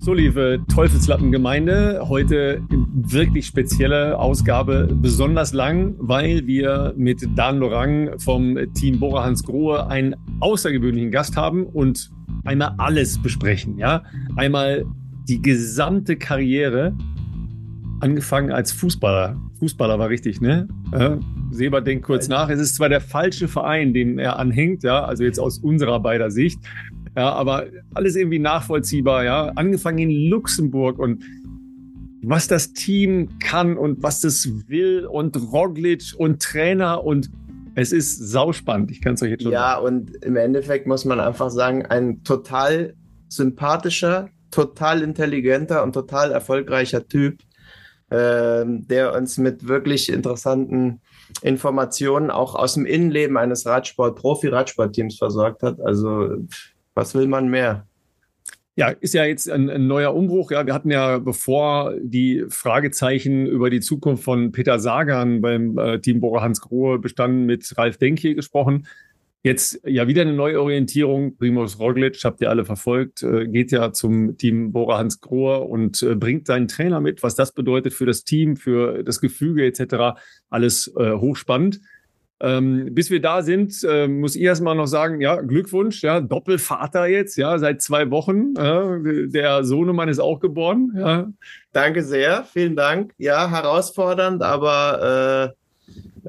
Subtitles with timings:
[0.00, 8.56] So, liebe Teufelslappengemeinde, heute wirklich spezielle Ausgabe, besonders lang, weil wir mit Dan Lorang vom
[8.74, 12.10] Team Bora Hans Grohe einen außergewöhnlichen Gast haben und
[12.44, 13.76] einmal alles besprechen.
[13.76, 14.04] Ja,
[14.36, 14.86] einmal
[15.28, 16.94] die gesamte Karriere,
[18.00, 19.36] angefangen als Fußballer.
[19.58, 20.68] Fußballer war richtig, ne?
[20.92, 21.18] Ja,
[21.50, 22.48] Seba denkt kurz nach.
[22.48, 26.30] Es ist zwar der falsche Verein, dem er anhängt, ja, also jetzt aus unserer beider
[26.30, 26.60] Sicht.
[27.18, 29.50] Ja, aber alles irgendwie nachvollziehbar, ja.
[29.56, 31.24] Angefangen in Luxemburg und
[32.22, 37.28] was das Team kann und was es will und Roglic und Trainer und
[37.74, 38.92] es ist sauspannend.
[38.92, 39.86] Ich kann es euch jetzt schon Ja, sagen.
[39.86, 42.94] und im Endeffekt muss man einfach sagen, ein total
[43.28, 47.40] sympathischer, total intelligenter und total erfolgreicher Typ,
[48.10, 51.00] äh, der uns mit wirklich interessanten
[51.42, 55.80] Informationen auch aus dem Innenleben eines Radsport, Profi-Radsportteams versorgt hat.
[55.80, 56.36] Also
[56.98, 57.86] was will man mehr?
[58.74, 60.50] Ja, ist ja jetzt ein, ein, neuer Umbruch.
[60.50, 66.00] Ja, wir hatten ja bevor die Fragezeichen über die Zukunft von Peter Sagan beim äh,
[66.00, 68.86] Team Bora Hans Grohe bestanden mit Ralf Denke gesprochen.
[69.44, 71.36] Jetzt ja wieder eine Neuorientierung.
[71.36, 76.02] Primoz Roglic, habt ihr alle verfolgt, äh, geht ja zum Team Bora Hans Grohe und
[76.02, 77.22] äh, bringt seinen Trainer mit.
[77.22, 80.20] Was das bedeutet für das Team, für das Gefüge etc.
[80.50, 81.80] Alles äh, hochspannend.
[82.40, 87.06] Ähm, bis wir da sind, äh, muss ich erstmal noch sagen, ja, Glückwunsch, ja, Doppelvater
[87.06, 88.54] jetzt, ja, seit zwei Wochen.
[88.56, 90.92] Äh, der Sohnemann ist auch geboren.
[90.96, 91.28] Ja.
[91.72, 93.12] Danke sehr, vielen Dank.
[93.18, 95.58] Ja, herausfordernd, aber äh,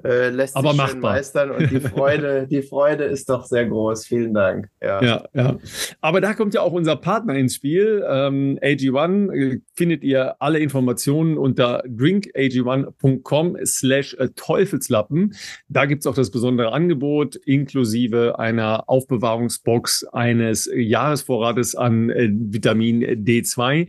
[0.03, 1.13] äh, lässt Aber sich machbar.
[1.13, 4.05] meistern und die Freude, die Freude ist doch sehr groß.
[4.05, 4.69] Vielen Dank.
[4.81, 5.03] Ja.
[5.03, 5.57] ja, ja.
[6.01, 8.03] Aber da kommt ja auch unser Partner ins Spiel.
[8.07, 15.35] Ähm, AG1 äh, findet ihr alle Informationen unter drinkag1.com slash äh, Teufelslappen.
[15.67, 23.03] Da gibt es auch das besondere Angebot inklusive einer Aufbewahrungsbox eines Jahresvorrates an äh, Vitamin
[23.03, 23.88] D2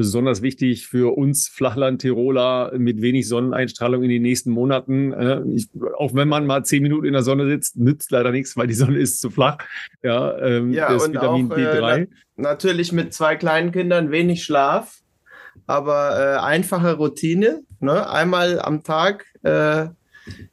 [0.00, 5.12] besonders wichtig für uns Flachland-Tiroler mit wenig Sonneneinstrahlung in den nächsten Monaten.
[5.12, 5.68] Äh, ich,
[5.98, 8.74] auch wenn man mal zehn Minuten in der Sonne sitzt, nützt leider nichts, weil die
[8.74, 9.58] Sonne ist zu flach.
[10.02, 11.98] Ja, ähm, ja das und Vitamin auch, D3.
[11.98, 12.06] Äh,
[12.36, 15.00] na, natürlich mit zwei kleinen Kindern wenig Schlaf,
[15.66, 17.60] aber äh, einfache Routine.
[17.80, 18.08] Ne?
[18.08, 19.88] Einmal am Tag äh,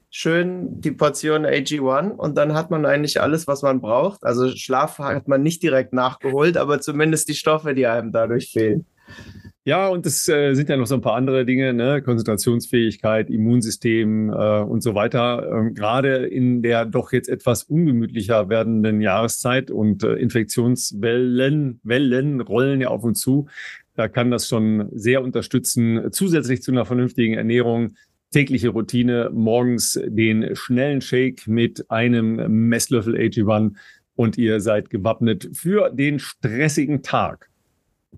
[0.10, 4.26] schön die Portion AG1 und dann hat man eigentlich alles, was man braucht.
[4.26, 8.86] Also Schlaf hat man nicht direkt nachgeholt, aber zumindest die Stoffe, die einem dadurch fehlen.
[9.68, 12.02] Ja, und es äh, sind ja noch so ein paar andere Dinge, ne?
[12.02, 15.46] Konzentrationsfähigkeit, Immunsystem äh, und so weiter.
[15.52, 22.80] Ähm, Gerade in der doch jetzt etwas ungemütlicher werdenden Jahreszeit und äh, Infektionswellen Wellen rollen
[22.80, 23.48] ja auf uns zu.
[23.96, 27.96] Da kann das schon sehr unterstützen, zusätzlich zu einer vernünftigen Ernährung,
[28.32, 33.74] tägliche Routine, morgens den schnellen Shake mit einem Messlöffel AG1
[34.16, 37.50] und ihr seid gewappnet für den stressigen Tag.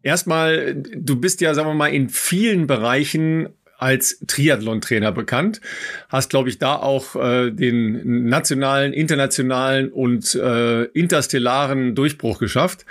[0.03, 5.61] Erstmal, du bist ja, sagen wir mal, in vielen Bereichen als Triathlon-Trainer bekannt.
[6.09, 12.85] Hast, glaube ich, da auch äh, den nationalen, internationalen und äh, interstellaren Durchbruch geschafft.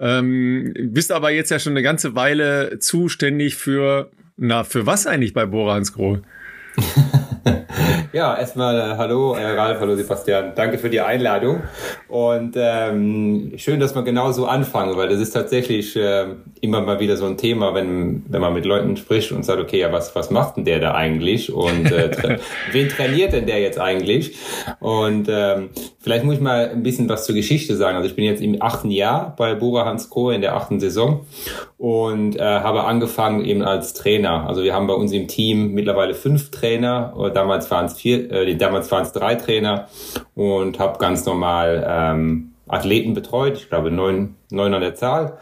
[0.00, 5.32] Ähm, bist aber jetzt ja schon eine ganze Weile zuständig für, na, für was eigentlich
[5.32, 6.22] bei Bora Hansgrohe?
[8.12, 10.52] ja, erstmal äh, hallo äh, Ralf, hallo Sebastian.
[10.54, 11.62] Danke für die Einladung.
[12.08, 16.26] Und ähm, schön, dass wir genau so anfangen, weil das ist tatsächlich, äh,
[16.60, 19.80] immer mal wieder so ein Thema, wenn, wenn man mit Leuten spricht und sagt, okay,
[19.80, 21.52] ja, was, was macht denn der da eigentlich?
[21.52, 22.36] Und äh, tra
[22.72, 24.36] wen trainiert denn der jetzt eigentlich?
[24.80, 25.70] Und ähm,
[26.00, 27.96] vielleicht muss ich mal ein bisschen was zur Geschichte sagen.
[27.96, 31.26] Also ich bin jetzt im achten Jahr bei Bora Hans Krohe in der achten Saison
[31.76, 34.48] und äh, habe angefangen eben als Trainer.
[34.48, 37.14] Also wir haben bei uns im Team mittlerweile fünf Trainer.
[37.34, 39.88] Damals waren es vier, äh, damals waren es drei Trainer
[40.34, 45.38] und habe ganz normal ähm, Athleten betreut, ich glaube neun, neun an der Zahl.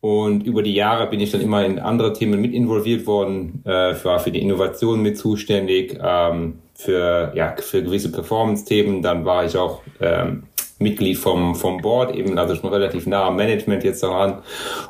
[0.00, 3.94] Und über die Jahre bin ich dann immer in andere Themen mit involviert worden, äh,
[4.04, 9.02] war für die Innovation mit zuständig, ähm, für, ja, für gewisse Performance-Themen.
[9.02, 10.44] Dann war ich auch ähm,
[10.78, 14.42] Mitglied vom, vom Board, eben also schon relativ nah am Management jetzt daran.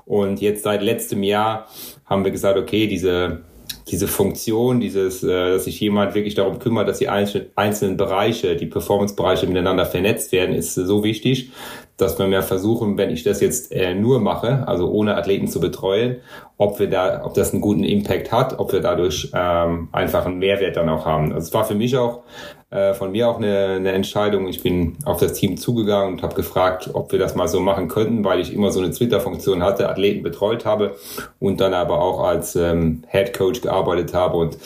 [0.04, 1.66] Und jetzt seit letztem Jahr
[2.04, 3.40] haben wir gesagt, okay, diese
[3.90, 8.66] diese Funktion, dieses, äh, dass sich jemand wirklich darum kümmert, dass die einzelnen Bereiche, die
[8.66, 11.50] Performance-Bereiche miteinander vernetzt werden, ist so wichtig,
[11.98, 15.60] dass wir mehr versuchen, wenn ich das jetzt äh, nur mache, also ohne Athleten zu
[15.60, 16.18] betreuen,
[16.56, 20.38] ob wir da, ob das einen guten Impact hat, ob wir dadurch ähm, einfach einen
[20.38, 21.32] Mehrwert dann auch haben.
[21.32, 22.22] Also es war für mich auch
[22.70, 24.46] äh, von mir auch eine, eine Entscheidung.
[24.46, 27.88] Ich bin auf das Team zugegangen und habe gefragt, ob wir das mal so machen
[27.88, 30.94] könnten, weil ich immer so eine Twitter-Funktion hatte, Athleten betreut habe
[31.40, 34.56] und dann aber auch als ähm, Head Coach gearbeitet habe und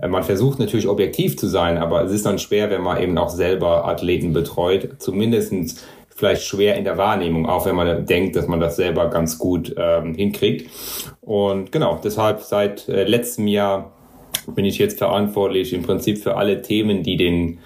[0.00, 3.18] äh, man versucht natürlich objektiv zu sein, aber es ist dann schwer, wenn man eben
[3.18, 4.96] auch selber Athleten betreut.
[4.98, 5.84] Zumindestens
[6.18, 9.72] vielleicht schwer in der Wahrnehmung, auch wenn man denkt, dass man das selber ganz gut
[9.78, 10.68] ähm, hinkriegt.
[11.20, 13.92] Und genau, deshalb seit äh, letztem Jahr
[14.48, 17.58] bin ich jetzt verantwortlich im Prinzip für alle Themen, die den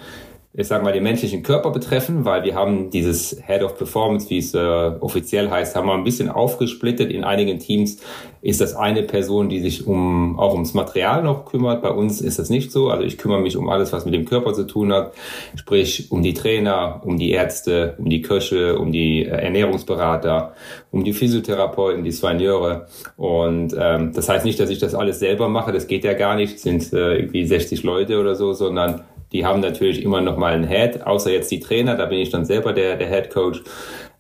[0.55, 4.37] ich sage mal, den menschlichen Körper betreffen, weil wir haben dieses Head of Performance, wie
[4.37, 7.11] es äh, offiziell heißt, haben wir ein bisschen aufgesplittet.
[7.11, 7.97] In einigen Teams
[8.43, 11.81] ist das eine Person, die sich um auch ums Material noch kümmert.
[11.81, 12.91] Bei uns ist das nicht so.
[12.91, 15.15] Also ich kümmere mich um alles, was mit dem Körper zu tun hat,
[15.55, 20.55] sprich um die Trainer, um die Ärzte, um die Köche, um die äh, Ernährungsberater,
[20.91, 22.89] um die Physiotherapeuten, die Soigneure.
[23.17, 25.73] Und ähm, das heißt nicht, dass ich das alles selber mache.
[25.73, 26.57] Das geht ja gar nicht.
[26.57, 30.53] Es sind äh, irgendwie 60 Leute oder so, sondern die haben natürlich immer noch mal
[30.53, 33.63] einen Head, außer jetzt die Trainer, da bin ich dann selber der, der Head Coach.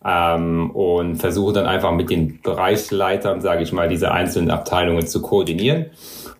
[0.04, 5.22] Ähm, und versuche dann einfach mit den Bereichsleitern, sage ich mal, diese einzelnen Abteilungen zu
[5.22, 5.92] koordinieren.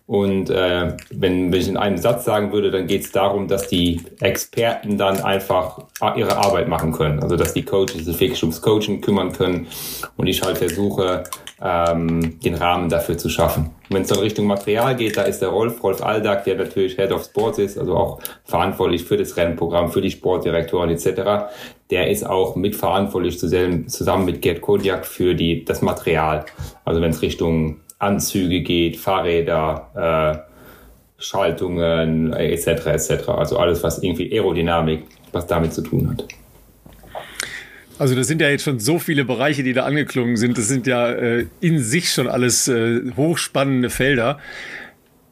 [0.05, 3.69] Und äh, wenn, wenn ich in einem Satz sagen würde, dann geht es darum, dass
[3.69, 5.79] die Experten dann einfach
[6.17, 7.23] ihre Arbeit machen können.
[7.23, 9.67] Also dass die Coaches sich wirklich ums Coaching kümmern können
[10.17, 11.23] und ich halt versuche,
[11.63, 13.69] ähm, den Rahmen dafür zu schaffen.
[13.89, 17.13] Wenn es dann Richtung Material geht, da ist der Rolf, Rolf Aldag, der natürlich Head
[17.13, 21.45] of Sports ist, also auch verantwortlich für das Rennprogramm, für die Sportdirektoren etc.
[21.89, 26.45] Der ist auch mitverantwortlich zusammen mit Gerd Kodiak für die, das Material.
[26.83, 30.53] Also wenn es Richtung Anzüge geht, Fahrräder, äh,
[31.17, 32.67] Schaltungen etc.
[32.87, 33.29] etc.
[33.29, 36.25] Also alles, was irgendwie Aerodynamik, was damit zu tun hat.
[37.99, 40.57] Also das sind ja jetzt schon so viele Bereiche, die da angeklungen sind.
[40.57, 44.39] Das sind ja äh, in sich schon alles äh, hochspannende Felder.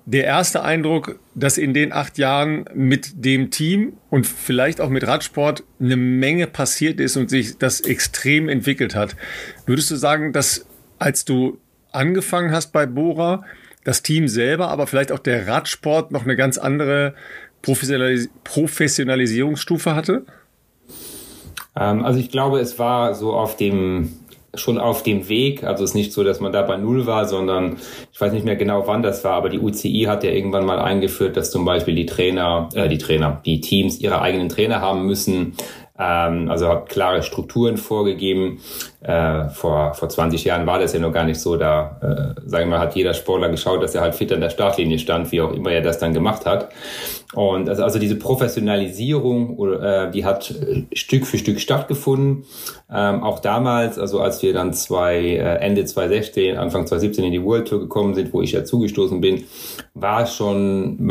[0.06, 5.06] Der erste Eindruck, dass in den acht Jahren mit dem Team und vielleicht auch mit
[5.06, 9.16] Radsport eine Menge passiert ist und sich das extrem entwickelt hat.
[9.66, 10.66] Würdest du sagen, dass
[10.98, 11.60] als du
[11.92, 13.44] angefangen hast bei Bora,
[13.84, 17.16] das Team selber, aber vielleicht auch der Radsport noch eine ganz andere
[17.62, 20.26] Professionalis Professionalisierungsstufe hatte?
[21.76, 24.14] Ähm, also ich glaube, es war so auf dem
[24.54, 25.64] schon auf dem Weg.
[25.64, 27.78] Also es ist nicht so, dass man da bei Null war, sondern
[28.12, 30.80] ich weiß nicht mehr genau, wann das war, aber die UCI hat ja irgendwann mal
[30.80, 35.06] eingeführt, dass zum Beispiel die Trainer, äh, die Trainer, die Teams ihre eigenen Trainer haben
[35.06, 35.54] müssen.
[35.98, 38.60] Ähm, also hat klare Strukturen vorgegeben.
[39.04, 41.58] Äh, vor, vor 20 Jahren war das ja noch gar nicht so.
[41.58, 44.52] Da, äh, sagen wir mal, hat jeder Sportler geschaut, dass er halt fit an der
[44.52, 46.70] Startlinie stand, wie auch immer er das dann gemacht hat.
[47.34, 52.44] Und also, also diese Professionalisierung, äh, die hat äh, Stück für Stück stattgefunden.
[52.94, 57.44] Ähm, auch damals, also als wir dann zwei, äh, Ende 2016, Anfang 2017 in die
[57.44, 59.46] World Tour gekommen sind, wo ich ja zugestoßen bin,
[59.94, 61.08] war schon,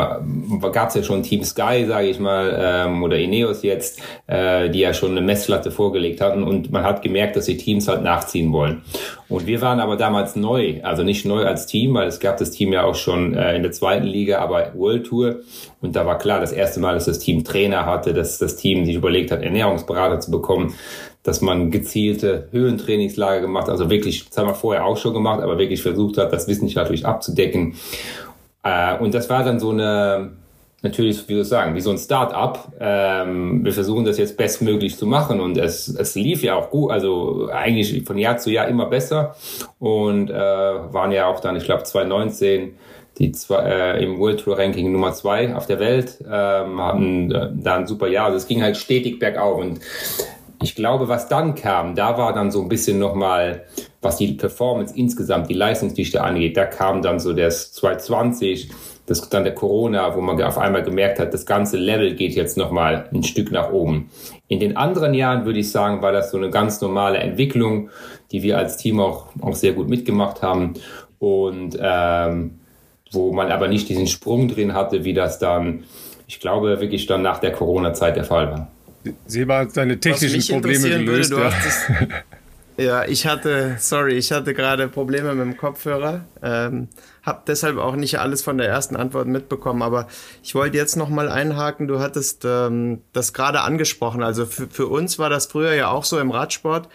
[0.73, 4.81] gab es ja schon Team Sky, sage ich mal, ähm, oder Ineos jetzt, äh, die
[4.81, 8.53] ja schon eine Messlatte vorgelegt hatten und man hat gemerkt, dass die Teams halt nachziehen
[8.53, 8.83] wollen.
[9.29, 12.51] Und wir waren aber damals neu, also nicht neu als Team, weil es gab das
[12.51, 15.37] Team ja auch schon äh, in der zweiten Liga, aber World Tour.
[15.81, 18.85] Und da war klar, das erste Mal, dass das Team Trainer hatte, dass das Team
[18.85, 20.75] sich überlegt hat, Ernährungsberater zu bekommen,
[21.23, 25.59] dass man gezielte Höhentrainingslager gemacht, also wirklich, das haben wir vorher auch schon gemacht, aber
[25.59, 27.75] wirklich versucht hat, das wissenschaftlich abzudecken.
[28.63, 30.33] Äh, und das war dann so eine,
[30.83, 32.73] natürlich, wie soll ich sagen, wie so ein Start-up.
[32.81, 36.91] Ähm, wir versuchen das jetzt bestmöglich zu machen und es, es lief ja auch gut,
[36.91, 39.35] also eigentlich von Jahr zu Jahr immer besser
[39.79, 42.75] und äh, waren ja auch dann, ich glaube, 2019
[43.19, 47.51] die zwei, äh, im World Tour Ranking Nummer zwei auf der Welt, ähm, hatten äh,
[47.55, 48.27] da ein super Jahr.
[48.27, 49.81] Also es ging halt stetig bergauf und
[50.63, 53.65] ich glaube, was dann kam, da war dann so ein bisschen nochmal
[54.03, 58.71] was die Performance insgesamt, die Leistungsdichte angeht, da kam dann so das 220,
[59.11, 62.57] das dann der Corona, wo man auf einmal gemerkt hat, das ganze Level geht jetzt
[62.57, 64.09] nochmal ein Stück nach oben.
[64.47, 67.91] In den anderen Jahren würde ich sagen, war das so eine ganz normale Entwicklung,
[68.31, 70.75] die wir als Team auch, auch sehr gut mitgemacht haben
[71.19, 72.61] und ähm,
[73.11, 75.83] wo man aber nicht diesen Sprung drin hatte, wie das dann,
[76.29, 78.71] ich glaube, wirklich dann nach der Corona-Zeit der Fall war.
[79.27, 81.33] Seba hat seine technischen Probleme gelöst.
[81.33, 82.07] Würde, ja.
[82.83, 83.05] ja.
[83.07, 86.25] ich hatte, sorry, ich hatte gerade Probleme mit dem Kopfhörer.
[86.43, 86.89] Ähm,
[87.23, 90.09] habe deshalb auch nicht alles von der ersten Antwort mitbekommen, aber
[90.43, 91.87] ich wollte jetzt noch mal einhaken.
[91.87, 94.23] Du hattest ähm, das gerade angesprochen.
[94.23, 96.89] Also für, für uns war das früher ja auch so im Radsport.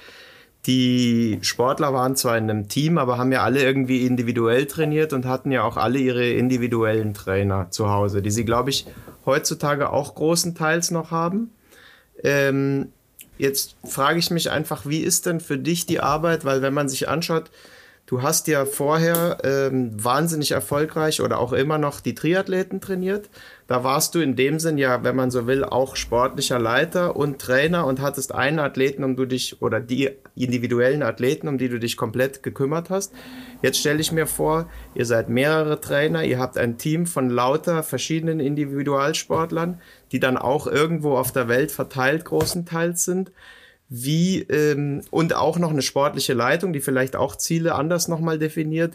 [0.66, 5.26] Die Sportler waren zwar in einem Team, aber haben ja alle irgendwie individuell trainiert und
[5.26, 8.88] hatten ja auch alle ihre individuellen Trainer zu Hause, die sie, glaube ich,
[9.28, 11.52] heutzutage auch großenteils noch haben.
[12.24, 12.94] Ähm,
[13.38, 16.46] jetzt frage ich mich einfach, wie ist denn für dich die Arbeit?
[16.46, 17.52] Weil wenn man sich anschaut,
[18.06, 23.30] du hast ja vorher ähm, wahnsinnig erfolgreich oder auch immer noch die Triathleten trainiert.
[23.68, 27.40] Da warst du in dem Sinn ja, wenn man so will, auch sportlicher Leiter und
[27.40, 31.80] Trainer und hattest einen Athleten, um du dich oder die individuellen Athleten, um die du
[31.80, 33.12] dich komplett gekümmert hast.
[33.64, 37.82] Jetzt stelle ich mir vor, ihr seid mehrere Trainer, ihr habt ein Team von lauter
[37.82, 39.82] verschiedenen Individualsportlern,
[40.16, 43.34] die dann auch irgendwo auf der Welt verteilt großenteils sind.
[43.90, 48.94] Wie ähm, und auch noch eine sportliche Leitung, die vielleicht auch Ziele anders nochmal definiert.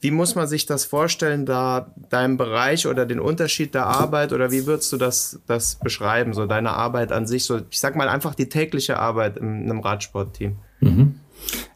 [0.00, 4.50] Wie muss man sich das vorstellen, da deinem Bereich oder den Unterschied der Arbeit oder
[4.50, 8.08] wie würdest du das, das beschreiben, so deine Arbeit an sich, so ich sag mal
[8.08, 10.56] einfach die tägliche Arbeit in einem Radsportteam?
[10.80, 11.20] Mhm.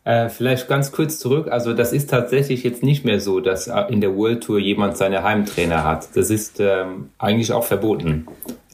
[0.05, 1.49] Äh, vielleicht ganz kurz zurück.
[1.51, 5.23] Also das ist tatsächlich jetzt nicht mehr so, dass in der World Tour jemand seine
[5.23, 6.17] Heimtrainer hat.
[6.17, 8.27] Das ist ähm, eigentlich auch verboten.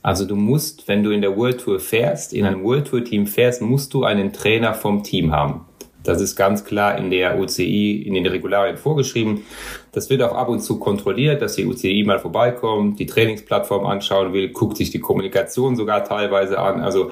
[0.07, 3.27] Also du musst, wenn du in der World Tour fährst, in einem World Tour Team
[3.27, 5.67] fährst, musst du einen Trainer vom Team haben.
[6.05, 9.43] Das ist ganz klar in der UCI, in den Regularien vorgeschrieben.
[9.91, 14.33] Das wird auch ab und zu kontrolliert, dass die UCI mal vorbeikommt, die Trainingsplattform anschauen
[14.33, 16.83] will, guckt sich die Kommunikation sogar teilweise an.
[16.83, 17.11] Also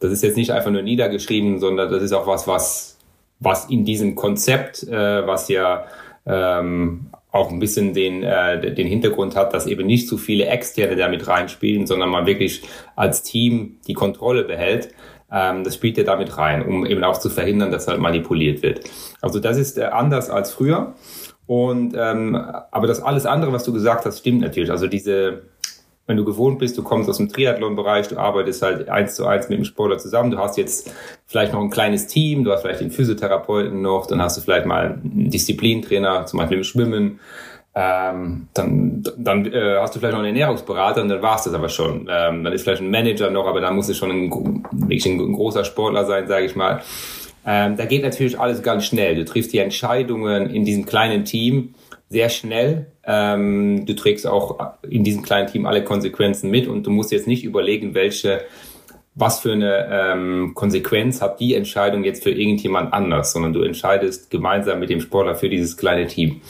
[0.00, 2.98] das ist jetzt nicht einfach nur niedergeschrieben, sondern das ist auch was, was,
[3.40, 5.86] was in diesem Konzept, äh, was ja
[6.26, 10.94] ähm, auch ein bisschen den, äh, den Hintergrund hat, dass eben nicht zu viele Externe
[10.94, 12.62] damit reinspielen, sondern man wirklich
[12.94, 14.90] als Team die Kontrolle behält.
[15.32, 18.82] Ähm, das spielt ja damit rein, um eben auch zu verhindern, dass halt manipuliert wird.
[19.20, 20.94] Also das ist äh, anders als früher.
[21.46, 24.70] Und ähm, aber das alles andere, was du gesagt hast, stimmt natürlich.
[24.70, 25.42] Also diese,
[26.06, 29.48] wenn du gewohnt bist, du kommst aus dem Triathlon-Bereich, du arbeitest halt eins zu eins
[29.48, 30.92] mit dem Sportler zusammen, du hast jetzt
[31.26, 34.66] vielleicht noch ein kleines Team, du hast vielleicht den Physiotherapeuten noch, dann hast du vielleicht
[34.66, 37.20] mal einen Disziplintrainer, zum Beispiel im Schwimmen
[37.76, 41.54] ähm, dann, dann äh, hast du vielleicht noch einen Ernährungsberater und dann war es das
[41.54, 42.08] aber schon.
[42.08, 44.30] Ähm, dann ist vielleicht ein Manager noch, aber dann muss es schon ein,
[44.70, 46.82] wirklich ein, ein großer Sportler sein, sage ich mal.
[47.44, 49.16] Ähm, da geht natürlich alles ganz schnell.
[49.16, 51.74] Du triffst die Entscheidungen in diesem kleinen Team
[52.08, 52.86] sehr schnell.
[53.04, 54.58] Ähm, du trägst auch
[54.88, 58.42] in diesem kleinen Team alle Konsequenzen mit und du musst jetzt nicht überlegen, welche
[59.16, 64.28] was für eine ähm, Konsequenz hat die Entscheidung jetzt für irgendjemand anders, sondern du entscheidest
[64.30, 66.40] gemeinsam mit dem Sportler für dieses kleine Team.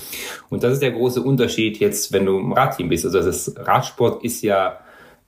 [0.48, 3.04] Und das ist der große Unterschied jetzt, wenn du im Radteam bist.
[3.04, 4.80] Also das Radsport ist ja,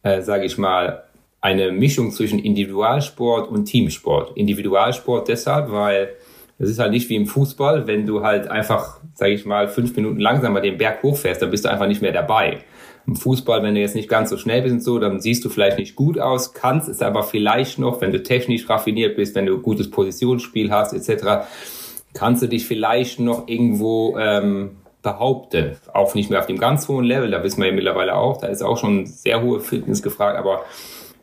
[0.02, 1.04] äh, sage ich mal,
[1.42, 4.34] eine Mischung zwischen Individualsport und Teamsport.
[4.36, 6.14] Individualsport deshalb, weil
[6.58, 9.94] es ist halt nicht wie im Fußball, wenn du halt einfach, sage ich mal, fünf
[9.94, 12.58] Minuten langsamer den Berg hochfährst, dann bist du einfach nicht mehr dabei.
[13.06, 15.48] Im Fußball, wenn du jetzt nicht ganz so schnell bist und so, dann siehst du
[15.48, 19.46] vielleicht nicht gut aus, kannst es aber vielleicht noch, wenn du technisch raffiniert bist, wenn
[19.46, 21.46] du gutes Positionsspiel hast etc.,
[22.14, 25.76] kannst du dich vielleicht noch irgendwo ähm, behaupten.
[25.92, 28.46] Auch nicht mehr auf dem ganz hohen Level, da wissen wir ja mittlerweile auch, da
[28.46, 30.64] ist auch schon sehr hohe Fitness gefragt, aber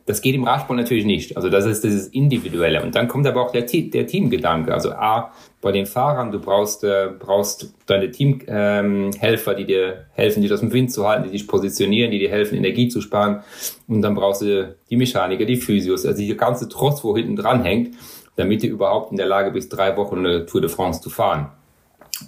[0.06, 1.36] das geht im Radsport natürlich nicht.
[1.36, 2.82] Also das ist dieses Individuelle.
[2.82, 4.72] Und dann kommt aber auch der, der Teamgedanke.
[4.72, 5.32] Also A,
[5.62, 10.60] bei den Fahrern, du brauchst, äh, brauchst deine Teamhelfer, ähm, die dir helfen, dich aus
[10.60, 13.42] dem Wind zu halten, die dich positionieren, die dir helfen, Energie zu sparen.
[13.88, 17.62] Und dann brauchst du die Mechaniker, die Physios, also die ganze Trost, wo hinten dran
[17.62, 17.94] hängt,
[18.36, 21.50] damit du überhaupt in der Lage bist, drei Wochen eine Tour de France zu fahren.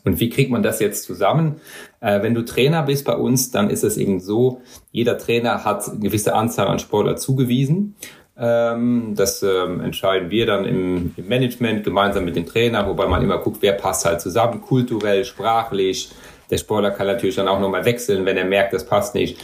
[0.05, 1.61] Und wie kriegt man das jetzt zusammen?
[2.01, 5.89] Äh, wenn du Trainer bist bei uns, dann ist es eben so, jeder Trainer hat
[5.89, 7.95] eine gewisse Anzahl an Sportler zugewiesen.
[8.39, 13.23] Ähm, das ähm, entscheiden wir dann im, im, Management gemeinsam mit dem Trainer, wobei man
[13.23, 16.11] immer guckt, wer passt halt zusammen, kulturell, sprachlich.
[16.51, 19.39] Der Sportler kann natürlich dann auch nochmal wechseln, wenn er merkt, das passt nicht.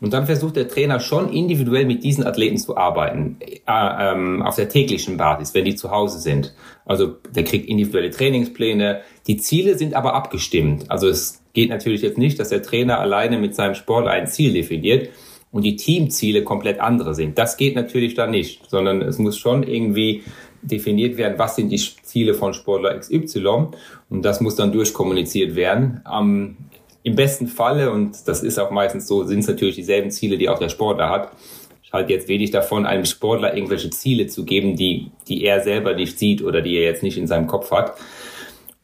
[0.00, 4.54] Und dann versucht der Trainer schon individuell mit diesen Athleten zu arbeiten, äh, ähm, auf
[4.54, 6.54] der täglichen Basis, wenn die zu Hause sind.
[6.84, 9.00] Also der kriegt individuelle Trainingspläne.
[9.28, 10.90] Die Ziele sind aber abgestimmt.
[10.90, 14.54] Also es geht natürlich jetzt nicht, dass der Trainer alleine mit seinem Sport ein Ziel
[14.54, 15.10] definiert
[15.52, 17.36] und die Teamziele komplett andere sind.
[17.36, 20.22] Das geht natürlich da nicht, sondern es muss schon irgendwie
[20.62, 23.68] definiert werden, was sind die Ziele von Sportler XY
[24.08, 26.02] und das muss dann durchkommuniziert werden.
[26.10, 26.56] Ähm,
[27.02, 30.48] Im besten Falle, und das ist auch meistens so, sind es natürlich dieselben Ziele, die
[30.48, 31.32] auch der Sportler hat.
[31.82, 35.94] Ich halte jetzt wenig davon, einem Sportler irgendwelche Ziele zu geben, die, die er selber
[35.94, 37.94] nicht sieht oder die er jetzt nicht in seinem Kopf hat.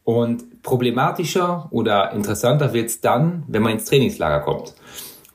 [0.05, 4.75] Und problematischer oder interessanter wird es dann, wenn man ins Trainingslager kommt,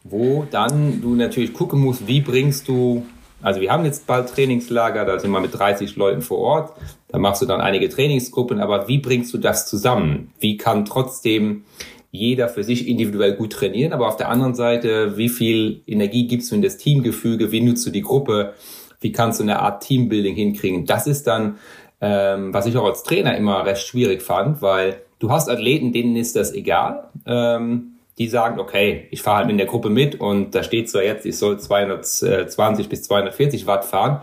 [0.05, 3.05] wo dann du natürlich gucken musst, wie bringst du
[3.43, 6.73] also wir haben jetzt bald Trainingslager, da sind wir mit 30 Leuten vor Ort.
[7.09, 10.33] Da machst du dann einige Trainingsgruppen, aber wie bringst du das zusammen?
[10.41, 11.65] Wie kann trotzdem
[12.13, 16.51] jeder für sich individuell gut trainieren, aber auf der anderen Seite, wie viel Energie gibst
[16.51, 17.53] du in das Teamgefüge?
[17.53, 18.55] Wie nutzt du die Gruppe?
[19.01, 20.85] Wie kannst du eine Art Teambuilding hinkriegen?
[20.85, 21.57] Das ist dann,
[22.01, 26.17] ähm, was ich auch als Trainer immer recht schwierig fand, weil du hast Athleten, denen
[26.17, 27.11] ist das egal.
[27.27, 31.03] Ähm, die sagen, okay, ich fahre halt in der Gruppe mit und da steht zwar
[31.03, 34.21] jetzt, ich soll 220 bis 240 Watt fahren,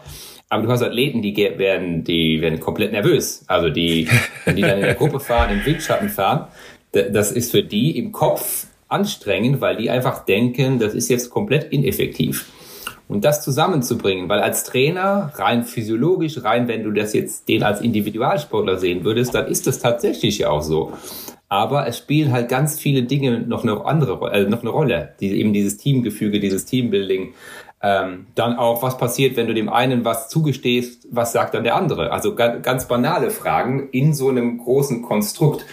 [0.50, 3.43] aber du hast Athleten, die werden, die werden komplett nervös.
[3.48, 4.07] Also die,
[4.46, 6.48] wenn die dann in der Gruppe fahren, im Windschatten fahren,
[6.91, 11.72] das ist für die im Kopf anstrengend, weil die einfach denken, das ist jetzt komplett
[11.72, 12.46] ineffektiv.
[13.07, 17.79] Und das zusammenzubringen, weil als Trainer, rein physiologisch, rein, wenn du das jetzt den als
[17.79, 20.91] Individualsportler sehen würdest, dann ist das tatsächlich ja auch so.
[21.49, 25.13] Aber es spielen halt ganz viele Dinge noch eine andere, äh, noch eine Rolle.
[25.21, 27.33] Die, eben dieses Teamgefüge, dieses Teambuilding.
[27.81, 31.75] Ähm, dann auch, was passiert, wenn du dem einen was zugestehst, was sagt dann der
[31.75, 32.11] andere?
[32.11, 35.65] Also ganz, ganz banale Fragen in so einem großen Konstrukt.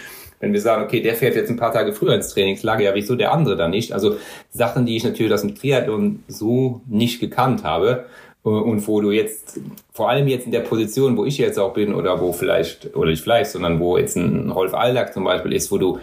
[0.44, 3.16] Wenn wir sagen, okay, der fährt jetzt ein paar Tage früher ins Trainingslager, ja, wieso
[3.16, 3.92] der andere dann nicht?
[3.92, 4.16] Also
[4.50, 8.04] Sachen, die ich natürlich aus dem Triathlon so nicht gekannt habe
[8.44, 9.58] äh, und wo du jetzt,
[9.90, 13.08] vor allem jetzt in der Position, wo ich jetzt auch bin oder wo vielleicht, oder
[13.08, 15.98] nicht vielleicht, sondern wo jetzt ein Rolf Aldag zum Beispiel ist, wo du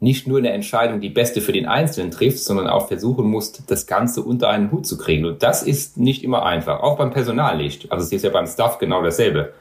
[0.00, 3.86] nicht nur eine Entscheidung, die beste für den Einzelnen triffst, sondern auch versuchen musst, das
[3.86, 5.26] Ganze unter einen Hut zu kriegen.
[5.26, 7.92] Und das ist nicht immer einfach, auch beim Personal nicht.
[7.92, 9.52] Also es ist ja beim Staff genau dasselbe.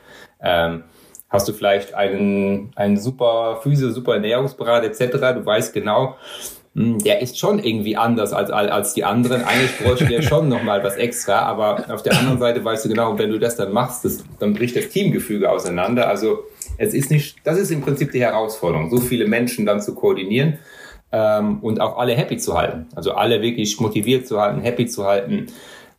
[0.41, 0.83] Ähm,
[1.31, 6.17] hast du vielleicht einen, einen super Physio, super Ernährungsberater etc., du weißt genau,
[6.75, 9.43] hm, der ist schon irgendwie anders als, als die anderen.
[9.43, 13.17] Eigentlich bräuchte der schon nochmal was extra, aber auf der anderen Seite weißt du genau,
[13.17, 16.07] wenn du das dann machst, das, dann bricht das Teamgefüge auseinander.
[16.07, 16.43] Also
[16.77, 20.59] es ist nicht, das ist im Prinzip die Herausforderung, so viele Menschen dann zu koordinieren
[21.11, 22.87] ähm, und auch alle happy zu halten.
[22.95, 25.47] Also alle wirklich motiviert zu halten, happy zu halten.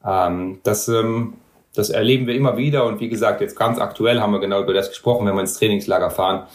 [0.07, 1.35] Ähm, das, ähm,
[1.75, 4.75] das erleben wir immer wieder und wie gesagt, jetzt ganz aktuell haben wir genau über
[4.75, 6.47] das gesprochen, wenn wir ins Trainingslager fahren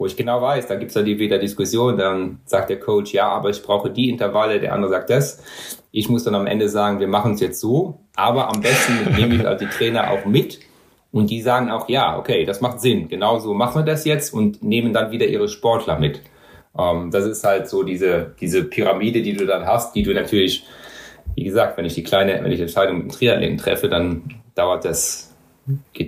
[0.00, 3.28] wo ich genau weiß, da gibt's dann die wieder Diskussion, dann sagt der Coach, ja,
[3.28, 5.44] aber ich brauche die Intervalle, der andere sagt das.
[5.92, 9.34] Ich muss dann am Ende sagen, wir machen es jetzt so, aber am besten nehme
[9.34, 10.58] ich halt die Trainer auch mit
[11.12, 14.32] und die sagen auch, ja, okay, das macht Sinn, genau so machen wir das jetzt
[14.32, 16.22] und nehmen dann wieder ihre Sportler mit.
[16.78, 20.64] Ähm, das ist halt so diese, diese Pyramide, die du dann hast, die du natürlich,
[21.34, 24.84] wie gesagt, wenn ich die kleine, wenn ich Entscheidung mit dem Triathleten treffe, dann dauert
[24.84, 25.30] das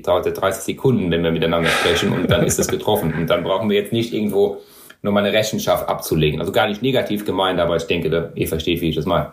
[0.02, 3.12] dauert ja 30 Sekunden, wenn wir miteinander sprechen und dann ist es getroffen.
[3.14, 4.60] Und dann brauchen wir jetzt nicht irgendwo
[5.02, 6.40] nur mal eine Rechenschaft abzulegen.
[6.40, 9.32] Also gar nicht negativ gemeint, aber ich denke, ihr versteht, wie ich das meine.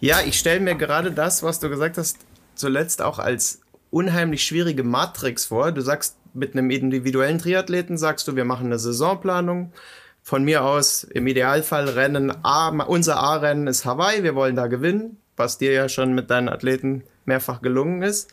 [0.00, 2.18] Ja, ich stelle mir gerade das, was du gesagt hast,
[2.54, 5.72] zuletzt auch als unheimlich schwierige Matrix vor.
[5.72, 9.72] Du sagst, mit einem individuellen Triathleten sagst du, wir machen eine Saisonplanung.
[10.22, 15.16] Von mir aus im Idealfall Rennen A, unser A-Rennen ist Hawaii, wir wollen da gewinnen,
[15.36, 18.30] was dir ja schon mit deinen Athleten mehrfach gelungen ist.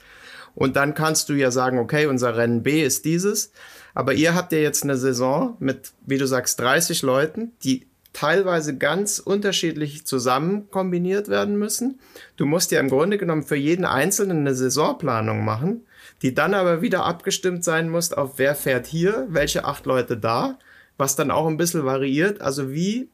[0.56, 3.52] Und dann kannst du ja sagen, okay, unser Rennen B ist dieses.
[3.94, 8.76] Aber ihr habt ja jetzt eine Saison mit, wie du sagst, 30 Leuten, die teilweise
[8.76, 12.00] ganz unterschiedlich zusammen kombiniert werden müssen.
[12.38, 15.86] Du musst ja im Grunde genommen für jeden Einzelnen eine Saisonplanung machen,
[16.24, 20.58] die dann aber wieder abgestimmt sein muss auf wer fährt hier, welche acht Leute da,
[20.98, 22.42] was dann auch ein bisschen variiert.
[22.42, 23.10] Also wie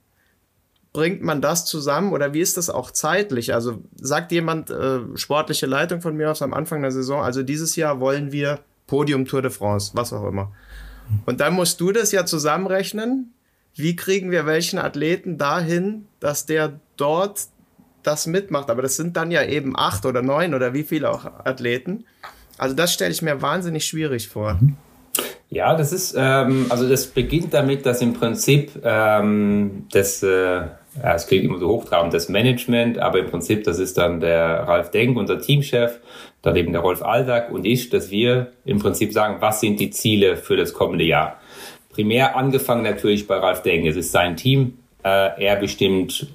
[0.93, 3.53] bringt man das zusammen oder wie ist das auch zeitlich?
[3.53, 7.75] Also sagt jemand, äh, sportliche Leitung von mir aus am Anfang der Saison, also dieses
[7.75, 10.51] Jahr wollen wir Podium Tour de France, was auch immer.
[11.25, 13.34] Und dann musst du das ja zusammenrechnen.
[13.75, 17.47] Wie kriegen wir welchen Athleten dahin, dass der dort
[18.03, 18.69] das mitmacht?
[18.69, 22.06] Aber das sind dann ja eben acht oder neun oder wie viele auch Athleten.
[22.58, 24.60] Also das stelle ich mir wahnsinnig schwierig vor.
[25.49, 30.62] Ja, das ist, ähm, also das beginnt damit, dass im Prinzip ähm, das äh,
[31.01, 34.67] ja, es klingt immer so hochtrabend, das Management, aber im Prinzip, das ist dann der
[34.67, 35.99] Ralf Denk, unser Teamchef,
[36.41, 39.89] dann eben der Rolf Aldag und ich, dass wir im Prinzip sagen, was sind die
[39.89, 41.39] Ziele für das kommende Jahr.
[41.89, 43.86] Primär angefangen natürlich bei Ralf Denk.
[43.86, 44.79] Es ist sein Team.
[45.03, 46.27] Äh, er bestimmt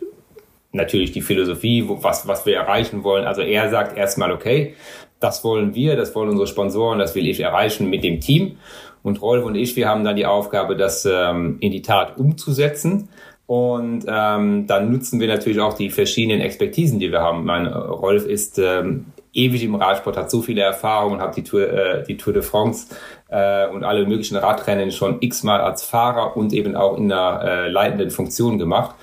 [0.72, 3.26] natürlich die Philosophie, was, was wir erreichen wollen.
[3.26, 4.74] Also er sagt erstmal, okay,
[5.20, 8.58] das wollen wir, das wollen unsere Sponsoren, das will ich erreichen mit dem Team.
[9.02, 13.08] Und Rolf und ich, wir haben dann die Aufgabe, das ähm, in die Tat umzusetzen.
[13.48, 17.46] Und ähm, dann nutzen wir natürlich auch die verschiedenen Expertisen, die wir haben.
[17.46, 22.04] Mein Rolf ist ähm, ewig im Radsport, hat so viele Erfahrungen, hat die Tour, äh,
[22.04, 22.88] die Tour de France
[23.30, 27.68] äh, und alle möglichen Radrennen schon x-mal als Fahrer und eben auch in einer äh,
[27.70, 28.94] leitenden Funktion gemacht.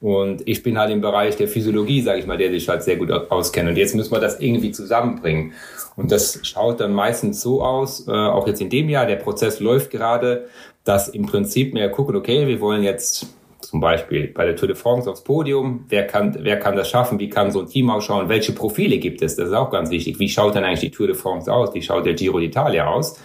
[0.00, 2.96] Und ich bin halt im Bereich der Physiologie, sage ich mal, der sich halt sehr
[2.96, 3.68] gut auskennt.
[3.68, 5.52] Und jetzt müssen wir das irgendwie zusammenbringen.
[5.96, 9.60] Und das schaut dann meistens so aus, äh, auch jetzt in dem Jahr, der Prozess
[9.60, 10.46] läuft gerade,
[10.84, 13.26] dass im Prinzip wir gucken, okay, wir wollen jetzt
[13.70, 15.84] zum Beispiel bei der Tour de France aufs Podium.
[15.88, 17.20] Wer kann, wer kann das schaffen?
[17.20, 18.28] Wie kann so ein Team ausschauen?
[18.28, 19.36] Welche Profile gibt es?
[19.36, 20.18] Das ist auch ganz wichtig.
[20.18, 21.72] Wie schaut dann eigentlich die Tour de France aus?
[21.72, 23.20] Wie schaut der Giro d'Italia aus?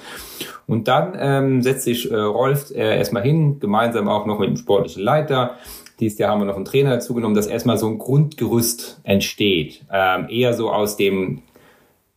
[0.68, 4.58] Und dann ähm, setzt sich äh, Rolf äh, erstmal hin, gemeinsam auch noch mit dem
[4.58, 5.56] sportlichen Leiter.
[6.00, 9.84] Dieses Jahr haben wir noch einen Trainer dazu genommen, dass erstmal so ein Grundgerüst entsteht.
[9.92, 11.42] Ähm, eher so aus dem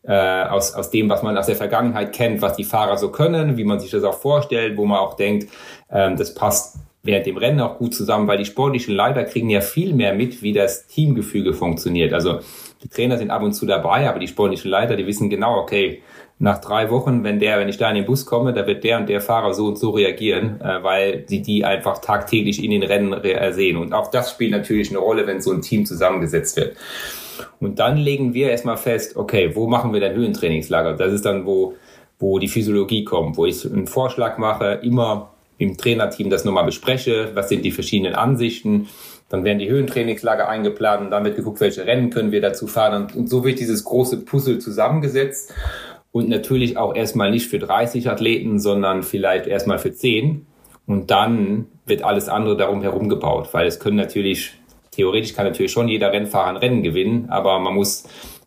[0.03, 3.57] äh, aus, aus dem, was man aus der Vergangenheit kennt, was die Fahrer so können,
[3.57, 5.49] wie man sich das auch vorstellt, wo man auch denkt,
[5.91, 6.77] ähm, das passt
[7.09, 10.43] während dem Rennen auch gut zusammen, weil die sportlichen Leiter kriegen ja viel mehr mit,
[10.43, 12.13] wie das Teamgefüge funktioniert.
[12.13, 12.41] Also
[12.83, 16.03] die Trainer sind ab und zu dabei, aber die sportlichen Leiter, die wissen genau, okay,
[16.39, 18.99] nach drei Wochen, wenn der, wenn ich da in den Bus komme, da wird der
[18.99, 22.83] und der Fahrer so und so reagieren, äh, weil sie die einfach tagtäglich in den
[22.83, 23.15] Rennen
[23.55, 23.79] sehen.
[23.79, 26.77] Und auch das spielt natürlich eine Rolle, wenn so ein Team zusammengesetzt wird.
[27.59, 30.93] Und dann legen wir erstmal fest, okay, wo machen wir denn Höhentrainingslager?
[30.93, 31.75] Das ist dann, wo,
[32.19, 37.33] wo die Physiologie kommt, wo ich einen Vorschlag mache, immer im Trainerteam das nochmal bespreche,
[37.35, 38.89] was sind die verschiedenen Ansichten.
[39.29, 43.09] Dann werden die Höhentrainingslager eingeplant und dann wird geguckt, welche Rennen können wir dazu fahren.
[43.15, 45.53] Und so wird dieses große Puzzle zusammengesetzt.
[46.13, 50.47] Und natürlich auch erstmal nicht für 30 Athleten, sondern vielleicht erstmal für 10.
[50.87, 54.55] Und dann wird alles andere darum herum gebaut, weil es können natürlich,
[54.91, 58.05] theoretisch kann natürlich schon jeder Rennfahrer ein Rennen gewinnen, aber man muss,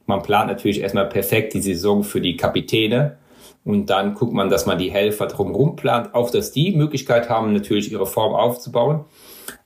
[0.07, 3.17] man plant natürlich erstmal perfekt die Saison für die Kapitäne
[3.63, 7.53] und dann guckt man, dass man die Helfer drumherum plant, auch dass die Möglichkeit haben,
[7.53, 9.05] natürlich ihre Form aufzubauen.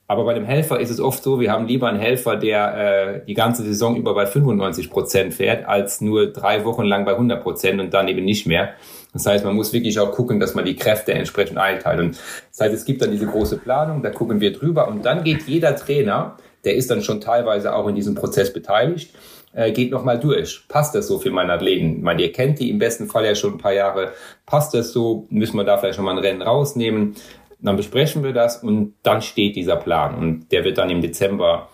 [0.08, 3.26] Aber bei dem Helfer ist es oft so, wir haben lieber einen Helfer, der äh,
[3.26, 7.42] die ganze Saison über bei 95 Prozent fährt, als nur drei Wochen lang bei 100
[7.42, 8.74] Prozent und dann eben nicht mehr.
[9.14, 12.00] Das heißt, man muss wirklich auch gucken, dass man die Kräfte entsprechend einteilt.
[12.00, 12.20] Und
[12.52, 15.48] das heißt, es gibt dann diese große Planung, da gucken wir drüber und dann geht
[15.48, 19.12] jeder Trainer, der ist dann schon teilweise auch in diesem Prozess beteiligt
[19.56, 20.68] äh, geht nochmal durch.
[20.68, 21.98] Passt das so für meinen Athleten?
[21.98, 24.12] Ich meine, ihr kennt die im besten Fall ja schon ein paar Jahre.
[24.46, 25.28] Passt das so?
[25.30, 27.16] Müssen wir da vielleicht nochmal ein Rennen rausnehmen?
[27.60, 30.14] Dann besprechen wir das und dann steht dieser Plan.
[30.14, 31.70] Und der wird dann im Dezember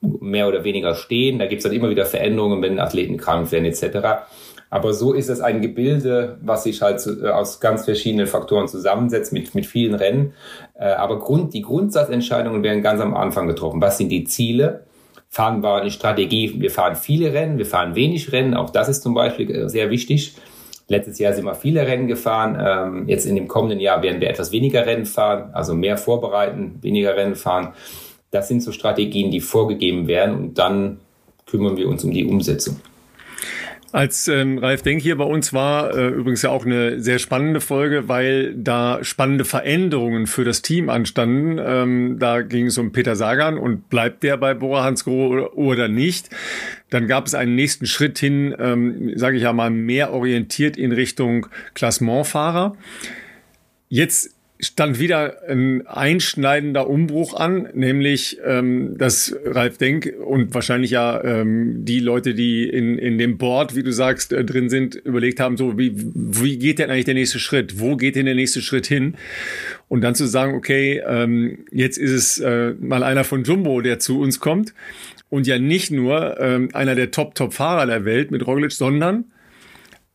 [0.00, 1.38] mehr oder weniger stehen.
[1.38, 4.24] Da gibt es dann immer wieder Veränderungen, wenn Athleten krank werden etc.
[4.70, 9.32] Aber so ist es ein Gebilde, was sich halt äh, aus ganz verschiedenen Faktoren zusammensetzt,
[9.32, 10.34] mit, mit vielen Rennen.
[10.74, 13.82] Äh, aber Grund, die Grundsatzentscheidungen werden ganz am Anfang getroffen.
[13.82, 14.84] Was sind die Ziele?
[15.32, 19.02] Fahren wir eine Strategie, wir fahren viele Rennen, wir fahren wenig Rennen, auch das ist
[19.02, 20.34] zum Beispiel äh, sehr wichtig.
[20.88, 24.28] Letztes Jahr sind wir viele Rennen gefahren, ähm, jetzt in dem kommenden Jahr werden wir
[24.28, 27.72] etwas weniger Rennen fahren, also mehr vorbereiten, weniger Rennen fahren.
[28.30, 30.98] Das sind so Strategien, die vorgegeben werden und dann
[31.46, 32.76] kümmern wir uns um die Umsetzung.
[33.92, 37.60] Als ähm, Ralf Denk hier bei uns war, äh, übrigens ja auch eine sehr spannende
[37.60, 41.60] Folge, weil da spannende Veränderungen für das Team anstanden.
[41.62, 46.30] Ähm, da ging es um Peter Sagan und bleibt der bei Bora Hansgrohe oder nicht.
[46.88, 50.92] Dann gab es einen nächsten Schritt hin, ähm, sage ich ja mal, mehr orientiert in
[50.92, 52.74] Richtung Klassementfahrer.
[53.90, 61.22] Jetzt stand wieder ein einschneidender Umbruch an, nämlich ähm, dass Ralf Denk und wahrscheinlich ja
[61.24, 65.40] ähm, die Leute, die in, in dem Board, wie du sagst, äh, drin sind, überlegt
[65.40, 67.80] haben, so wie, wie geht denn eigentlich der nächste Schritt?
[67.80, 69.16] Wo geht denn der nächste Schritt hin?
[69.88, 73.98] Und dann zu sagen, okay, ähm, jetzt ist es äh, mal einer von Jumbo, der
[73.98, 74.74] zu uns kommt
[75.28, 79.24] und ja nicht nur ähm, einer der Top-Top-Fahrer der Welt mit Roglic, sondern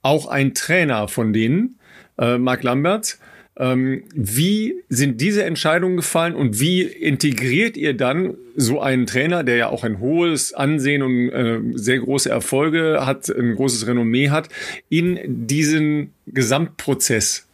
[0.01, 1.79] auch ein Trainer von denen,
[2.17, 3.19] äh, Mark Lamberts,
[3.57, 9.55] ähm, wie sind diese Entscheidungen gefallen und wie integriert ihr dann so einen Trainer, der
[9.55, 14.49] ja auch ein hohes Ansehen und äh, sehr große Erfolge hat, ein großes Renommee hat,
[14.89, 17.47] in diesen Gesamtprozess?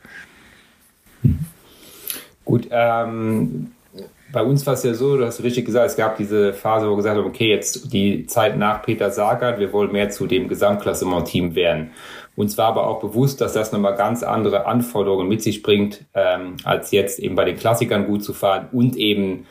[2.46, 3.72] Gut, ähm,
[4.34, 6.92] bei uns war es ja so, du hast richtig gesagt, es gab diese Phase, wo
[6.92, 10.48] wir gesagt haben, okay, jetzt die Zeit nach Peter Sagan, wir wollen mehr zu dem
[10.50, 11.92] Gesamtklassement-Team werden.
[12.36, 16.58] Uns war aber auch bewusst, dass das nochmal ganz andere Anforderungen mit sich bringt, ähm,
[16.64, 19.46] als jetzt eben bei den Klassikern gut zu fahren und eben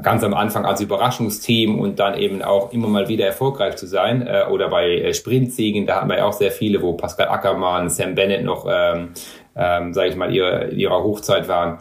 [0.00, 4.26] ganz am Anfang als Überraschungsteam und dann eben auch immer mal wieder erfolgreich zu sein.
[4.26, 7.90] Äh, oder bei äh, Sprintsiegen, da hatten wir ja auch sehr viele, wo Pascal Ackermann,
[7.90, 9.10] Sam Bennett noch, ähm,
[9.54, 11.80] ähm, sage ich mal, ihre, ihrer Hochzeit waren.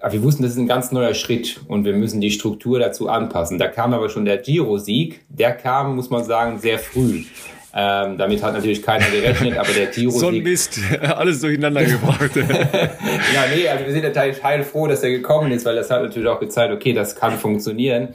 [0.00, 3.08] Aber wir wussten, das ist ein ganz neuer Schritt und wir müssen die Struktur dazu
[3.08, 3.58] anpassen.
[3.58, 7.24] Da kam aber schon der Giro-Sieg, der kam, muss man sagen, sehr früh.
[7.78, 10.10] Ähm, damit hat natürlich keiner gerechnet, aber der Giro.
[10.10, 12.34] so ein Mist, alles durcheinander gebracht.
[12.36, 16.26] ja, nee, also wir sind natürlich heilfroh, dass er gekommen ist, weil das hat natürlich
[16.26, 18.14] auch gezeigt, okay, das kann funktionieren.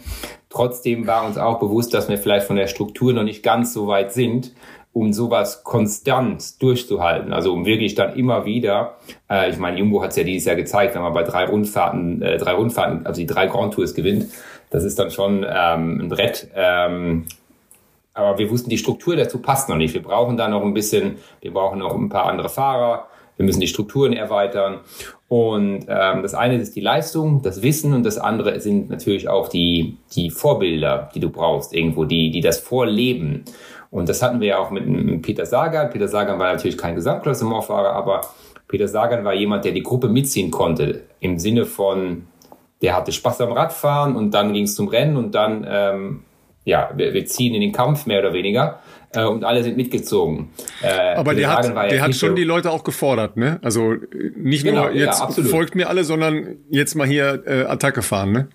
[0.50, 3.88] Trotzdem war uns auch bewusst, dass wir vielleicht von der Struktur noch nicht ganz so
[3.88, 4.52] weit sind.
[4.94, 7.32] um sowas konstant durchzuhalten.
[7.32, 8.98] Also um wirklich dann immer wieder,
[9.30, 12.22] äh, ich meine, Jumbo hat es ja dieses Jahr gezeigt, wenn man bei drei Rundfahrten,
[12.22, 14.26] äh, drei Rundfahrten, also die drei Grand Tours gewinnt,
[14.70, 16.50] das ist dann schon ähm, ein Brett.
[16.56, 17.26] Ähm,
[18.14, 19.94] aber wir wussten, die Struktur dazu passt noch nicht.
[19.94, 23.62] Wir brauchen da noch ein bisschen, wir brauchen noch ein paar andere Fahrer, wir müssen
[23.62, 24.82] die Strukturen erweitern.
[25.28, 29.48] Und ähm, das eine ist die Leistung, das Wissen und das andere sind natürlich auch
[29.48, 33.46] die, die Vorbilder, die du brauchst irgendwo, die, die das vorleben.
[33.90, 35.90] Und das hatten wir ja auch mit, mit Peter Sagan.
[35.90, 38.22] Peter Sagan war natürlich kein Gesamtklassementfahrer, aber
[38.68, 41.04] Peter Sagan war jemand, der die Gruppe mitziehen konnte.
[41.20, 42.28] Im Sinne von,
[42.82, 46.24] der hatte Spaß am Radfahren und dann ging es zum Rennen und dann, ähm,
[46.64, 48.80] ja, wir, wir ziehen in den Kampf mehr oder weniger
[49.14, 50.52] äh, und alle sind mitgezogen.
[50.82, 53.60] Äh, Aber der hat, der ja hat schon so die Leute auch gefordert, ne?
[53.64, 53.96] Also
[54.36, 58.32] nicht genau, nur jetzt ja, folgt mir alle, sondern jetzt mal hier äh, Attacke fahren,
[58.32, 58.48] ne?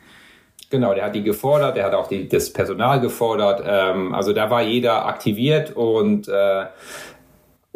[0.68, 3.62] Genau, der hat die gefordert, der hat auch die, das Personal gefordert.
[3.64, 6.64] Ähm, also da war jeder aktiviert und äh,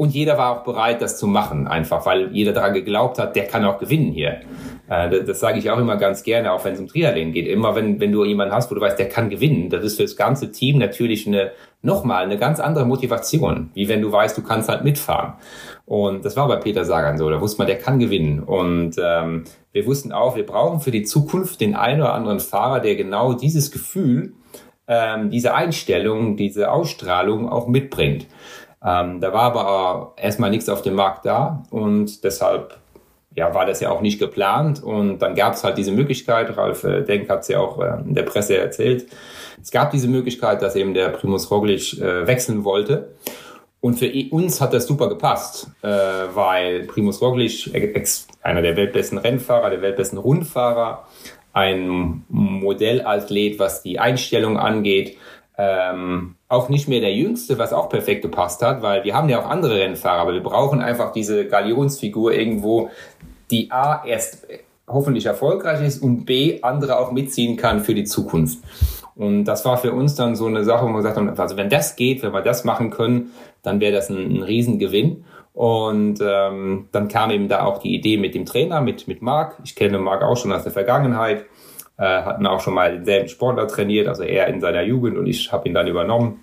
[0.01, 3.47] und jeder war auch bereit, das zu machen, einfach weil jeder daran geglaubt hat, der
[3.47, 4.41] kann auch gewinnen hier.
[4.89, 7.47] Äh, das, das sage ich auch immer ganz gerne, auch wenn es um Triathlon geht.
[7.47, 10.05] Immer wenn, wenn du jemanden hast, wo du weißt, der kann gewinnen, das ist für
[10.05, 11.51] das ganze Team natürlich eine,
[11.83, 15.35] nochmal eine ganz andere Motivation, wie wenn du weißt, du kannst halt mitfahren.
[15.85, 18.43] Und das war bei Peter Sagan so, da wusste man, der kann gewinnen.
[18.43, 22.81] Und ähm, wir wussten auch, wir brauchen für die Zukunft den einen oder anderen Fahrer,
[22.81, 24.33] der genau dieses Gefühl,
[24.91, 28.27] ähm, diese Einstellung, diese Ausstrahlung auch mitbringt.
[28.85, 32.79] Ähm, da war aber erstmal nichts auf dem Markt da und deshalb
[33.35, 34.83] ja, war das ja auch nicht geplant.
[34.83, 38.01] Und dann gab es halt diese Möglichkeit, Ralf äh, Denk hat es ja auch äh,
[38.07, 39.07] in der Presse erzählt,
[39.63, 43.15] es gab diese Möglichkeit, dass eben der Primus Roglic äh, wechseln wollte.
[43.81, 47.71] Und für uns hat das super gepasst, äh, weil Primus Roglic,
[48.43, 51.07] einer der weltbesten Rennfahrer, der weltbesten Rundfahrer,
[51.53, 55.17] ein Modellathlet, was die Einstellung angeht,
[55.59, 59.41] ähm, auch nicht mehr der Jüngste, was auch perfekt gepasst hat, weil wir haben ja
[59.41, 62.91] auch andere Rennfahrer, aber wir brauchen einfach diese Galionsfigur irgendwo,
[63.53, 64.47] die A erst
[64.89, 68.59] hoffentlich erfolgreich ist und B andere auch mitziehen kann für die Zukunft.
[69.15, 71.71] Und das war für uns dann so eine Sache, wo wir gesagt haben, also wenn
[71.71, 73.31] das geht, wenn wir das machen können,
[73.63, 75.25] dann wäre das ein, ein Riesengewinn.
[75.53, 79.57] Und ähm, dann kam eben da auch die Idee mit dem Trainer, mit, mit Marc.
[79.63, 81.45] Ich kenne Marc auch schon aus der Vergangenheit,
[82.01, 85.53] äh, hatten auch schon mal denselben Sportler trainiert, also er in seiner Jugend und ich
[85.53, 86.41] habe ihn dann übernommen.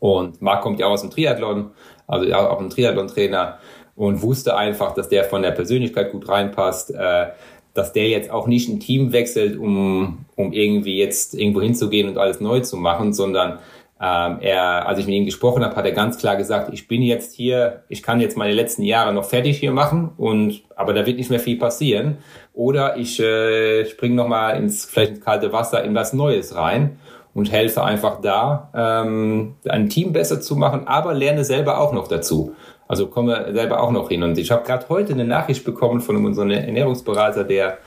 [0.00, 1.70] Und Marc kommt ja auch aus dem Triathlon,
[2.08, 3.58] also auch ein Triathlon-Trainer
[3.94, 6.92] und wusste einfach, dass der von der Persönlichkeit gut reinpasst.
[6.94, 7.28] Äh,
[7.74, 12.18] dass der jetzt auch nicht ein Team wechselt, um, um irgendwie jetzt irgendwo hinzugehen und
[12.18, 13.60] alles neu zu machen, sondern
[13.98, 17.02] ähm, er, als ich mit ihm gesprochen habe, hat er ganz klar gesagt, ich bin
[17.02, 21.06] jetzt hier, ich kann jetzt meine letzten Jahre noch fertig hier machen und aber da
[21.06, 22.18] wird nicht mehr viel passieren.
[22.54, 26.98] Oder ich äh, springe nochmal ins vielleicht ins kalte Wasser in was Neues rein
[27.34, 32.08] und helfe einfach da, ähm, ein Team besser zu machen, aber lerne selber auch noch
[32.08, 32.54] dazu.
[32.88, 34.22] Also komme selber auch noch hin.
[34.22, 37.78] Und ich habe gerade heute eine Nachricht bekommen von unserem Ernährungsberater, der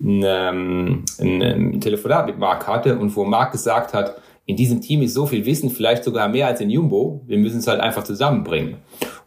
[0.00, 4.16] ein, ähm, ein, ein Telefonat mit Marc hatte und wo Marc gesagt hat,
[4.46, 7.20] in diesem Team ist so viel Wissen, vielleicht sogar mehr als in Jumbo.
[7.26, 8.78] Wir müssen es halt einfach zusammenbringen.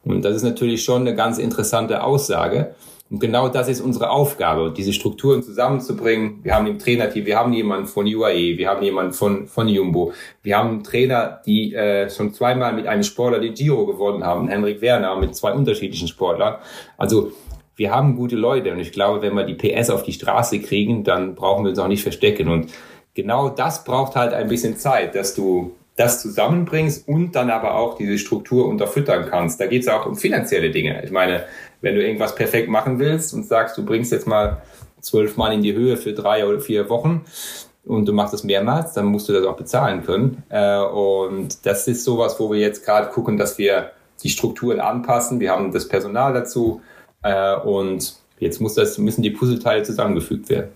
[0.03, 2.73] Und das ist natürlich schon eine ganz interessante Aussage.
[3.11, 6.39] Und genau das ist unsere Aufgabe, diese Strukturen zusammenzubringen.
[6.43, 10.13] Wir haben im Trainerteam, wir haben jemanden von UAE, wir haben jemanden von, von Jumbo.
[10.41, 14.79] Wir haben Trainer, die äh, schon zweimal mit einem Sportler den Giro gewonnen haben, Henrik
[14.79, 16.55] Werner, mit zwei unterschiedlichen Sportlern.
[16.97, 17.33] Also
[17.75, 21.03] wir haben gute Leute und ich glaube, wenn wir die PS auf die Straße kriegen,
[21.03, 22.47] dann brauchen wir uns auch nicht verstecken.
[22.47, 22.71] Und
[23.13, 27.97] genau das braucht halt ein bisschen Zeit, dass du das zusammenbringst und dann aber auch
[27.97, 29.59] diese Struktur unterfüttern kannst.
[29.59, 31.03] Da geht es auch um finanzielle Dinge.
[31.03, 31.43] Ich meine,
[31.81, 34.61] wenn du irgendwas perfekt machen willst und sagst, du bringst jetzt mal
[35.01, 37.25] zwölf Mal in die Höhe für drei oder vier Wochen
[37.85, 40.43] und du machst das mehrmals, dann musst du das auch bezahlen können.
[40.49, 43.91] Äh, und das ist sowas, wo wir jetzt gerade gucken, dass wir
[44.23, 45.39] die Strukturen anpassen.
[45.39, 46.81] Wir haben das Personal dazu
[47.23, 50.71] äh, und jetzt muss das, müssen die Puzzleteile zusammengefügt werden.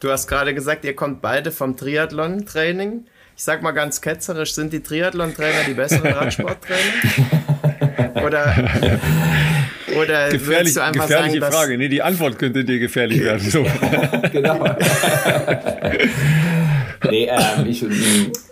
[0.00, 3.06] Du hast gerade gesagt, ihr kommt beide vom Triathlon-Training.
[3.36, 7.67] Ich sag mal ganz ketzerisch, sind die Triathlon-Trainer die besseren Radsporttrainer?
[8.28, 8.54] Oder
[10.00, 11.78] oder Gefährlich, du einfach gefährliche sagen, Frage.
[11.78, 13.40] Nee, die Antwort könnte dir gefährlich werden.
[13.40, 13.64] So.
[14.32, 14.64] genau.
[17.10, 17.84] nee, ähm, ich,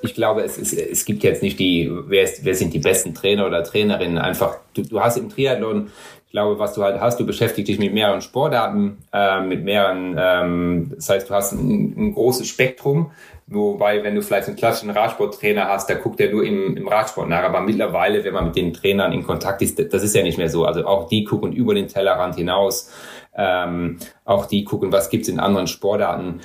[0.02, 3.14] ich glaube, es, es, es gibt jetzt nicht die, wer, ist, wer sind die besten
[3.14, 4.18] Trainer oder Trainerinnen.
[4.18, 5.90] Einfach, du, du hast im Triathlon
[6.26, 10.16] ich glaube, was du halt hast, du beschäftigst dich mit mehreren Sportarten, äh, mit mehreren,
[10.18, 13.12] ähm, das heißt, du hast ein, ein, großes Spektrum,
[13.46, 17.28] wobei, wenn du vielleicht einen klassischen Radsporttrainer hast, da guckt er nur im, im Radsport
[17.28, 20.38] nach, aber mittlerweile, wenn man mit den Trainern in Kontakt ist, das ist ja nicht
[20.38, 22.90] mehr so, also auch die gucken über den Tellerrand hinaus,
[23.36, 26.40] ähm, auch die gucken, was gibt's in anderen Sportarten.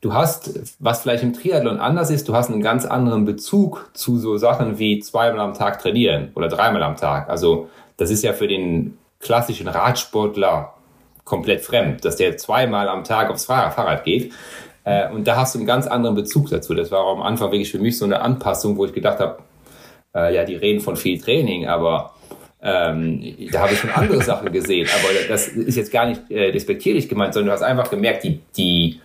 [0.00, 4.18] du hast, was vielleicht im Triathlon anders ist, du hast einen ganz anderen Bezug zu
[4.18, 7.30] so Sachen wie zweimal am Tag trainieren oder dreimal am Tag.
[7.30, 10.74] Also das ist ja für den klassischen Radsportler
[11.24, 14.32] komplett fremd, dass der zweimal am Tag aufs Fahrrad geht.
[14.84, 16.74] Äh, und da hast du einen ganz anderen Bezug dazu.
[16.74, 19.38] Das war auch am Anfang wirklich für mich so eine Anpassung, wo ich gedacht habe,
[20.14, 22.12] äh, ja, die reden von viel Training, aber
[22.62, 24.88] ähm, da habe ich schon andere Sachen gesehen.
[24.94, 28.40] Aber das ist jetzt gar nicht äh, despektierlich gemeint, sondern du hast einfach gemerkt, die,
[28.56, 29.00] die,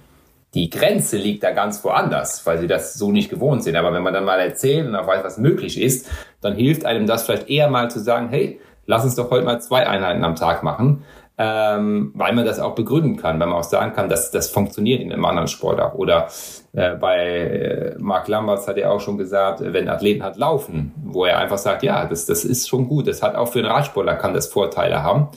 [0.53, 3.75] die Grenze liegt da ganz woanders, weil sie das so nicht gewohnt sind.
[3.75, 6.09] Aber wenn man dann mal erzählt und auch weiß, was möglich ist,
[6.41, 9.61] dann hilft einem das vielleicht eher mal zu sagen, hey, lass uns doch heute mal
[9.61, 11.03] zwei Einheiten am Tag machen,
[11.41, 15.02] ähm, weil man das auch begründen kann, weil man auch sagen kann, dass das funktioniert
[15.02, 15.93] in einem anderen Sport auch.
[15.93, 16.28] Oder
[16.73, 21.23] äh, bei äh, Mark Lamberts hat er auch schon gesagt, wenn Athleten halt laufen, wo
[21.23, 24.15] er einfach sagt, ja, das, das ist schon gut, das hat auch für einen Radsportler
[24.15, 25.30] kann das Vorteile haben.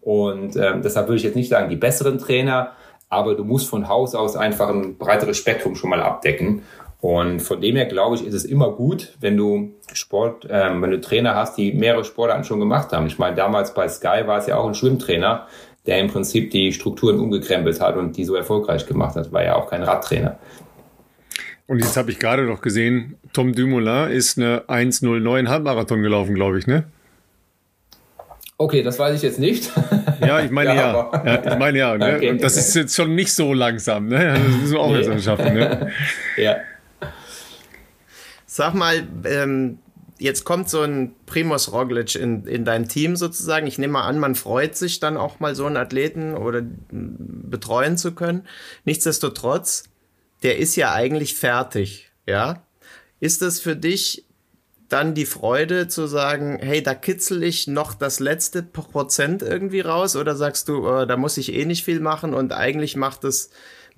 [0.00, 2.70] Und ähm, deshalb würde ich jetzt nicht sagen, die besseren Trainer,
[3.10, 6.62] aber du musst von Haus aus einfach ein breiteres Spektrum schon mal abdecken.
[7.00, 10.90] Und von dem her glaube ich, ist es immer gut, wenn du Sport, ähm, wenn
[10.90, 13.06] du Trainer hast, die mehrere Sportarten schon gemacht haben.
[13.06, 15.46] Ich meine, damals bei Sky war es ja auch ein Schwimmtrainer,
[15.86, 19.56] der im Prinzip die Strukturen umgekrempelt hat und die so erfolgreich gemacht hat, war ja
[19.56, 20.38] auch kein Radtrainer.
[21.66, 26.58] Und jetzt habe ich gerade noch gesehen, Tom Dumoulin ist eine 1.09 Halbmarathon gelaufen, glaube
[26.58, 26.84] ich, ne?
[28.58, 29.72] Okay, das weiß ich jetzt nicht.
[30.20, 31.10] Ja, ich meine ja.
[31.14, 31.22] ja.
[31.24, 31.52] ja.
[31.52, 31.96] ich meine ja.
[31.96, 32.12] Ne?
[32.16, 32.30] Okay.
[32.30, 34.08] Und das ist jetzt schon nicht so langsam.
[34.08, 34.34] Ne?
[34.34, 35.02] Das müssen wir auch nee.
[35.02, 35.54] erst schaffen.
[35.54, 35.90] Ne?
[36.36, 36.56] ja.
[38.60, 39.78] Sag mal, ähm,
[40.18, 43.66] jetzt kommt so ein Primus Roglic in, in dein Team sozusagen.
[43.66, 47.96] Ich nehme mal an, man freut sich dann auch mal so einen Athleten oder betreuen
[47.96, 48.46] zu können.
[48.84, 49.84] Nichtsdestotrotz,
[50.42, 52.62] der ist ja eigentlich fertig, ja.
[53.18, 54.26] Ist das für dich
[54.90, 60.16] dann die Freude zu sagen, hey, da kitzel ich noch das letzte Prozent irgendwie raus?
[60.16, 63.48] Oder sagst du, äh, da muss ich eh nicht viel machen und eigentlich macht es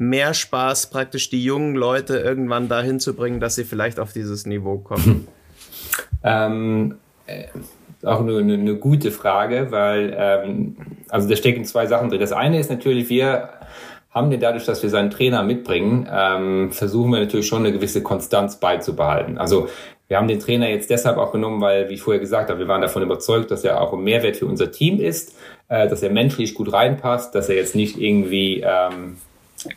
[0.09, 4.47] mehr Spaß, praktisch die jungen Leute irgendwann dahin zu bringen, dass sie vielleicht auf dieses
[4.47, 5.29] Niveau kommen?
[6.23, 7.45] ähm, äh,
[8.05, 10.77] auch eine, eine, gute Frage, weil ähm,
[11.09, 12.21] also da stecken zwei Sachen drin.
[12.21, 13.51] Das eine ist natürlich, wir
[14.11, 18.03] haben wir dadurch, dass wir seinen Trainer mitbringen, ähm, versuchen wir natürlich schon eine gewisse
[18.03, 19.39] Konstanz beizubehalten.
[19.39, 19.69] Also
[20.09, 22.69] wir haben den Trainer jetzt deshalb auch genommen, weil, wie ich vorher gesagt habe, wir
[22.69, 25.35] waren davon überzeugt, dass er auch ein Mehrwert für unser Team ist,
[25.69, 29.17] äh, dass er menschlich gut reinpasst, dass er jetzt nicht irgendwie ähm,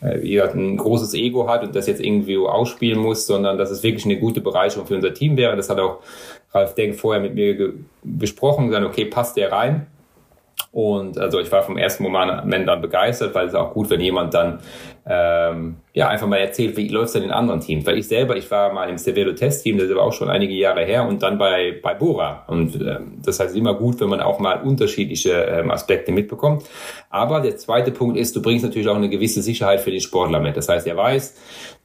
[0.00, 4.04] äh, ein großes Ego hat und das jetzt irgendwie ausspielen muss, sondern dass es wirklich
[4.04, 5.56] eine gute Bereicherung für unser Team wäre.
[5.56, 6.00] Das hat auch
[6.52, 9.86] Ralf Denk vorher mit mir besprochen gesagt, okay, passt der rein?
[10.72, 14.34] Und also ich war vom ersten Moment an begeistert, weil es auch gut, wenn jemand
[14.34, 14.58] dann
[15.08, 17.86] ähm, ja einfach mal erzählt, wie läuft es denn in anderen Teams.
[17.86, 20.52] Weil ich selber, ich war mal im Cervelo Testteam, das ist aber auch schon einige
[20.52, 22.44] Jahre her, und dann bei, bei Bora.
[22.48, 26.64] Und ähm, das heißt immer gut, wenn man auch mal unterschiedliche ähm, Aspekte mitbekommt.
[27.08, 30.40] Aber der zweite Punkt ist, du bringst natürlich auch eine gewisse Sicherheit für den Sportler
[30.40, 30.56] mit.
[30.56, 31.36] Das heißt, er weiß,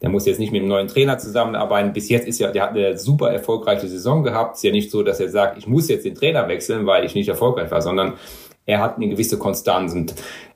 [0.02, 1.94] der muss jetzt nicht mit einem neuen Trainer zusammenarbeiten.
[1.94, 4.56] Bis jetzt ist ja, der hat eine super erfolgreiche Saison gehabt.
[4.56, 7.06] Es ist ja nicht so, dass er sagt, ich muss jetzt den Trainer wechseln, weil
[7.06, 8.16] ich nicht erfolgreich war, sondern
[8.66, 10.14] er hat eine gewisse Konstanz und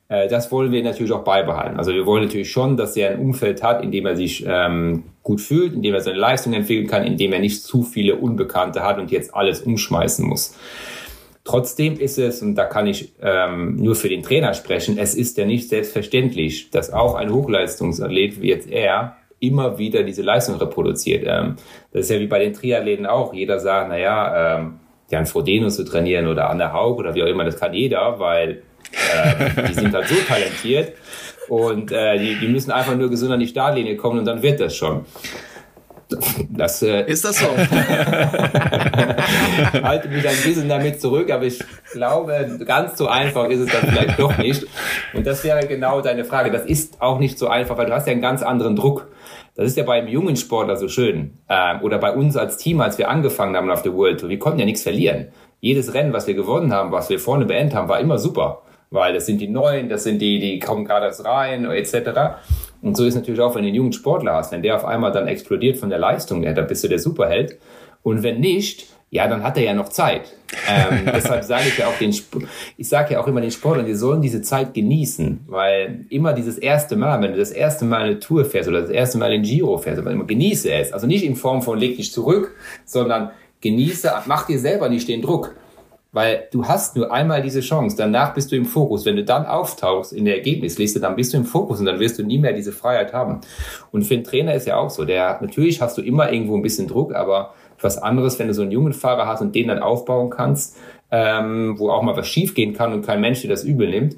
[0.07, 1.77] äh, das wollen wir natürlich auch beibehalten.
[1.77, 5.03] Also wir wollen natürlich schon, dass er ein Umfeld hat, in dem er sich ähm,
[5.23, 8.15] gut fühlt, in dem er seine Leistung entwickeln kann, in dem er nicht zu viele
[8.15, 10.55] Unbekannte hat und jetzt alles umschmeißen muss.
[11.43, 15.37] Trotzdem ist es, und da kann ich ähm, nur für den Trainer sprechen, es ist
[15.37, 21.23] ja nicht selbstverständlich, dass auch ein Hochleistungsathlet wie jetzt er immer wieder diese Leistung reproduziert.
[21.27, 21.57] Ähm,
[21.91, 23.33] das ist ja wie bei den Triathleten auch.
[23.33, 27.43] Jeder sagt, naja, ähm, Jan Frodeno zu trainieren oder Anne Haug oder wie auch immer,
[27.43, 30.93] das kann jeder, weil äh, die sind halt so talentiert
[31.47, 34.59] und äh, die, die müssen einfach nur gesund an die Startlinie kommen und dann wird
[34.59, 35.05] das schon.
[36.49, 37.47] Das, äh, ist das so?
[39.83, 41.63] halte mich ein bisschen damit zurück, aber ich
[41.93, 44.67] glaube, ganz so einfach ist es dann vielleicht doch nicht.
[45.13, 46.51] Und das wäre genau deine Frage.
[46.51, 49.07] Das ist auch nicht so einfach, weil du hast ja einen ganz anderen Druck.
[49.55, 51.37] Das ist ja beim jungen Sportler so schön.
[51.49, 54.29] Ähm, oder bei uns als Team, als wir angefangen haben auf der World Tour.
[54.29, 55.29] Wir konnten ja nichts verlieren.
[55.61, 58.63] Jedes Rennen, was wir gewonnen haben, was wir vorne beendet haben, war immer super.
[58.91, 62.37] Weil das sind die Neuen, das sind die, die kommen gerade erst rein, etc.
[62.81, 65.11] Und so ist natürlich auch, wenn du einen jungen Sportler hast, wenn der auf einmal
[65.11, 67.57] dann explodiert von der Leistung, dann bist du der Superheld.
[68.03, 70.34] Und wenn nicht, ja, dann hat er ja noch Zeit.
[70.67, 72.13] Ähm, deshalb sage ich ja auch den,
[72.78, 76.58] ich sage ja auch immer den Sportlern, die sollen diese Zeit genießen, weil immer dieses
[76.58, 79.41] erste Mal, wenn du das erste Mal eine Tour fährst oder das erste Mal in
[79.41, 80.91] Giro fährst, immer genieße es.
[80.91, 85.22] Also nicht in Form von leg dich zurück, sondern genieße, mach dir selber nicht den
[85.22, 85.55] Druck.
[86.11, 89.05] Weil du hast nur einmal diese Chance, danach bist du im Fokus.
[89.05, 92.20] Wenn du dann auftauchst in der Ergebnisliste, dann bist du im Fokus und dann wirst
[92.20, 93.41] du nie mehr diese Freiheit haben.
[93.91, 96.61] Und für einen Trainer ist ja auch so, der, natürlich hast du immer irgendwo ein
[96.61, 99.80] bisschen Druck, aber was anderes, wenn du so einen jungen Fahrer hast und den dann
[99.80, 100.78] aufbauen kannst,
[101.11, 104.15] ähm, wo auch mal was schiefgehen kann und kein Mensch dir das übel nimmt,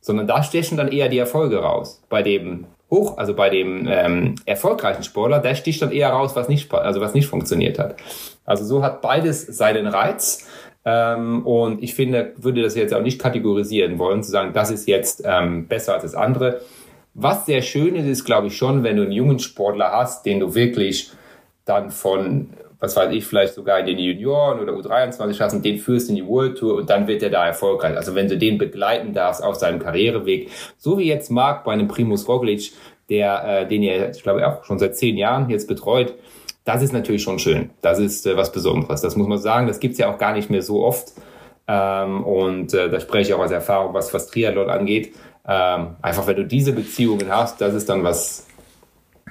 [0.00, 2.02] sondern da stechen dann eher die Erfolge raus.
[2.08, 6.48] Bei dem hoch, also bei dem ähm, erfolgreichen Sportler, der sticht dann eher raus, was
[6.48, 7.96] nicht, also was nicht funktioniert hat.
[8.44, 10.48] Also so hat beides seinen Reiz.
[10.84, 14.88] Ähm, und ich finde, würde das jetzt auch nicht kategorisieren wollen, zu sagen, das ist
[14.88, 16.62] jetzt ähm, besser als das andere.
[17.14, 20.40] Was sehr schön ist, ist, glaube ich, schon, wenn du einen jungen Sportler hast, den
[20.40, 21.10] du wirklich
[21.64, 22.50] dann von,
[22.80, 26.16] was weiß ich, vielleicht sogar in den Junioren oder U23 hast und den führst in
[26.16, 27.96] die World Tour und dann wird er da erfolgreich.
[27.96, 31.88] Also wenn du den begleiten darfst auf seinem Karriereweg, so wie jetzt Marc bei einem
[31.88, 32.72] Primus Roglic,
[33.08, 36.14] der, äh, den ihr, ich glaube, auch schon seit zehn Jahren jetzt betreut,
[36.64, 37.70] das ist natürlich schon schön.
[37.80, 39.00] Das ist äh, was Besonderes.
[39.00, 39.66] Das muss man sagen.
[39.66, 41.14] Das gibt's ja auch gar nicht mehr so oft.
[41.66, 45.14] Ähm, und äh, da spreche ich auch aus Erfahrung, was, was Triathlon angeht.
[45.46, 48.47] Ähm, einfach, wenn du diese Beziehungen hast, das ist dann was,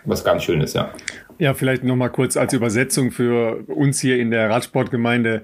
[0.08, 0.92] was ganz Schönes, ja.
[1.38, 5.44] Ja, vielleicht nochmal kurz als Übersetzung für uns hier in der Radsportgemeinde.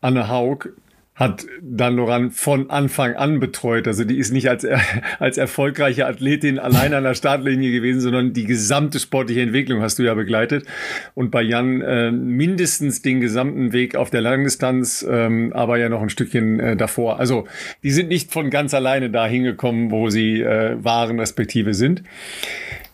[0.00, 0.70] Anne Haug
[1.18, 3.88] hat Dan Loran von Anfang an betreut.
[3.88, 4.64] Also die ist nicht als,
[5.18, 10.04] als erfolgreiche Athletin allein an der Startlinie gewesen, sondern die gesamte sportliche Entwicklung hast du
[10.04, 10.64] ja begleitet.
[11.14, 16.02] Und bei Jan äh, mindestens den gesamten Weg auf der Langdistanz, ähm, aber ja noch
[16.02, 17.18] ein Stückchen äh, davor.
[17.18, 17.48] Also
[17.82, 22.04] die sind nicht von ganz alleine da hingekommen, wo sie äh, waren, respektive sind.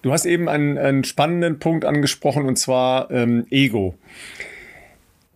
[0.01, 3.99] Du hast eben einen, einen spannenden Punkt angesprochen, und zwar ähm, Ego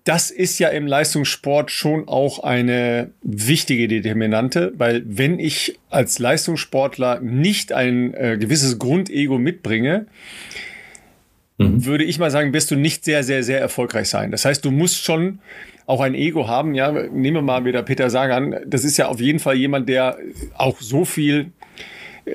[0.08, 7.20] das ist ja im Leistungssport schon auch eine wichtige Determinante, weil wenn ich als Leistungssportler
[7.20, 10.06] nicht ein äh, gewisses Grundego mitbringe,
[11.58, 11.84] mhm.
[11.84, 14.30] würde ich mal sagen, wirst du nicht sehr, sehr, sehr erfolgreich sein.
[14.30, 15.40] Das heißt, du musst schon
[15.84, 16.74] auch ein Ego haben.
[16.74, 18.56] Ja, nehmen wir mal wieder Peter Sagan.
[18.64, 20.16] Das ist ja auf jeden Fall jemand, der
[20.54, 21.52] auch so viel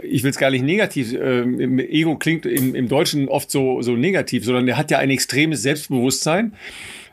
[0.01, 3.95] ich will es gar nicht negativ, äh, Ego klingt im, im Deutschen oft so, so
[3.95, 6.53] negativ, sondern der hat ja ein extremes Selbstbewusstsein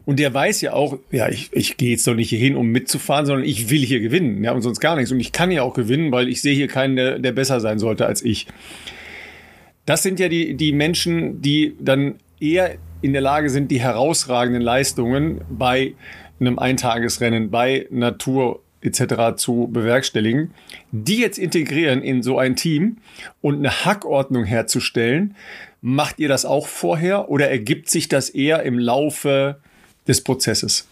[0.07, 2.69] und der weiß ja auch, ja, ich, ich gehe jetzt doch nicht hier hin, um
[2.69, 5.13] mitzufahren, sondern ich will hier gewinnen, ja, und sonst gar nichts.
[5.13, 7.79] Und ich kann ja auch gewinnen, weil ich sehe hier keinen, der, der besser sein
[7.79, 8.47] sollte als ich.
[9.87, 14.63] Das sind ja die, die Menschen, die dann eher in der Lage sind, die herausragenden
[14.63, 15.95] Leistungen bei
[16.39, 19.37] einem Eintagesrennen, bei Natur etc.
[19.37, 20.53] zu bewerkstelligen,
[20.91, 22.97] die jetzt integrieren in so ein Team
[23.41, 25.35] und eine Hackordnung herzustellen.
[25.83, 29.61] Macht ihr das auch vorher oder ergibt sich das eher im Laufe
[30.11, 30.87] des Prozesses.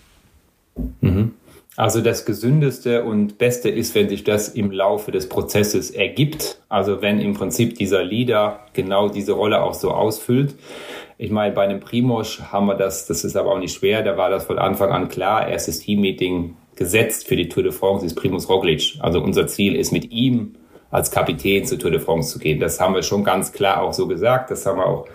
[1.00, 1.32] Mhm.
[1.76, 6.60] Also das Gesündeste und Beste ist, wenn sich das im Laufe des Prozesses ergibt.
[6.68, 10.56] Also wenn im Prinzip dieser Leader genau diese Rolle auch so ausfüllt.
[11.18, 14.16] Ich meine, bei einem Primosch haben wir das, das ist aber auch nicht schwer, da
[14.16, 15.48] war das von Anfang an klar.
[15.48, 18.94] Erstes Teammeeting gesetzt für die Tour de France ist Primus Roglic.
[19.00, 20.54] Also unser Ziel ist mit ihm
[20.90, 22.60] als Kapitän zur Tour de France zu gehen.
[22.60, 24.50] Das haben wir schon ganz klar auch so gesagt.
[24.50, 25.06] Das haben wir auch,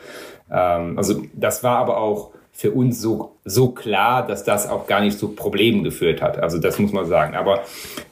[0.51, 5.01] ähm, also das war aber auch für uns so, so klar, dass das auch gar
[5.01, 6.37] nicht zu Problemen geführt hat.
[6.37, 7.35] Also das muss man sagen.
[7.35, 7.63] Aber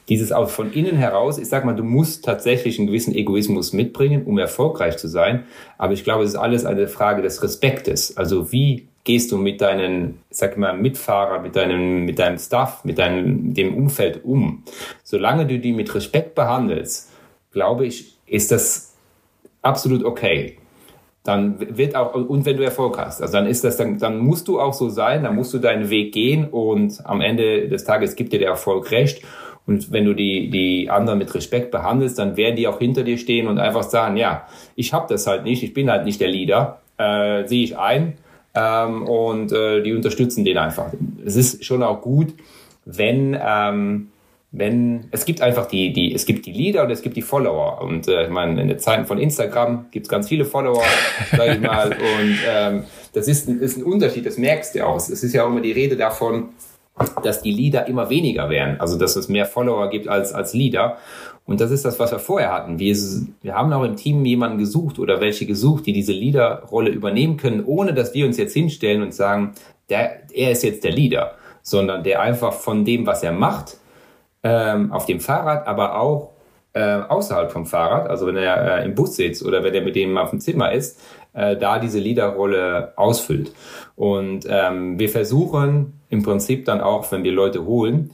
[0.08, 4.24] dieses auch von innen heraus, ich sag mal, du musst tatsächlich einen gewissen Egoismus mitbringen,
[4.24, 5.44] um erfolgreich zu sein.
[5.78, 8.16] Aber ich glaube, es ist alles eine Frage des Respektes.
[8.16, 12.98] Also wie gehst du mit deinen, sag mal, Mitfahrer, mit deinem, mit deinem Staff, mit
[12.98, 14.64] deinem, dem Umfeld um?
[15.04, 17.10] Solange du die mit Respekt behandelst,
[17.52, 18.92] glaube ich, ist das
[19.62, 20.58] absolut okay
[21.24, 24.48] dann wird auch, und wenn du Erfolg hast, also dann ist das, dann, dann musst
[24.48, 28.16] du auch so sein, dann musst du deinen Weg gehen und am Ende des Tages
[28.16, 29.22] gibt dir der Erfolg recht.
[29.64, 33.16] Und wenn du die, die anderen mit Respekt behandelst, dann werden die auch hinter dir
[33.16, 36.26] stehen und einfach sagen, ja, ich habe das halt nicht, ich bin halt nicht der
[36.26, 38.14] Leader, äh, sehe ich ein
[38.54, 40.92] ähm, und äh, die unterstützen den einfach.
[41.24, 42.34] Es ist schon auch gut,
[42.84, 44.08] wenn ähm,
[44.52, 47.80] wenn es gibt einfach die, die, es gibt die Leader und es gibt die Follower.
[47.80, 50.84] Und äh, ich meine, in den Zeiten von Instagram gibt es ganz viele Follower,
[51.36, 51.88] sage ich mal.
[51.88, 52.84] Und ähm,
[53.14, 54.96] das ist, ist ein Unterschied, das merkst du auch.
[54.96, 56.50] Es ist ja auch immer die Rede davon,
[57.22, 58.78] dass die Leader immer weniger werden.
[58.78, 60.98] Also dass es mehr Follower gibt als, als Leader.
[61.46, 62.78] Und das ist das, was wir vorher hatten.
[62.78, 62.94] Wir,
[63.40, 67.64] wir haben auch im Team jemanden gesucht oder welche gesucht, die diese Leaderrolle übernehmen können,
[67.64, 69.52] ohne dass wir uns jetzt hinstellen und sagen,
[69.88, 73.78] der, er ist jetzt der Leader, sondern der einfach von dem, was er macht,
[74.42, 76.30] ähm, auf dem Fahrrad, aber auch
[76.74, 79.94] äh, außerhalb vom Fahrrad, also wenn er äh, im Bus sitzt oder wenn er mit
[79.94, 81.00] dem auf dem Zimmer ist,
[81.34, 83.52] äh, da diese Leaderrolle ausfüllt.
[83.94, 88.10] Und ähm, wir versuchen im Prinzip dann auch, wenn wir Leute holen,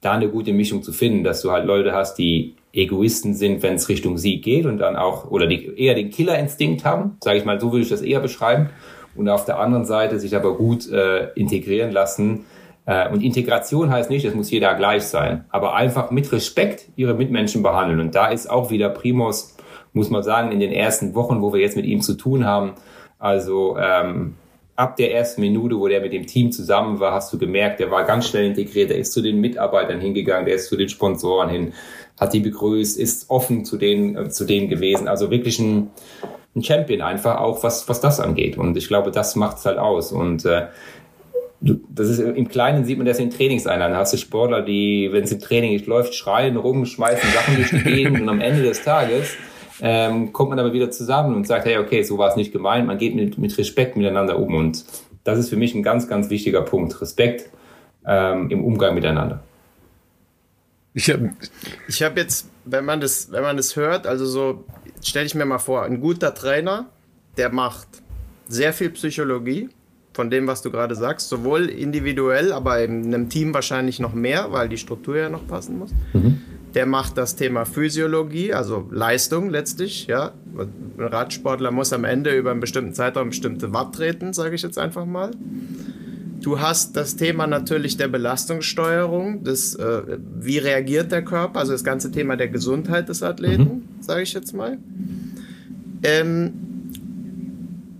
[0.00, 3.74] da eine gute Mischung zu finden, dass du halt Leute hast, die Egoisten sind, wenn
[3.74, 7.44] es Richtung Sieg geht und dann auch, oder die eher den Killerinstinkt haben, sage ich
[7.44, 8.70] mal, so würde ich das eher beschreiben,
[9.14, 12.44] und auf der anderen Seite sich aber gut äh, integrieren lassen,
[13.12, 17.62] und Integration heißt nicht, es muss jeder gleich sein, aber einfach mit Respekt ihre Mitmenschen
[17.62, 18.00] behandeln.
[18.00, 19.56] Und da ist auch wieder Primos,
[19.92, 22.74] muss man sagen, in den ersten Wochen, wo wir jetzt mit ihm zu tun haben,
[23.18, 24.34] also ähm,
[24.76, 27.90] ab der ersten Minute, wo der mit dem Team zusammen war, hast du gemerkt, der
[27.90, 31.48] war ganz schnell integriert, der ist zu den Mitarbeitern hingegangen, der ist zu den Sponsoren
[31.48, 31.72] hin,
[32.20, 35.08] hat die begrüßt, ist offen zu denen, äh, zu denen gewesen.
[35.08, 35.90] Also wirklich ein,
[36.54, 38.58] ein Champion einfach auch, was, was das angeht.
[38.58, 40.12] Und ich glaube, das macht es halt aus.
[40.12, 40.66] Und äh,
[41.60, 43.92] das ist im Kleinen sieht man das in Trainingseinheiten.
[43.92, 47.56] Da hast du Sportler, die, wenn es im Training nicht läuft, schreien rum, schmeißen Sachen
[47.56, 49.36] durch die Gegend und am Ende des Tages
[49.80, 52.86] ähm, kommt man aber wieder zusammen und sagt, hey, okay, so war es nicht gemeint.
[52.86, 54.84] Man geht mit, mit Respekt miteinander um und
[55.24, 57.00] das ist für mich ein ganz, ganz wichtiger Punkt.
[57.00, 57.50] Respekt
[58.06, 59.42] ähm, im Umgang miteinander.
[60.94, 61.32] Ich habe
[61.88, 64.64] ich hab jetzt, wenn man das, wenn man das hört, also so,
[65.02, 66.86] stelle ich mir mal vor, ein guter Trainer,
[67.36, 67.88] der macht
[68.48, 69.68] sehr viel Psychologie
[70.16, 74.50] von dem, was du gerade sagst, sowohl individuell, aber in einem Team wahrscheinlich noch mehr,
[74.50, 75.90] weil die Struktur ja noch passen muss.
[76.14, 76.40] Mhm.
[76.74, 80.06] Der macht das Thema Physiologie, also Leistung letztlich.
[80.06, 84.62] Ja, ein Radsportler muss am Ende über einen bestimmten Zeitraum bestimmte Watt treten, sage ich
[84.62, 85.30] jetzt einfach mal.
[86.40, 91.84] Du hast das Thema natürlich der Belastungssteuerung, das, äh, wie reagiert der Körper, also das
[91.84, 93.82] ganze Thema der Gesundheit des Athleten, mhm.
[94.00, 94.78] sage ich jetzt mal.
[96.02, 96.65] Ähm,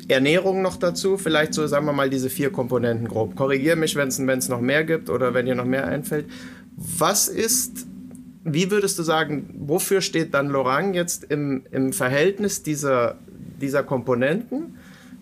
[0.08, 3.34] Ernährung noch dazu, vielleicht so, sagen wir mal, diese vier Komponenten grob.
[3.34, 6.26] Korrigiere mich, wenn es noch mehr gibt oder wenn dir noch mehr einfällt.
[6.76, 7.86] Was ist,
[8.44, 13.18] wie würdest du sagen, wofür steht dann Lorang jetzt im, im Verhältnis dieser,
[13.60, 14.76] dieser Komponenten?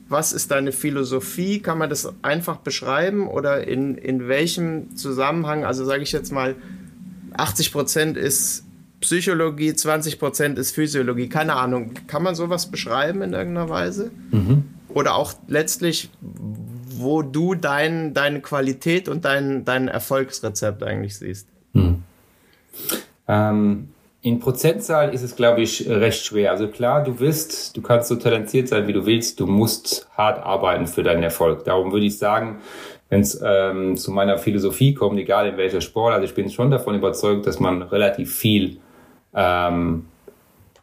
[0.09, 1.61] Was ist deine Philosophie?
[1.61, 5.65] Kann man das einfach beschreiben oder in, in welchem Zusammenhang?
[5.65, 6.57] Also sage ich jetzt mal,
[7.37, 8.64] 80 Prozent ist
[9.05, 11.29] Psychologie, 20 Prozent ist Physiologie.
[11.29, 11.93] Keine Ahnung.
[12.07, 14.11] Kann man sowas beschreiben in irgendeiner Weise?
[14.31, 21.49] Mhm oder auch letztlich, wo du dein, deine Qualität und dein, dein Erfolgsrezept eigentlich siehst?
[21.75, 22.03] Hm.
[23.27, 23.89] Ähm,
[24.23, 26.53] in Prozentzahl ist es, glaube ich, recht schwer.
[26.53, 30.43] Also klar, du wirst, du kannst so talentiert sein, wie du willst, du musst hart
[30.43, 31.65] arbeiten für deinen Erfolg.
[31.65, 32.61] Darum würde ich sagen,
[33.11, 36.71] wenn es ähm, zu meiner Philosophie kommt, egal in welcher Sport, also ich bin schon
[36.71, 38.79] davon überzeugt, dass man relativ viel
[39.35, 40.07] ähm,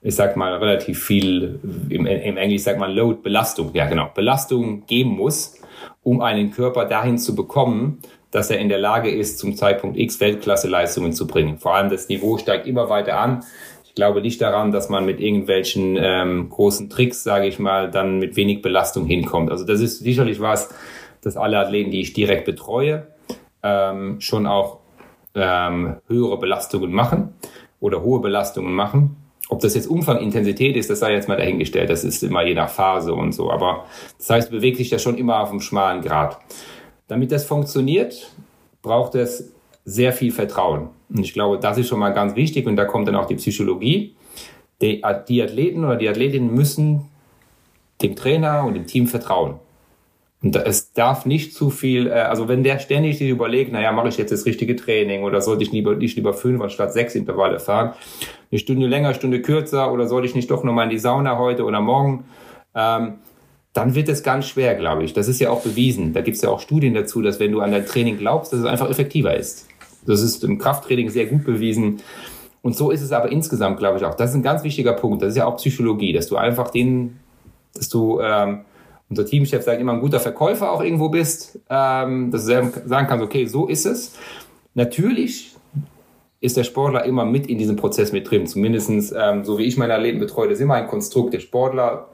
[0.01, 4.85] ich sag mal, relativ viel, im, im Englisch sagt man Load, Belastung, ja genau, Belastung
[4.87, 5.59] geben muss,
[6.03, 7.99] um einen Körper dahin zu bekommen,
[8.31, 11.59] dass er in der Lage ist, zum Zeitpunkt X Weltklasse-Leistungen zu bringen.
[11.59, 13.43] Vor allem das Niveau steigt immer weiter an.
[13.85, 18.19] Ich glaube nicht daran, dass man mit irgendwelchen ähm, großen Tricks, sage ich mal, dann
[18.19, 19.51] mit wenig Belastung hinkommt.
[19.51, 20.73] Also das ist sicherlich was,
[21.21, 23.07] dass alle Athleten, die ich direkt betreue,
[23.61, 24.79] ähm, schon auch
[25.35, 27.33] ähm, höhere Belastungen machen
[27.81, 29.17] oder hohe Belastungen machen.
[29.49, 31.89] Ob das jetzt Umfang, Intensität ist, das sei jetzt mal dahingestellt.
[31.89, 33.51] Das ist immer je nach Phase und so.
[33.51, 33.85] Aber
[34.17, 36.37] das heißt, bewegt sich das schon immer auf einem schmalen Grad.
[37.09, 38.31] Damit das funktioniert,
[38.81, 39.51] braucht es
[39.83, 40.89] sehr viel Vertrauen.
[41.09, 42.65] Und ich glaube, das ist schon mal ganz wichtig.
[42.65, 44.15] Und da kommt dann auch die Psychologie.
[44.81, 47.09] Die, die Athleten oder die Athletinnen müssen
[48.01, 49.55] dem Trainer und dem Team vertrauen.
[50.43, 54.07] Und es darf nicht zu viel, äh, also wenn der ständig sich überlegt, naja, mache
[54.07, 57.59] ich jetzt das richtige Training oder sollte ich lieber, nicht lieber fünf anstatt sechs Intervalle
[57.59, 57.93] fahren,
[58.51, 61.63] eine Stunde länger, Stunde kürzer oder sollte ich nicht doch nochmal in die Sauna heute
[61.63, 62.25] oder morgen,
[62.75, 63.19] ähm,
[63.73, 65.13] dann wird es ganz schwer, glaube ich.
[65.13, 66.11] Das ist ja auch bewiesen.
[66.11, 68.59] Da gibt es ja auch Studien dazu, dass wenn du an dein Training glaubst, dass
[68.59, 69.67] es einfach effektiver ist.
[70.05, 72.01] Das ist im Krafttraining sehr gut bewiesen.
[72.63, 74.15] Und so ist es aber insgesamt, glaube ich, auch.
[74.15, 75.21] Das ist ein ganz wichtiger Punkt.
[75.21, 77.19] Das ist ja auch Psychologie, dass du einfach den,
[77.73, 78.61] dass du ähm,
[79.11, 83.23] unser Teamchef sagt immer, ein guter Verkäufer auch irgendwo bist, ähm, dass du sagen kannst,
[83.23, 84.17] okay, so ist es.
[84.73, 85.53] Natürlich
[86.39, 88.47] ist der Sportler immer mit in diesem Prozess mit drin.
[88.47, 91.33] Zumindestens ähm, so wie ich meine Athleten betreue, das ist immer ein Konstrukt.
[91.33, 92.07] Der Sportler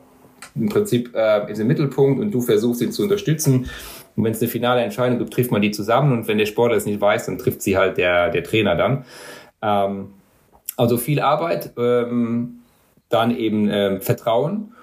[0.55, 3.69] im Prinzip äh, ist im Mittelpunkt und du versuchst ihn zu unterstützen.
[4.15, 6.11] Und wenn es eine finale Entscheidung gibt, trifft man die zusammen.
[6.11, 9.05] Und wenn der Sportler es nicht weiß, dann trifft sie halt der, der Trainer dann.
[9.61, 10.07] Ähm,
[10.75, 12.61] also viel Arbeit, ähm,
[13.09, 14.73] dann eben ähm, Vertrauen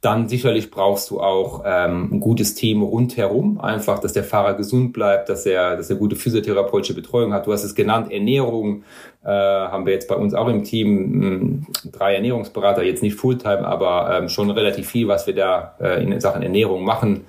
[0.00, 4.92] dann sicherlich brauchst du auch ähm, ein gutes Team rundherum, einfach, dass der Fahrer gesund
[4.92, 7.46] bleibt, dass er, dass er gute physiotherapeutische Betreuung hat.
[7.46, 8.84] Du hast es genannt, Ernährung
[9.24, 13.16] äh, haben wir jetzt bei uns auch im Team mh, hm, drei Ernährungsberater, jetzt nicht
[13.16, 17.24] Fulltime, aber ähm, schon relativ viel, was wir da äh, in Sachen Ernährung machen.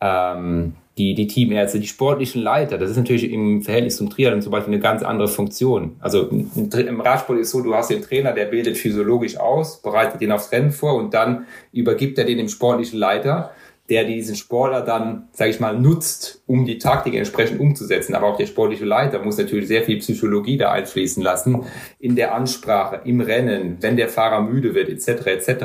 [0.00, 4.52] Ähm, die, die Teamärzte, die sportlichen Leiter, das ist natürlich im Verhältnis zum Triathlon zum
[4.52, 5.96] Beispiel eine ganz andere Funktion.
[6.00, 10.32] Also im Radsport ist so, du hast den Trainer, der bildet physiologisch aus, bereitet ihn
[10.32, 13.52] aufs Rennen vor und dann übergibt er den dem sportlichen Leiter,
[13.88, 18.14] der diesen Sportler dann, sage ich mal, nutzt, um die Taktik entsprechend umzusetzen.
[18.14, 21.64] Aber auch der sportliche Leiter muss natürlich sehr viel Psychologie da einfließen lassen
[21.98, 25.26] in der Ansprache, im Rennen, wenn der Fahrer müde wird, etc.
[25.26, 25.64] etc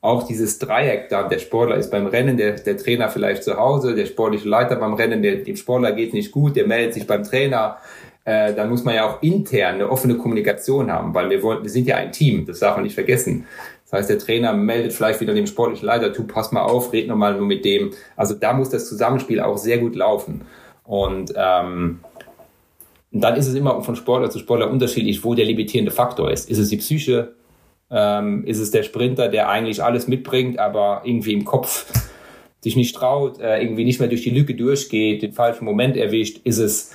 [0.00, 3.94] auch dieses Dreieck da, der Sportler ist beim Rennen, der, der Trainer vielleicht zu Hause,
[3.94, 7.24] der sportliche Leiter beim Rennen, der, dem Sportler geht nicht gut, der meldet sich beim
[7.24, 7.78] Trainer.
[8.24, 11.70] Äh, dann muss man ja auch intern eine offene Kommunikation haben, weil wir wollen, wir
[11.70, 13.46] sind ja ein Team, das darf man nicht vergessen.
[13.84, 17.08] Das heißt, der Trainer meldet vielleicht wieder dem sportlichen Leiter, du pass mal auf, red
[17.08, 17.90] nochmal nur mit dem.
[18.16, 20.42] Also da muss das Zusammenspiel auch sehr gut laufen.
[20.84, 22.00] Und ähm,
[23.10, 26.50] dann ist es immer von Sportler zu Sportler unterschiedlich, wo der limitierende Faktor ist.
[26.50, 27.34] Ist es die Psyche,
[27.90, 31.90] Ähm, ist es der Sprinter, der eigentlich alles mitbringt, aber irgendwie im Kopf
[32.60, 36.40] sich nicht traut, äh, irgendwie nicht mehr durch die Lücke durchgeht, den falschen Moment erwischt?
[36.44, 36.92] Ist es,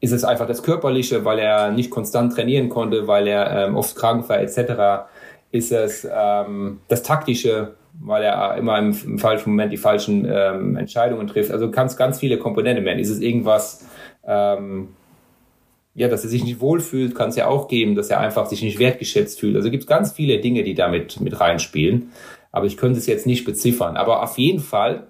[0.00, 3.96] ist es einfach das Körperliche, weil er nicht konstant trainieren konnte, weil er ähm, oft
[3.96, 5.08] krank war, etc.?
[5.52, 10.76] Ist es ähm, das Taktische, weil er immer im, im falschen Moment die falschen ähm,
[10.76, 11.50] Entscheidungen trifft?
[11.50, 12.98] Also kann es ganz viele Komponenten werden.
[12.98, 13.86] Ist es irgendwas,
[14.26, 14.88] ähm,
[15.96, 18.62] ja, dass er sich nicht wohlfühlt, kann es ja auch geben, dass er einfach sich
[18.62, 19.56] nicht wertgeschätzt fühlt.
[19.56, 22.12] Also gibt es ganz viele Dinge, die damit mit reinspielen.
[22.52, 23.96] Aber ich könnte es jetzt nicht beziffern.
[23.96, 25.06] Aber auf jeden Fall,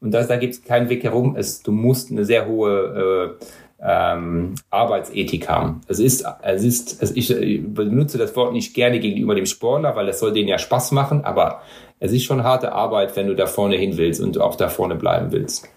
[0.00, 3.44] und das, da gibt es keinen Weg herum, es, du musst eine sehr hohe äh,
[3.84, 5.80] ähm, Arbeitsethik haben.
[5.88, 10.06] Es ist, es ist, es, ich benutze das Wort nicht gerne gegenüber dem Sportler, weil
[10.06, 11.62] das soll denen ja Spaß machen, aber
[11.98, 14.94] es ist schon harte Arbeit, wenn du da vorne hin willst und auch da vorne
[14.94, 15.68] bleiben willst.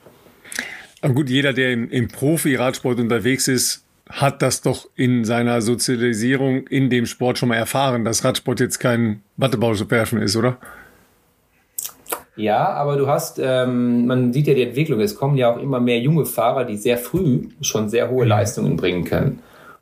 [1.02, 6.68] Aber gut, jeder, der im, im Profi-Radsport unterwegs ist, hat das doch in seiner Sozialisierung
[6.68, 10.58] in dem Sport schon mal erfahren, dass Radsport jetzt kein Wattebausch-Werfen ist, oder?
[12.36, 15.80] Ja, aber du hast, ähm, man sieht ja die Entwicklung, es kommen ja auch immer
[15.80, 18.30] mehr junge Fahrer, die sehr früh schon sehr hohe mhm.
[18.30, 19.40] Leistungen bringen können.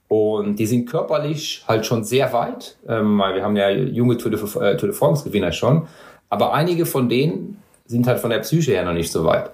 [0.07, 2.77] Und die sind körperlich halt schon sehr weit.
[2.87, 5.87] Ähm, wir haben ja junge Tour de, äh, Tour de France-Gewinner schon.
[6.29, 7.57] Aber einige von denen
[7.87, 9.49] sind halt von der Psyche her noch nicht so weit.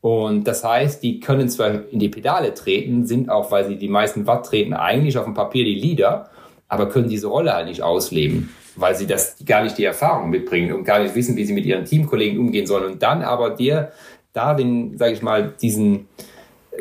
[0.00, 3.88] Und das heißt, die können zwar in die Pedale treten, sind auch, weil sie die
[3.88, 6.30] meisten Watt treten, eigentlich auf dem Papier die Leader,
[6.68, 10.72] aber können diese Rolle halt nicht ausleben, weil sie das gar nicht die Erfahrung mitbringen
[10.72, 12.92] und gar nicht wissen, wie sie mit ihren Teamkollegen umgehen sollen.
[12.92, 13.92] Und dann aber dir
[14.32, 16.08] da den, sage ich mal, diesen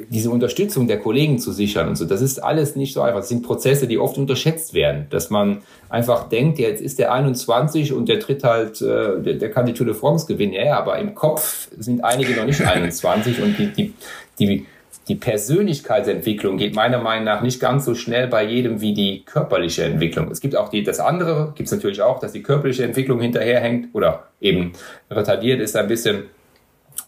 [0.09, 3.19] diese Unterstützung der Kollegen zu sichern und so, das ist alles nicht so einfach.
[3.19, 7.93] Das sind Prozesse, die oft unterschätzt werden, dass man einfach denkt, jetzt ist der 21
[7.93, 10.53] und der tritt halt, äh, der, der kann die Tour de France gewinnen.
[10.53, 13.93] Ja, aber im Kopf sind einige noch nicht 21 und die, die,
[14.39, 14.65] die,
[15.07, 19.83] die Persönlichkeitsentwicklung geht meiner Meinung nach nicht ganz so schnell bei jedem wie die körperliche
[19.83, 20.31] Entwicklung.
[20.31, 23.89] Es gibt auch die, das andere, gibt es natürlich auch, dass die körperliche Entwicklung hinterherhängt
[23.93, 24.73] oder eben
[25.09, 26.23] retardiert ist ein bisschen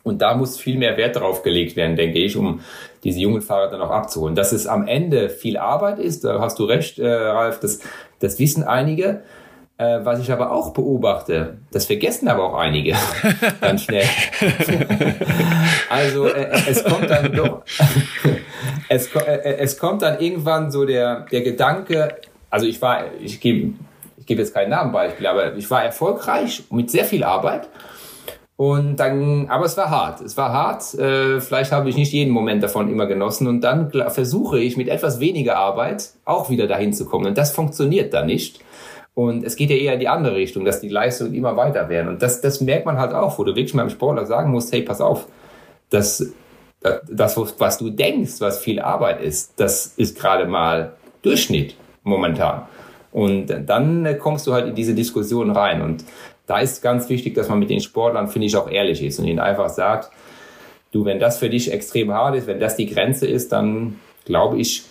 [0.08, 2.62] und da muss viel mehr Wert drauf gelegt werden, denke ich, um
[3.04, 4.36] diese jungen Fahrer dann auch abzuholen.
[4.36, 7.80] Dass es am Ende viel Arbeit ist, da hast du recht, äh, Ralf, das,
[8.20, 9.22] das wissen einige.
[9.80, 12.96] Äh, was ich aber auch beobachte, das vergessen aber auch einige
[13.62, 14.06] ganz schnell.
[15.90, 17.62] also äh, es kommt dann doch,
[18.90, 22.16] es, äh, es kommt dann irgendwann so der, der Gedanke,
[22.50, 23.74] also ich war, ich gebe
[24.18, 27.70] ich gebe jetzt kein Namenbeispiel, aber ich war erfolgreich mit sehr viel Arbeit
[28.58, 30.20] und dann, aber es war hart.
[30.22, 30.96] Es war hart.
[30.96, 33.48] Äh, vielleicht habe ich nicht jeden Moment davon immer genossen.
[33.48, 37.28] Und dann versuche ich mit etwas weniger Arbeit auch wieder dahin zu kommen.
[37.28, 38.60] Und das funktioniert dann nicht.
[39.14, 42.08] Und es geht ja eher in die andere Richtung, dass die Leistungen immer weiter werden.
[42.08, 44.74] Und das, das merkt man halt auch, wo du wirklich mal im Sportler sagen musst,
[44.74, 45.28] hey, pass auf,
[45.92, 46.34] das,
[47.10, 52.64] das, was du denkst, was viel Arbeit ist, das ist gerade mal Durchschnitt momentan.
[53.12, 55.82] Und dann kommst du halt in diese Diskussion rein.
[55.82, 56.04] Und
[56.48, 59.26] da ist ganz wichtig, dass man mit den Sportlern, finde ich, auch ehrlich ist und
[59.26, 60.10] ihnen einfach sagt,
[60.92, 64.58] du, wenn das für dich extrem hart ist, wenn das die Grenze ist, dann glaube
[64.58, 64.84] ich,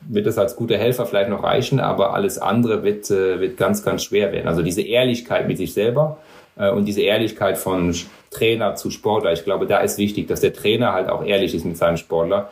[0.00, 3.84] wird das als guter Helfer vielleicht noch reichen, aber alles andere wird, äh, wird ganz,
[3.84, 4.48] ganz schwer werden.
[4.48, 6.18] Also diese Ehrlichkeit mit sich selber
[6.56, 7.94] äh, und diese Ehrlichkeit von
[8.30, 11.64] Trainer zu Sportler, ich glaube, da ist wichtig, dass der Trainer halt auch ehrlich ist
[11.64, 12.50] mit seinem Sportler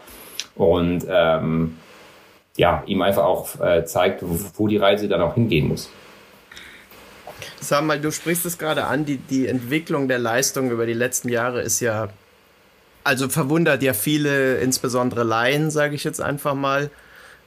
[0.54, 1.76] und ähm,
[2.56, 5.90] ja, ihm einfach auch äh, zeigt, wo die Reise dann auch hingehen muss.
[7.60, 11.28] Sag mal, du sprichst es gerade an, die, die Entwicklung der Leistung über die letzten
[11.28, 12.08] Jahre ist ja,
[13.04, 16.90] also verwundert ja viele, insbesondere Laien, sage ich jetzt einfach mal.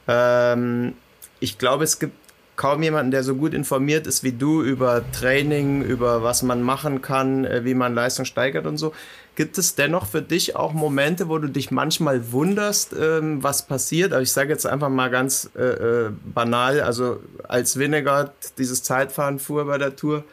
[0.08, 0.94] Ähm,
[1.40, 2.21] ich glaube, es gibt
[2.56, 7.02] kaum jemanden, der so gut informiert ist wie du über Training, über was man machen
[7.02, 8.92] kann, äh, wie man Leistung steigert und so.
[9.34, 14.12] Gibt es dennoch für dich auch Momente, wo du dich manchmal wunderst, ähm, was passiert?
[14.12, 19.38] Also ich sage jetzt einfach mal ganz äh, äh, banal, also als Vinegar dieses Zeitfahren
[19.38, 20.24] fuhr bei der Tour,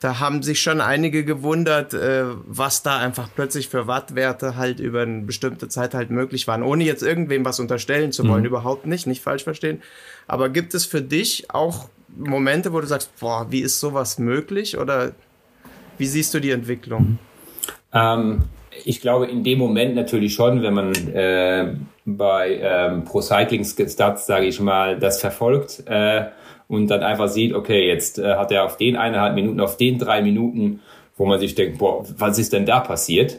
[0.00, 5.02] da haben sich schon einige gewundert, äh, was da einfach plötzlich für Wattwerte halt über
[5.02, 8.46] eine bestimmte Zeit halt möglich waren, ohne jetzt irgendwem was unterstellen zu wollen, mhm.
[8.46, 9.82] überhaupt nicht, nicht falsch verstehen.
[10.26, 14.78] Aber gibt es für dich auch Momente, wo du sagst, boah, wie ist sowas möglich
[14.78, 15.12] oder
[15.98, 17.18] wie siehst du die Entwicklung?
[17.92, 18.44] Ähm,
[18.84, 21.74] ich glaube, in dem Moment natürlich schon, wenn man äh,
[22.04, 26.26] bei ähm, Pro Cycling Stats, sage ich mal, das verfolgt äh,
[26.68, 29.98] und dann einfach sieht, okay, jetzt äh, hat er auf den eineinhalb Minuten, auf den
[29.98, 30.80] drei Minuten,
[31.16, 33.38] wo man sich denkt, boah, was ist denn da passiert?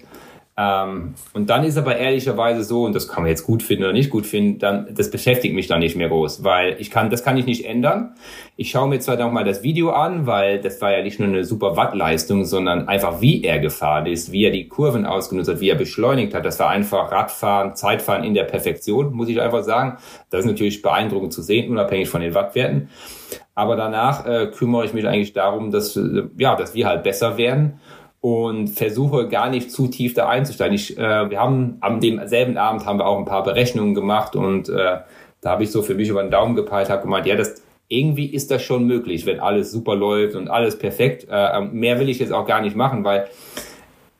[0.60, 3.93] Ähm, und dann ist aber ehrlicherweise so, und das kann man jetzt gut finden oder
[3.93, 7.24] nicht gut finden, dann, das beschäftigt mich dann nicht mehr groß, weil ich kann, das
[7.24, 8.16] kann ich nicht ändern.
[8.57, 11.30] Ich schaue mir zwar noch mal das Video an, weil das war ja nicht nur
[11.30, 15.62] eine super Wattleistung, sondern einfach wie er gefahren ist, wie er die Kurven ausgenutzt hat,
[15.62, 16.43] wie er beschleunigt hat.
[16.43, 19.97] Das war einfach Radfahren, Zeitfahren in der Perfektion, muss ich einfach sagen.
[20.30, 22.89] Das ist natürlich beeindruckend zu sehen, unabhängig von den Wattwerten.
[23.55, 27.38] Aber danach äh, kümmere ich mich eigentlich darum, dass, äh, ja, dass wir halt besser
[27.38, 27.80] werden
[28.22, 30.76] und versuche gar nicht zu tief da einzusteigen.
[30.76, 34.70] Ich, äh, wir haben am demselben Abend haben wir auch ein paar Berechnungen gemacht und
[34.70, 34.98] äh,
[35.42, 38.28] da habe ich so für mich über den Daumen gepeilt, habe gemeint, ja, das irgendwie
[38.28, 41.28] ist das schon möglich, wenn alles super läuft und alles perfekt.
[41.30, 43.28] Äh, mehr will ich jetzt auch gar nicht machen, weil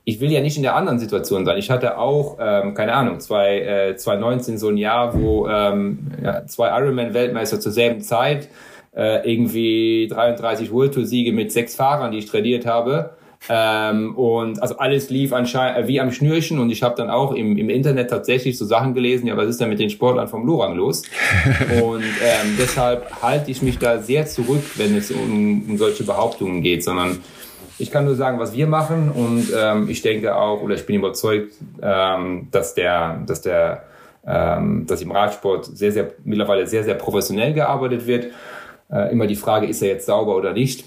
[0.06, 1.58] ich will ja nicht in der anderen Situation sein.
[1.58, 6.48] Ich hatte auch, ähm, keine Ahnung, zwei, äh, 2019 so ein Jahr, wo ähm, ja,
[6.48, 8.50] zwei Ironman-Weltmeister zur selben Zeit
[8.96, 13.12] äh, irgendwie 33 World Tour Siege mit sechs Fahrern, die ich trainiert habe.
[13.48, 17.34] Ähm, und also alles lief anscheinend äh, wie am Schnürchen und ich habe dann auch
[17.34, 20.46] im, im Internet tatsächlich so Sachen gelesen, ja, was ist denn mit den Sportlern vom
[20.46, 21.04] Lorang los?
[21.84, 26.62] und ähm, deshalb halte ich mich da sehr zurück, wenn es um, um solche Behauptungen
[26.62, 27.20] geht, sondern
[27.80, 30.98] ich kann nur sagen, was wir machen und ähm, ich denke auch, oder ich bin
[30.98, 33.84] überzeugt, ähm, dass der, dass der,
[34.28, 38.28] ähm, dass im Radsport sehr, sehr, mittlerweile sehr, sehr professionell gearbeitet wird.
[38.92, 40.84] Äh, immer die Frage, ist er jetzt sauber oder nicht?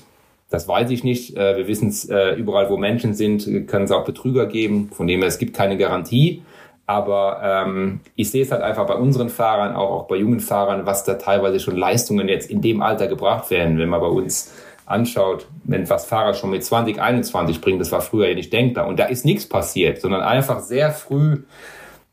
[0.53, 1.37] Das weiß ich nicht.
[1.37, 4.91] Äh, wir wissen es, äh, überall wo Menschen sind, kann es auch Betrüger geben.
[4.93, 6.43] Von dem her, es gibt keine Garantie.
[6.87, 10.85] Aber ähm, ich sehe es halt einfach bei unseren Fahrern, auch, auch bei jungen Fahrern,
[10.85, 13.79] was da teilweise schon Leistungen jetzt in dem Alter gebracht werden.
[13.79, 14.53] Wenn man bei uns
[14.85, 18.87] anschaut, wenn was Fahrer schon mit 20, 21 bringen, das war früher ja nicht denkbar.
[18.87, 21.45] Und da ist nichts passiert, sondern einfach sehr früh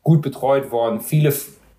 [0.02, 1.34] gut betreut worden, viele,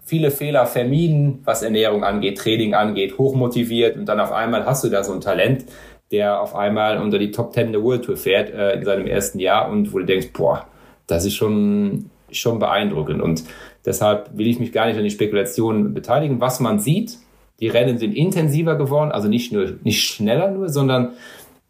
[0.05, 4.89] viele Fehler vermieden, was Ernährung angeht, Training angeht, hochmotiviert und dann auf einmal hast du
[4.89, 5.65] da so ein Talent,
[6.11, 9.39] der auf einmal unter die Top 10 der World Tour fährt äh, in seinem ersten
[9.39, 10.67] Jahr und wo du denkst, boah,
[11.07, 13.21] das ist schon, schon beeindruckend.
[13.21, 13.43] Und
[13.85, 16.41] deshalb will ich mich gar nicht an die Spekulation beteiligen.
[16.41, 17.17] Was man sieht,
[17.59, 21.13] die Rennen sind intensiver geworden, also nicht nur nicht schneller nur, sondern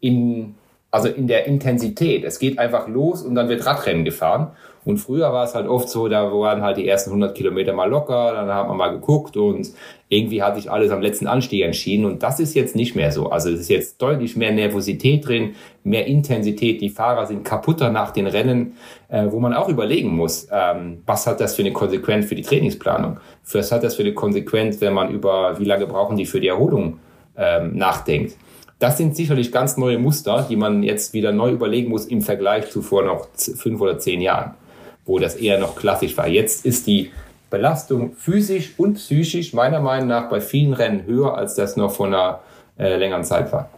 [0.00, 0.54] in
[0.90, 2.22] also in der Intensität.
[2.22, 4.52] Es geht einfach los und dann wird Radrennen gefahren.
[4.84, 7.88] Und früher war es halt oft so, da waren halt die ersten 100 Kilometer mal
[7.88, 9.70] locker, dann hat man mal geguckt und
[10.08, 12.04] irgendwie hat sich alles am letzten Anstieg entschieden.
[12.04, 13.30] Und das ist jetzt nicht mehr so.
[13.30, 15.54] Also es ist jetzt deutlich mehr Nervosität drin,
[15.84, 16.80] mehr Intensität.
[16.80, 18.76] Die Fahrer sind kaputter nach den Rennen,
[19.08, 22.42] äh, wo man auch überlegen muss, ähm, was hat das für eine Konsequenz für die
[22.42, 23.18] Trainingsplanung?
[23.52, 26.48] Was hat das für eine Konsequenz, wenn man über, wie lange brauchen die für die
[26.48, 26.98] Erholung
[27.36, 28.36] ähm, nachdenkt?
[28.82, 32.68] Das sind sicherlich ganz neue Muster, die man jetzt wieder neu überlegen muss im Vergleich
[32.68, 34.56] zu vor noch fünf oder zehn Jahren,
[35.04, 36.28] wo das eher noch klassisch war.
[36.28, 37.10] Jetzt ist die
[37.50, 42.06] Belastung physisch und psychisch meiner Meinung nach bei vielen Rennen höher, als das noch vor
[42.06, 42.40] einer
[42.78, 43.70] äh, längeren Zeit war.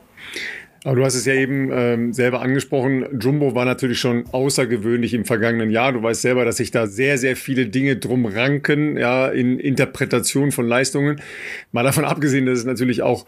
[0.85, 3.07] Aber du hast es ja eben ähm, selber angesprochen.
[3.19, 5.93] Jumbo war natürlich schon außergewöhnlich im vergangenen Jahr.
[5.93, 10.53] Du weißt selber, dass sich da sehr, sehr viele Dinge drum ranken, ja, in Interpretation
[10.53, 11.23] von Leistungen.
[11.73, 13.25] Mal davon abgesehen, dass es natürlich auch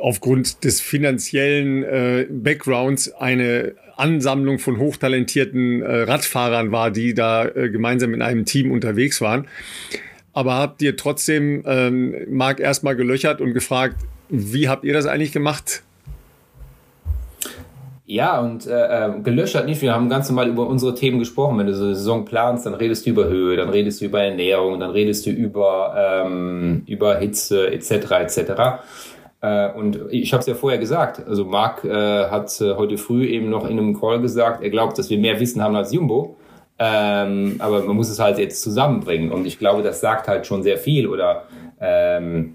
[0.00, 7.70] aufgrund des finanziellen äh, Backgrounds eine Ansammlung von hochtalentierten äh, Radfahrern war, die da äh,
[7.70, 9.46] gemeinsam in einem Team unterwegs waren.
[10.32, 13.96] Aber habt ihr trotzdem ähm, Marc erstmal gelöchert und gefragt,
[14.28, 15.82] wie habt ihr das eigentlich gemacht?
[18.06, 19.80] Ja, und äh, äh gelöchert nicht.
[19.80, 21.56] Wir haben ganz normal über unsere Themen gesprochen.
[21.58, 24.22] Wenn du so eine Saison planst, dann redest du über Höhe, dann redest du über
[24.22, 27.92] Ernährung, dann redest du über, ähm, über Hitze etc.
[28.10, 28.52] etc.
[29.44, 33.26] Äh, und ich habe es ja vorher gesagt, also Marc äh, hat äh, heute früh
[33.26, 36.38] eben noch in einem Call gesagt, er glaubt, dass wir mehr Wissen haben als Jumbo.
[36.78, 39.30] Ähm, aber man muss es halt jetzt zusammenbringen.
[39.30, 41.06] Und ich glaube, das sagt halt schon sehr viel.
[41.06, 41.44] Oder
[41.78, 42.54] ähm,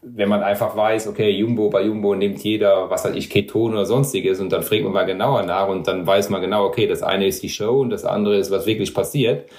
[0.00, 3.84] wenn man einfach weiß, okay, Jumbo, bei Jumbo nimmt jeder, was weiß ich, Keton oder
[3.84, 7.02] sonstiges und dann fragt man mal genauer nach und dann weiß man genau, okay, das
[7.02, 9.50] eine ist die Show und das andere ist, was wirklich passiert.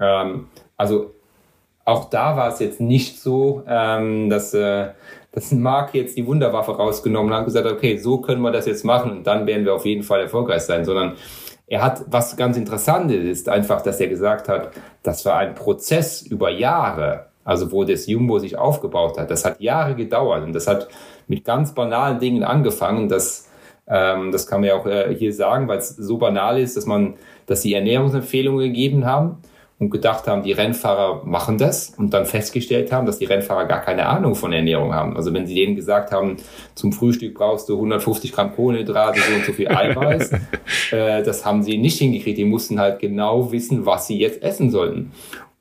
[0.00, 1.14] Ähm, also
[1.84, 4.88] auch da war es jetzt nicht so, ähm, dass äh,
[5.32, 8.84] dass Mark jetzt die Wunderwaffe rausgenommen hat und gesagt okay, so können wir das jetzt
[8.84, 11.14] machen und dann werden wir auf jeden Fall erfolgreich sein, sondern
[11.66, 14.72] er hat, was ganz interessant ist, einfach, dass er gesagt hat,
[15.04, 19.30] das war ein Prozess über Jahre, also wo das Jumbo sich aufgebaut hat.
[19.30, 20.88] Das hat Jahre gedauert und das hat
[21.28, 23.48] mit ganz banalen Dingen angefangen, dass
[23.86, 26.86] ähm, das kann man ja auch äh, hier sagen, weil es so banal ist, dass
[26.86, 27.14] man,
[27.46, 29.38] dass sie Ernährungsempfehlungen gegeben haben
[29.80, 33.80] und gedacht haben, die Rennfahrer machen das und dann festgestellt haben, dass die Rennfahrer gar
[33.80, 35.16] keine Ahnung von Ernährung haben.
[35.16, 36.36] Also wenn sie denen gesagt haben,
[36.74, 40.32] zum Frühstück brauchst du 150 Gramm Kohlenhydrate, so und so viel Eiweiß,
[40.92, 42.36] äh, das haben sie nicht hingekriegt.
[42.36, 45.12] Die mussten halt genau wissen, was sie jetzt essen sollten.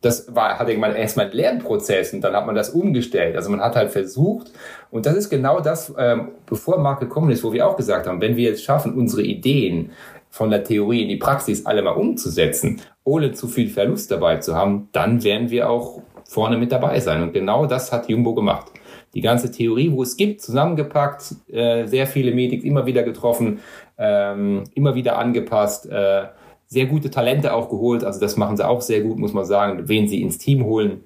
[0.01, 3.37] Das war, hatte man erstmal ein Lernprozess und dann hat man das umgestellt.
[3.37, 4.51] Also man hat halt versucht,
[4.91, 8.19] und das ist genau das, ähm, bevor Marc gekommen ist, wo wir auch gesagt haben,
[8.19, 9.91] wenn wir jetzt schaffen, unsere Ideen
[10.29, 14.55] von der Theorie in die Praxis alle mal umzusetzen, ohne zu viel Verlust dabei zu
[14.55, 17.23] haben, dann werden wir auch vorne mit dabei sein.
[17.23, 18.67] Und genau das hat Jumbo gemacht.
[19.15, 23.59] Die ganze Theorie, wo es gibt, zusammengepackt, äh, sehr viele Meetings immer wieder getroffen,
[23.97, 26.25] ähm, immer wieder angepasst, äh,
[26.67, 28.03] sehr gute Talente auch geholt.
[28.03, 31.03] Also das machen sie auch sehr gut, muss man sagen, wen sie ins Team holen.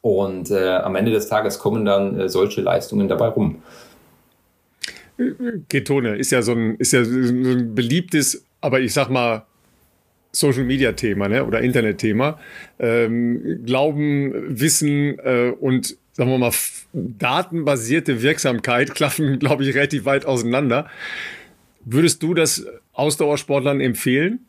[0.00, 3.62] Und äh, am Ende des Tages kommen dann äh, solche Leistungen dabei rum.
[5.68, 9.44] Ketone ist ja so ein, ist ja so ein beliebtes, aber ich sag mal,
[10.32, 11.44] Social Media Thema ne?
[11.44, 12.38] oder Internet Thema.
[12.78, 16.52] Ähm, Glauben, Wissen äh, und sagen wir mal
[16.92, 20.88] datenbasierte Wirksamkeit klaffen, glaube ich, relativ weit auseinander.
[21.84, 24.40] Würdest du das Ausdauersportlern empfehlen?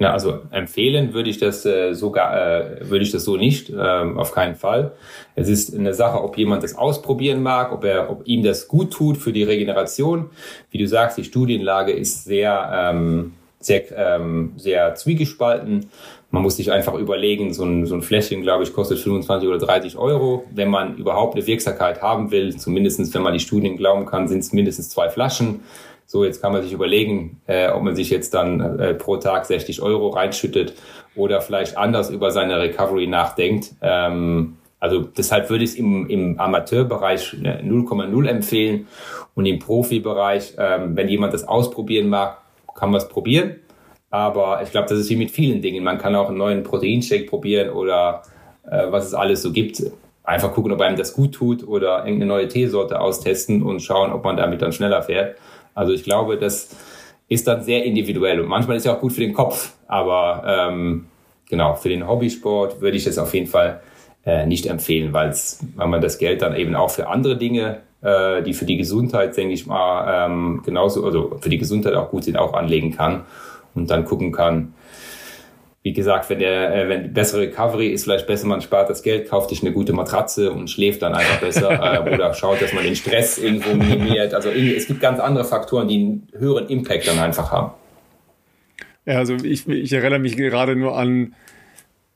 [0.00, 3.76] Ja, also empfehlen würde ich das äh, sogar äh, würde ich das so nicht, äh,
[3.76, 4.92] auf keinen Fall.
[5.34, 8.94] Es ist eine Sache, ob jemand das ausprobieren mag, ob er, ob ihm das gut
[8.94, 10.30] tut für die Regeneration.
[10.70, 15.90] Wie du sagst, die Studienlage ist sehr ähm, sehr ähm, sehr zwiegespalten.
[16.30, 19.58] Man muss sich einfach überlegen, so ein, so ein Fläschchen, glaube ich, kostet 25 oder
[19.58, 20.44] 30 Euro.
[20.50, 24.38] Wenn man überhaupt eine Wirksamkeit haben will, zumindestens wenn man die Studien glauben kann, sind
[24.38, 25.60] es mindestens zwei Flaschen.
[26.12, 29.46] So, jetzt kann man sich überlegen, äh, ob man sich jetzt dann äh, pro Tag
[29.46, 30.74] 60 Euro reinschüttet
[31.14, 33.76] oder vielleicht anders über seine Recovery nachdenkt.
[33.80, 38.88] Ähm, also deshalb würde ich es im, im Amateurbereich 0,0 äh, empfehlen
[39.36, 42.38] und im Profibereich, ähm, wenn jemand das ausprobieren mag,
[42.74, 43.60] kann man es probieren.
[44.10, 45.84] Aber ich glaube, das ist wie mit vielen Dingen.
[45.84, 48.22] Man kann auch einen neuen Proteinshake probieren oder
[48.68, 49.80] äh, was es alles so gibt.
[50.24, 54.24] Einfach gucken, ob einem das gut tut oder irgendeine neue Teesorte austesten und schauen, ob
[54.24, 55.36] man damit dann schneller fährt.
[55.80, 56.68] Also ich glaube, das
[57.28, 61.06] ist dann sehr individuell und manchmal ist ja auch gut für den Kopf, aber ähm,
[61.48, 63.80] genau, für den Hobbysport würde ich es auf jeden Fall
[64.26, 65.34] äh, nicht empfehlen, weil
[65.76, 69.54] man das Geld dann eben auch für andere Dinge, äh, die für die Gesundheit, denke
[69.54, 73.22] ich mal, ähm, genauso, also für die Gesundheit auch gut sind, auch anlegen kann
[73.74, 74.74] und dann gucken kann,
[75.82, 79.30] wie gesagt, wenn der, äh, wenn bessere Recovery ist, vielleicht besser, man spart das Geld,
[79.30, 81.70] kauft sich eine gute Matratze und schläft dann einfach besser
[82.06, 84.34] äh, oder schaut, dass man den Stress irgendwo minimiert.
[84.34, 87.72] Also es gibt ganz andere Faktoren, die einen höheren Impact dann einfach haben.
[89.06, 91.34] Ja, also ich, ich erinnere mich gerade nur an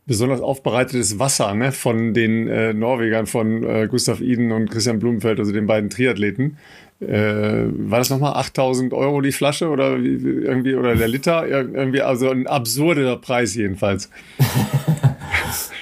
[0.07, 5.39] besonders aufbereitetes Wasser ne, von den äh, Norwegern, von äh, Gustav Iden und Christian Blumenfeld,
[5.39, 6.59] also den beiden Triathleten.
[7.09, 11.47] Äh, war das nochmal 8000 Euro die Flasche oder irgendwie oder der Liter?
[11.47, 14.11] Irgendwie, also ein absurder Preis jedenfalls.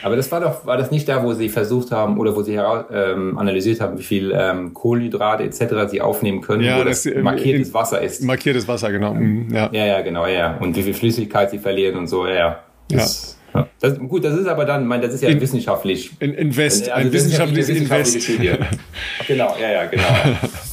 [0.03, 2.55] Aber das war doch, war das nicht da, wo sie versucht haben oder wo sie
[2.55, 5.89] ähm, analysiert haben, wie viel ähm, Kohlenhydrate etc.
[5.89, 8.23] sie aufnehmen können, ja, wo das, das markiertes in, Wasser ist.
[8.23, 9.15] Markiertes Wasser, genau.
[9.15, 9.71] Mhm, ja.
[9.73, 10.57] ja, ja, genau, ja.
[10.59, 12.35] Und wie viel Flüssigkeit sie verlieren und so, ja.
[12.35, 12.59] ja.
[12.91, 13.69] Das, ja.
[13.81, 16.11] Das, gut, das ist aber dann, mein, das ist ja in, wissenschaftlich.
[16.19, 18.23] In, Invest, also ein wissenschaftliches Invest.
[18.23, 18.53] Studie.
[19.29, 20.05] genau, ja, ja, genau.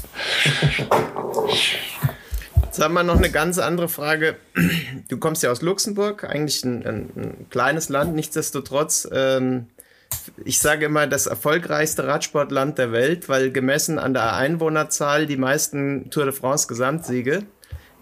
[2.63, 4.37] Jetzt haben wir noch eine ganz andere Frage.
[5.09, 9.07] Du kommst ja aus Luxemburg, eigentlich ein, ein, ein kleines Land, nichtsdestotrotz.
[9.11, 9.67] Ähm,
[10.45, 16.09] ich sage immer das erfolgreichste Radsportland der Welt, weil gemessen an der Einwohnerzahl die meisten
[16.09, 17.43] Tour de France Gesamtsiege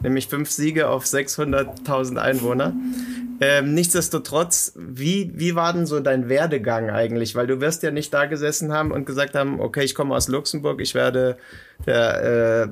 [0.01, 2.73] nämlich fünf Siege auf 600.000 Einwohner.
[3.39, 7.35] Ähm, nichtsdestotrotz, wie, wie war denn so dein Werdegang eigentlich?
[7.35, 10.27] Weil du wirst ja nicht da gesessen haben und gesagt haben, okay, ich komme aus
[10.27, 11.37] Luxemburg, ich werde
[11.85, 12.67] der äh,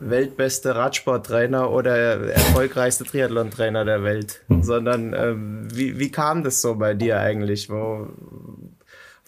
[0.00, 1.96] weltbeste Radsporttrainer oder
[2.32, 4.62] erfolgreichste Triathlon-Trainer der Welt, mhm.
[4.64, 7.70] sondern ähm, wie, wie kam das so bei dir eigentlich?
[7.70, 8.08] Wo,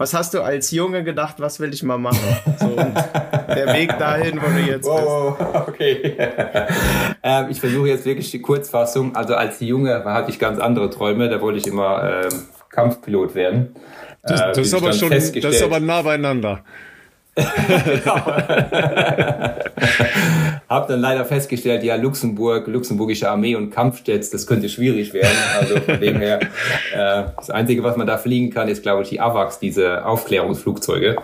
[0.01, 2.19] was hast du als Junge gedacht, was will ich mal machen?
[2.59, 5.69] So, der Weg dahin, wo du jetzt wow, bist.
[5.69, 6.17] Okay.
[7.23, 9.15] ähm, ich versuche jetzt wirklich die Kurzfassung.
[9.15, 11.29] Also als Junge hatte ich ganz andere Träume.
[11.29, 12.31] Da wollte ich immer ähm,
[12.71, 13.75] Kampfpilot werden.
[14.23, 16.65] Das, das äh, ist aber schon, das ist aber nah beieinander
[20.69, 25.37] Hab dann leider festgestellt, ja, Luxemburg, luxemburgische Armee und Kampfjets, das könnte schwierig werden.
[25.59, 26.41] Also von dem her,
[26.93, 31.17] äh, das Einzige, was man da fliegen kann, ist, glaube ich, die AVAX, diese Aufklärungsflugzeuge.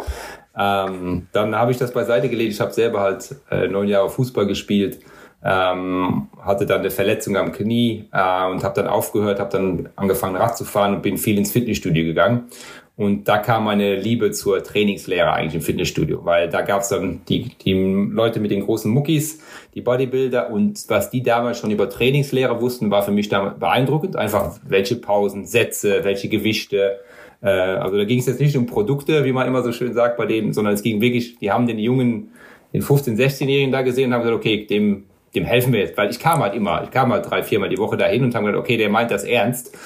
[0.59, 2.53] Ähm, dann habe ich das beiseite gelegt.
[2.53, 5.01] Ich habe selber halt äh, neun Jahre Fußball gespielt,
[5.45, 10.37] ähm, hatte dann eine Verletzung am Knie äh, und habe dann aufgehört, habe dann angefangen
[10.37, 12.49] Rad zu fahren und bin viel ins Fitnessstudio gegangen
[12.97, 17.51] und da kam meine Liebe zur Trainingslehre eigentlich im Fitnessstudio, weil da gab's dann die,
[17.63, 19.39] die Leute mit den großen Muckis,
[19.75, 24.17] die Bodybuilder und was die damals schon über Trainingslehre wussten, war für mich da beeindruckend.
[24.17, 27.01] Einfach welche Pausen, Sätze, welche Gewichte.
[27.43, 30.17] Äh, also da ging es jetzt nicht um Produkte, wie man immer so schön sagt
[30.17, 32.31] bei denen, sondern es ging wirklich, die haben den jungen,
[32.73, 36.09] den 15-, 16-Jährigen da gesehen und haben gesagt, okay, dem, dem helfen wir jetzt, weil
[36.09, 38.59] ich kam halt immer, ich kam halt drei, viermal die Woche dahin und haben gesagt,
[38.59, 39.77] okay, der meint das ernst.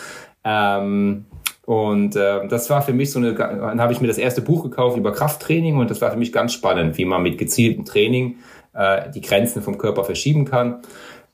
[0.44, 1.26] Ähm,
[1.70, 4.64] und äh, das war für mich so eine, dann habe ich mir das erste Buch
[4.64, 8.38] gekauft über Krafttraining und das war für mich ganz spannend, wie man mit gezieltem Training
[8.72, 10.82] äh, die Grenzen vom Körper verschieben kann.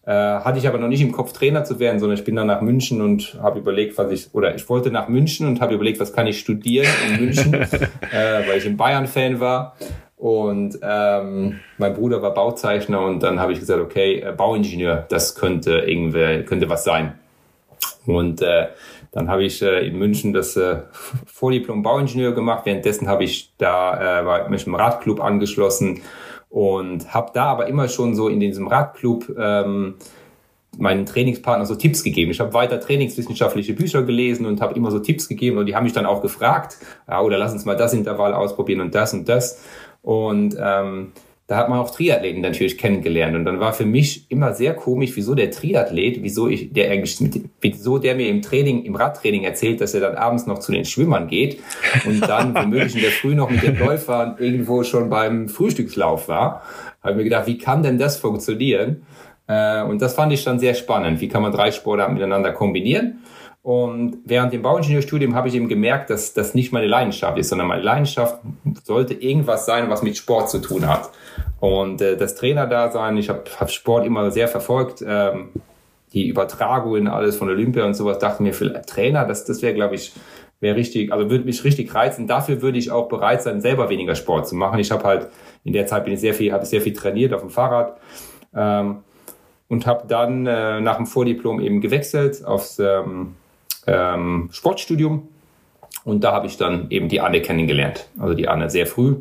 [0.04, 2.48] Äh, hatte ich aber noch nicht im Kopf Trainer zu werden, sondern ich bin dann
[2.48, 6.00] nach München und habe überlegt, was ich, oder ich wollte nach München und habe überlegt,
[6.00, 7.54] was kann ich studieren in München,
[8.12, 9.74] äh, weil ich ein Bayern-Fan war.
[10.18, 15.34] Und ähm, mein Bruder war Bauzeichner und dann habe ich gesagt, okay, äh, Bauingenieur, das
[15.34, 17.14] könnte irgendwie, könnte was sein.
[18.06, 18.66] Und äh,
[19.16, 20.82] dann habe ich äh, in München das äh,
[21.26, 22.66] Vordiplom Bauingenieur gemacht.
[22.66, 26.02] Währenddessen habe ich da äh, war mich im Radclub angeschlossen
[26.50, 29.94] und habe da aber immer schon so in diesem Radclub ähm,
[30.76, 32.30] meinen Trainingspartner so Tipps gegeben.
[32.30, 35.84] Ich habe weiter trainingswissenschaftliche Bücher gelesen und habe immer so Tipps gegeben und die haben
[35.84, 36.76] mich dann auch gefragt,
[37.08, 39.64] ja, oder lass uns mal das Intervall ausprobieren und das und das.
[40.02, 41.12] Und ähm,
[41.48, 43.36] da hat man auch Triathleten natürlich kennengelernt.
[43.36, 47.18] Und dann war für mich immer sehr komisch, wieso der Triathlet, wieso ich, der eigentlich,
[47.60, 50.84] wieso der mir im Training, im Radtraining erzählt, dass er dann abends noch zu den
[50.84, 51.60] Schwimmern geht
[52.04, 56.62] und dann womöglich in der Früh noch mit den Läufern irgendwo schon beim Frühstückslauf war.
[57.00, 59.06] Habe ich mir gedacht, wie kann denn das funktionieren?
[59.46, 61.20] Äh, und das fand ich dann sehr spannend.
[61.20, 63.20] Wie kann man drei Sportarten miteinander kombinieren?
[63.66, 67.66] Und während dem Bauingenieurstudium habe ich eben gemerkt, dass das nicht meine Leidenschaft ist, sondern
[67.66, 68.38] meine Leidenschaft
[68.84, 71.10] sollte irgendwas sein, was mit Sport zu tun hat.
[71.66, 75.48] Und äh, das Trainerdasein, ich habe hab Sport immer sehr verfolgt, ähm,
[76.12, 79.96] die Übertragungen, alles von Olympia und sowas, dachte mir, für Trainer, das, das wäre, glaube
[79.96, 80.12] ich,
[80.60, 82.28] wäre richtig, also würde mich richtig reizen.
[82.28, 84.78] Dafür würde ich auch bereit sein, selber weniger Sport zu machen.
[84.78, 85.28] Ich habe halt
[85.64, 87.98] in der Zeit bin ich sehr viel, habe sehr viel trainiert auf dem Fahrrad
[88.54, 88.98] ähm,
[89.66, 93.34] und habe dann äh, nach dem Vordiplom eben gewechselt aufs ähm,
[93.88, 95.28] ähm, Sportstudium
[96.04, 98.08] und da habe ich dann eben die Anne kennengelernt.
[98.20, 99.16] Also die Anne sehr früh.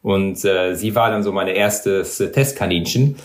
[0.00, 3.16] Und äh, sie war dann so meine erstes äh, Testkaninchen.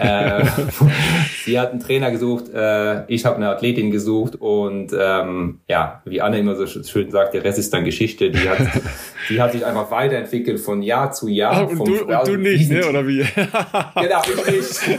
[0.00, 0.44] äh,
[1.44, 6.22] sie hat einen Trainer gesucht, äh, ich habe eine Athletin gesucht und ähm, ja, wie
[6.22, 8.30] Anne immer so schön sagt, der Rest ist dann Geschichte.
[8.30, 8.58] Die hat,
[9.28, 11.52] die hat sich einfach weiterentwickelt von Jahr zu Jahr.
[11.66, 12.88] Ach, und, vom, du, und du nicht, ne?
[12.88, 13.18] oder wie?
[14.00, 14.98] genau, ich nicht.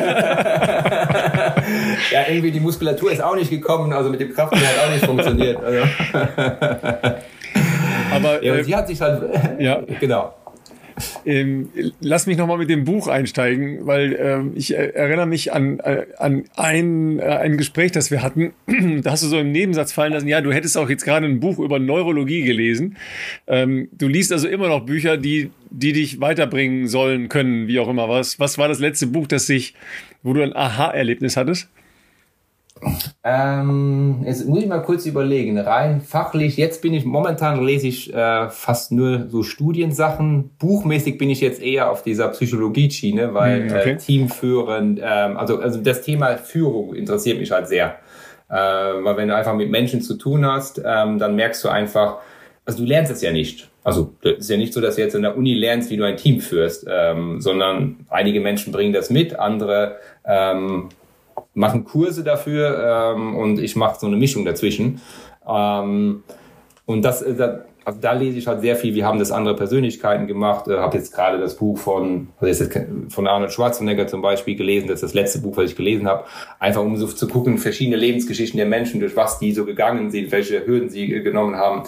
[2.12, 5.04] ja, irgendwie die Muskulatur ist auch nicht gekommen, also mit dem Kraft hat auch nicht
[5.04, 5.58] funktioniert.
[5.64, 5.84] Also.
[8.12, 9.24] Aber ja, äh, sie hat sich halt,
[9.60, 9.82] ja.
[10.00, 10.36] genau.
[11.26, 11.70] Ähm,
[12.02, 16.46] lass mich nochmal mit dem Buch einsteigen, weil ähm, ich erinnere mich an, äh, an
[16.56, 18.54] ein, äh, ein Gespräch, das wir hatten.
[19.02, 21.40] da hast du so im Nebensatz fallen lassen, ja, du hättest auch jetzt gerade ein
[21.40, 22.98] Buch über Neurologie gelesen.
[23.48, 27.90] Ähm, du liest also immer noch Bücher, die, die dich weiterbringen sollen, können, wie auch
[27.90, 28.10] immer.
[28.10, 29.74] Was, was war das letzte Buch, das sich,
[30.22, 31.70] wo du ein Aha-Erlebnis hattest?
[33.24, 35.58] Ähm, jetzt muss ich mal kurz überlegen.
[35.58, 40.52] Rein fachlich, jetzt bin ich, momentan lese ich äh, fast nur so Studiensachen.
[40.60, 43.92] Buchmäßig bin ich jetzt eher auf dieser Psychologie-Schiene, weil hm, okay.
[43.92, 47.96] äh, Teamführen, ähm, also, also das Thema Führung interessiert mich halt sehr.
[48.50, 52.18] Äh, weil wenn du einfach mit Menschen zu tun hast, ähm, dann merkst du einfach,
[52.66, 53.70] also du lernst es ja nicht.
[53.84, 56.06] Also es ist ja nicht so, dass du jetzt in der Uni lernst, wie du
[56.06, 60.90] ein Team führst, ähm, sondern einige Menschen bringen das mit, andere ähm,
[61.54, 65.02] machen Kurse dafür ähm, und ich mache so eine Mischung dazwischen.
[65.48, 66.24] Ähm,
[66.86, 68.96] und das, äh, da, also da lese ich halt sehr viel.
[68.96, 70.68] Wir haben das andere Persönlichkeiten gemacht.
[70.68, 72.80] Äh, habe jetzt gerade das Buch von also jetzt
[73.10, 74.88] von Arnold Schwarzenegger zum Beispiel gelesen.
[74.88, 76.26] Das ist das letzte Buch, was ich gelesen habe.
[76.60, 80.32] Einfach um so zu gucken, verschiedene Lebensgeschichten der Menschen, durch was die so gegangen sind,
[80.32, 81.84] welche Hürden sie genommen haben.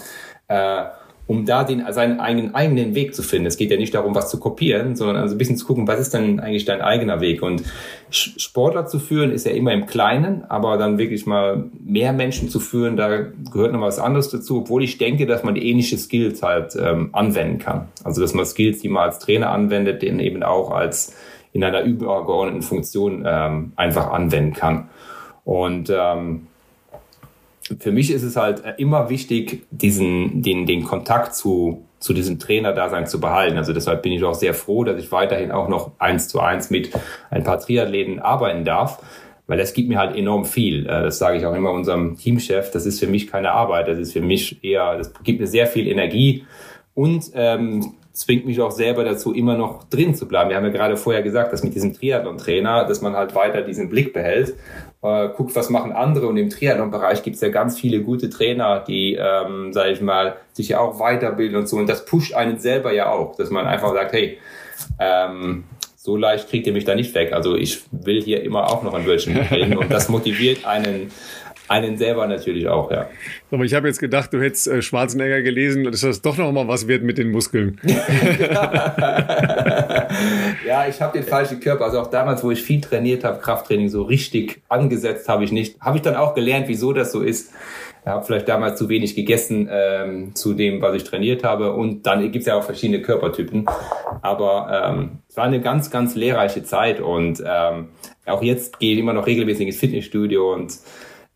[0.48, 0.84] Äh,
[1.26, 3.46] um da den, seinen eigenen, eigenen Weg zu finden.
[3.46, 5.98] Es geht ja nicht darum, was zu kopieren, sondern also ein bisschen zu gucken, was
[5.98, 7.42] ist denn eigentlich dein eigener Weg?
[7.42, 7.64] Und
[8.10, 12.60] Sportler zu führen ist ja immer im Kleinen, aber dann wirklich mal mehr Menschen zu
[12.60, 16.76] führen, da gehört noch was anderes dazu, obwohl ich denke, dass man ähnliche Skills halt
[16.80, 17.88] ähm, anwenden kann.
[18.04, 21.16] Also dass man Skills, die man als Trainer anwendet, den eben auch als
[21.52, 24.90] in einer übergeordneten Funktion ähm, einfach anwenden kann.
[25.44, 26.48] Und ähm,
[27.78, 33.06] für mich ist es halt immer wichtig, diesen, den, den Kontakt zu, zu diesem Trainer-Dasein
[33.06, 33.56] zu behalten.
[33.56, 36.70] Also deshalb bin ich auch sehr froh, dass ich weiterhin auch noch eins zu eins
[36.70, 36.90] mit
[37.30, 39.02] ein paar Triathleten arbeiten darf,
[39.46, 40.86] weil das gibt mir halt enorm viel.
[40.86, 42.70] Äh, das sage ich auch immer unserem Teamchef.
[42.70, 43.88] Das ist für mich keine Arbeit.
[43.88, 46.44] Das ist für mich eher, das gibt mir sehr viel Energie
[46.94, 50.48] und ähm, zwingt mich auch selber dazu, immer noch drin zu bleiben.
[50.48, 53.90] Wir haben ja gerade vorher gesagt, dass mit diesem Triathlon-Trainer, dass man halt weiter diesen
[53.90, 54.54] Blick behält,
[55.06, 56.26] äh, guckt, was machen andere.
[56.26, 60.36] Und im Triathlon-Bereich gibt es ja ganz viele gute Trainer, die, ähm, sage ich mal,
[60.52, 61.76] sich ja auch weiterbilden und so.
[61.76, 64.38] Und das pusht einen selber ja auch, dass man einfach sagt, hey,
[64.98, 65.64] ähm,
[65.96, 67.32] so leicht kriegt ihr mich da nicht weg.
[67.32, 71.10] Also ich will hier immer auch noch ein Wörtchen mitreden und das motiviert einen
[71.68, 73.08] einen selber natürlich auch, ja.
[73.50, 76.68] Aber ich habe jetzt gedacht, du hättest äh, Schwarzenegger gelesen, dass das doch noch mal
[76.68, 77.80] was wird mit den Muskeln.
[80.66, 81.84] ja, ich habe den falschen Körper.
[81.84, 85.80] Also auch damals, wo ich viel trainiert habe, Krafttraining so richtig angesetzt habe ich nicht.
[85.80, 87.52] Habe ich dann auch gelernt, wieso das so ist.
[88.06, 91.72] Ich habe vielleicht damals zu wenig gegessen ähm, zu dem, was ich trainiert habe.
[91.72, 93.66] Und dann gibt es ja auch verschiedene Körpertypen.
[94.22, 97.00] Aber ähm, es war eine ganz, ganz lehrreiche Zeit.
[97.00, 97.88] Und ähm,
[98.24, 100.78] auch jetzt gehe ich immer noch regelmäßig ins Fitnessstudio und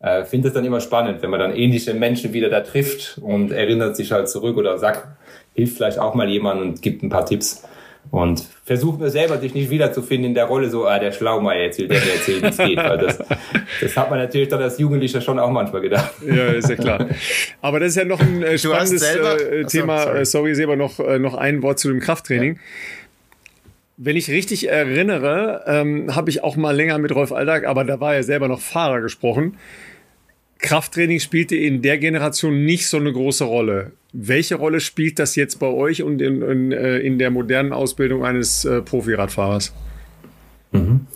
[0.01, 3.51] äh, finde es dann immer spannend, wenn man dann ähnliche Menschen wieder da trifft und
[3.51, 5.07] erinnert sich halt zurück oder sagt,
[5.53, 7.63] hilft vielleicht auch mal jemand und gibt ein paar Tipps.
[8.09, 11.77] Und versucht mir selber, sich nicht wiederzufinden in der Rolle, so, ah, der Schlaumeier jetzt
[11.77, 12.77] will der mir erzählen, wie es geht.
[12.77, 13.19] Weil das,
[13.79, 16.11] das hat man natürlich dann als Jugendlicher schon auch manchmal gedacht.
[16.25, 17.07] Ja, ist ja klar.
[17.61, 19.99] Aber das ist ja noch ein äh, spannendes äh, Thema.
[19.99, 20.19] Sorry.
[20.19, 22.55] Äh, sorry, Seba, noch, äh, noch ein Wort zu dem Krafttraining.
[22.55, 22.59] Ja
[23.97, 27.99] Wenn ich richtig erinnere, ähm, habe ich auch mal länger mit Rolf Aldag, aber da
[27.99, 29.57] war er selber noch Fahrer gesprochen.
[30.61, 33.93] Krafttraining spielte in der Generation nicht so eine große Rolle.
[34.13, 38.23] Welche Rolle spielt das jetzt bei euch und in, in, äh, in der modernen Ausbildung
[38.23, 39.73] eines äh, Profiradfahrers?
[40.71, 41.07] Mhm.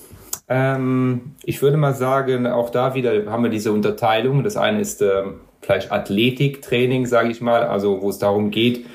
[0.47, 4.43] Ähm, ich würde mal sagen, auch da wieder haben wir diese Unterteilung.
[4.43, 8.85] Das eine ist ähm, vielleicht Athletiktraining, sage ich mal, also wo es darum geht,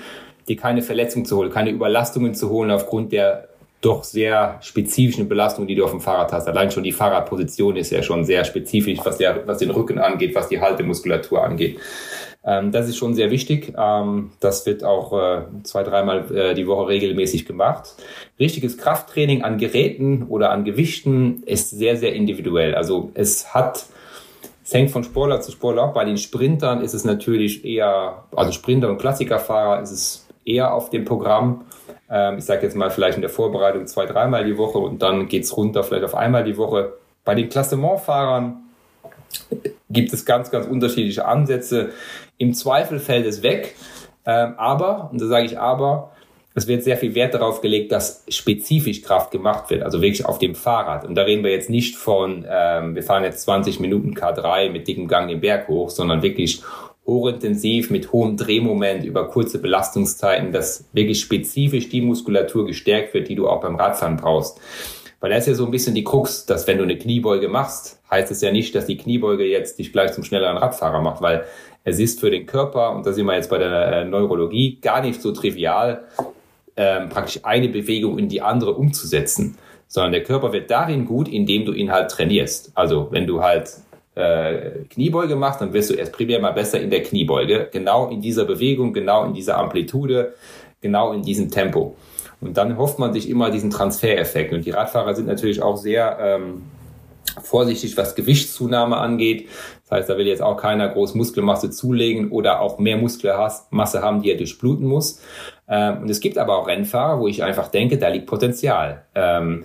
[0.49, 3.50] dir keine Verletzung zu holen, keine Überlastungen zu holen aufgrund der
[3.81, 6.47] doch sehr spezifischen Belastungen, die du auf dem Fahrrad hast.
[6.47, 10.35] Allein schon die Fahrradposition ist ja schon sehr spezifisch, was, der, was den Rücken angeht,
[10.35, 11.79] was die Haltemuskulatur angeht.
[12.45, 13.73] Ähm, das ist schon sehr wichtig.
[13.79, 17.95] Ähm, das wird auch äh, zwei, dreimal äh, die Woche regelmäßig gemacht.
[18.39, 22.75] Richtiges Krafttraining an Geräten oder an Gewichten ist sehr, sehr individuell.
[22.75, 23.87] Also es hat
[24.63, 25.95] es hängt von Sportler zu Sportler ab.
[25.95, 30.91] Bei den Sprintern ist es natürlich eher, also Sprinter und Klassikerfahrer ist es eher auf
[30.91, 31.65] dem Programm.
[32.11, 35.29] Ähm, ich sage jetzt mal vielleicht in der Vorbereitung zwei, dreimal die Woche und dann
[35.29, 36.95] geht es runter vielleicht auf einmal die Woche.
[37.25, 38.63] Bei den Klassementfahrern
[39.91, 41.91] gibt es ganz, ganz unterschiedliche Ansätze.
[42.39, 43.75] Im Zweifel fällt es weg.
[44.27, 46.13] Ähm, aber, und da sage ich aber,
[46.55, 50.39] es wird sehr viel Wert darauf gelegt, dass spezifisch Kraft gemacht wird, also wirklich auf
[50.39, 51.05] dem Fahrrad.
[51.05, 54.89] Und da reden wir jetzt nicht von, ähm, wir fahren jetzt 20 Minuten K3 mit
[54.89, 56.63] dickem Gang den Berg hoch, sondern wirklich
[57.11, 63.35] hochintensiv mit hohem Drehmoment über kurze Belastungszeiten, dass wirklich spezifisch die Muskulatur gestärkt wird, die
[63.35, 64.59] du auch beim Radfahren brauchst.
[65.21, 68.01] Weil da ist ja so ein bisschen die Krux, dass wenn du eine Kniebeuge machst,
[68.11, 71.45] heißt es ja nicht, dass die Kniebeuge jetzt dich gleich zum schnelleren Radfahrer macht, weil
[71.85, 75.03] es ist für den Körper, und da sind wir jetzt bei der äh, Neurologie, gar
[75.03, 76.05] nicht so trivial,
[76.77, 81.65] ähm, praktisch eine Bewegung in die andere umzusetzen, sondern der Körper wird darin gut, indem
[81.65, 82.73] du ihn halt trainierst.
[82.75, 83.71] Also wenn du halt
[84.15, 88.21] äh, Kniebeuge machst, dann wirst du erst primär mal besser in der Kniebeuge, genau in
[88.21, 90.35] dieser Bewegung, genau in dieser Amplitude,
[90.81, 91.97] genau in diesem Tempo.
[92.41, 94.53] Und dann hofft man sich immer diesen Transfereffekt.
[94.53, 96.63] Und die Radfahrer sind natürlich auch sehr ähm,
[97.43, 99.49] vorsichtig, was Gewichtszunahme angeht.
[99.83, 104.23] Das heißt, da will jetzt auch keiner groß Muskelmasse zulegen oder auch mehr Muskelmasse haben,
[104.23, 105.21] die er durchbluten muss.
[105.69, 109.05] Ähm, und es gibt aber auch Rennfahrer, wo ich einfach denke, da liegt Potenzial.
[109.15, 109.65] Ähm,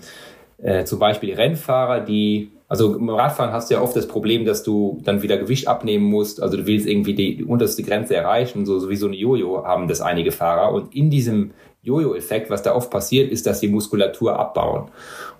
[0.58, 4.64] äh, zum Beispiel Rennfahrer, die also im Radfahren hast du ja oft das Problem, dass
[4.64, 6.42] du dann wieder Gewicht abnehmen musst.
[6.42, 9.88] Also du willst irgendwie die, unterste Grenze erreichen, so, so wie so eine Jojo haben
[9.88, 10.74] das einige Fahrer.
[10.74, 11.52] Und in diesem
[11.84, 14.90] Jojo-Effekt, was da oft passiert, ist, dass die Muskulatur abbauen.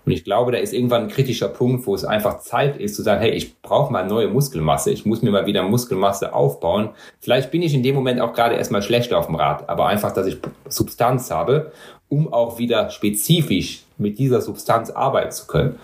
[0.06, 3.02] Und ich glaube, da ist irgendwann ein kritischer Punkt, wo es einfach Zeit ist zu
[3.02, 6.90] sagen, hey, ich brauche mal neue Muskelmasse, ich muss mir mal wieder Muskelmasse aufbauen.
[7.20, 10.12] Vielleicht bin ich in dem Moment auch gerade erstmal schlecht auf dem Rad, aber einfach,
[10.12, 10.38] dass ich
[10.70, 11.72] Substanz habe,
[12.08, 15.80] um auch wieder spezifisch mit dieser Substanz arbeiten zu können.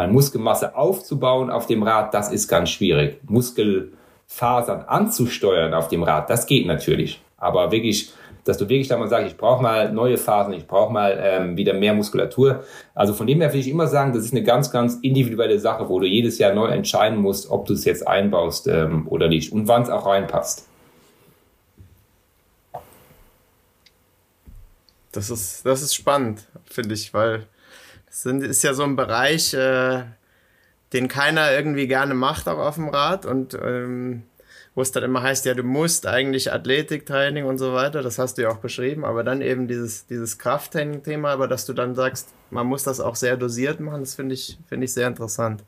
[0.00, 3.20] Weil Muskelmasse aufzubauen auf dem Rad, das ist ganz schwierig.
[3.24, 7.20] Muskelfasern anzusteuern auf dem Rad, das geht natürlich.
[7.36, 8.10] Aber wirklich,
[8.44, 11.54] dass du wirklich da mal sagst, ich brauche mal neue Fasern, ich brauche mal ähm,
[11.58, 12.64] wieder mehr Muskulatur.
[12.94, 15.86] Also von dem her will ich immer sagen, das ist eine ganz, ganz individuelle Sache,
[15.90, 19.52] wo du jedes Jahr neu entscheiden musst, ob du es jetzt einbaust ähm, oder nicht
[19.52, 20.66] und wann es auch reinpasst.
[25.12, 27.46] Das ist, das ist spannend, finde ich, weil
[28.10, 30.02] das ist ja so ein Bereich, äh,
[30.92, 33.24] den keiner irgendwie gerne macht, auch auf dem Rad.
[33.24, 34.24] Und ähm,
[34.74, 38.38] wo es dann immer heißt, ja, du musst eigentlich Athletiktraining und so weiter, das hast
[38.38, 42.28] du ja auch beschrieben, aber dann eben dieses, dieses Krafttraining-Thema, aber dass du dann sagst,
[42.50, 45.64] man muss das auch sehr dosiert machen, das finde ich, finde ich sehr interessant.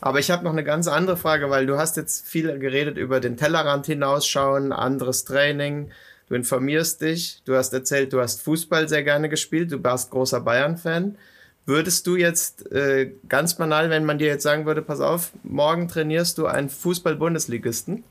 [0.00, 3.20] Aber ich habe noch eine ganz andere Frage, weil du hast jetzt viel geredet über
[3.20, 5.90] den Tellerrand hinausschauen, anderes Training,
[6.28, 10.40] du informierst dich, du hast erzählt, du hast Fußball sehr gerne gespielt, du warst großer
[10.40, 11.16] Bayern-Fan.
[11.64, 15.88] Würdest du jetzt äh, ganz banal, wenn man dir jetzt sagen würde, pass auf, morgen
[15.88, 18.02] trainierst du einen Fußball-Bundesligisten?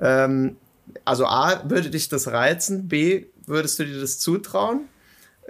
[0.00, 0.56] Ähm,
[1.04, 2.88] also A, würde dich das reizen?
[2.88, 4.82] B, würdest du dir das zutrauen?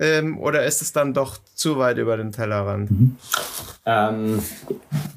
[0.01, 2.90] Ähm, oder ist es dann doch zu weit über den Tellerrand?
[2.90, 3.16] Mhm.
[3.85, 4.43] Ähm,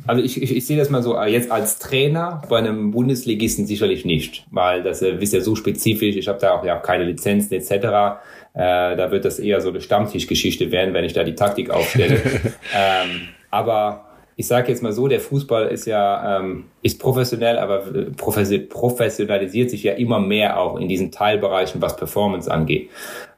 [0.07, 4.05] also ich, ich, ich, sehe das mal so, jetzt als Trainer bei einem Bundesligisten sicherlich
[4.05, 7.53] nicht, weil das äh, ist ja so spezifisch, ich habe da auch ja keine Lizenzen
[7.53, 8.21] etc.
[8.53, 12.15] Äh, da wird das eher so eine Stammtischgeschichte werden, wenn ich da die Taktik aufstelle.
[12.75, 14.05] ähm, aber
[14.35, 17.83] ich sage jetzt mal so, der Fußball ist ja ähm, ist professionell, aber
[18.17, 22.89] professionalisiert sich ja immer mehr auch in diesen Teilbereichen, was Performance angeht.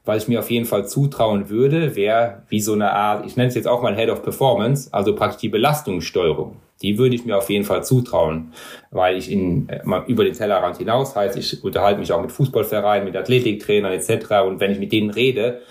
[0.04, 3.48] Was ich mir auf jeden Fall zutrauen würde, wäre wie so eine Art, ich nenne
[3.48, 6.56] es jetzt auch mal Head of Performance, also praktisch die Belastungssteuerung.
[6.82, 8.52] Die würde ich mir auf jeden Fall zutrauen,
[8.90, 13.04] weil ich in, äh, über den Tellerrand hinaus heißt, ich unterhalte mich auch mit Fußballvereinen,
[13.04, 14.42] mit Athletiktrainern etc.
[14.46, 15.62] Und wenn ich mit denen rede,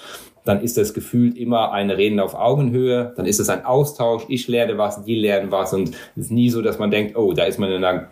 [0.46, 4.48] dann ist das gefühlt immer eine Reden auf Augenhöhe, dann ist es ein Austausch, ich
[4.48, 7.46] lerne was, die lernen was und es ist nie so, dass man denkt, oh, da
[7.46, 8.08] ist man in einer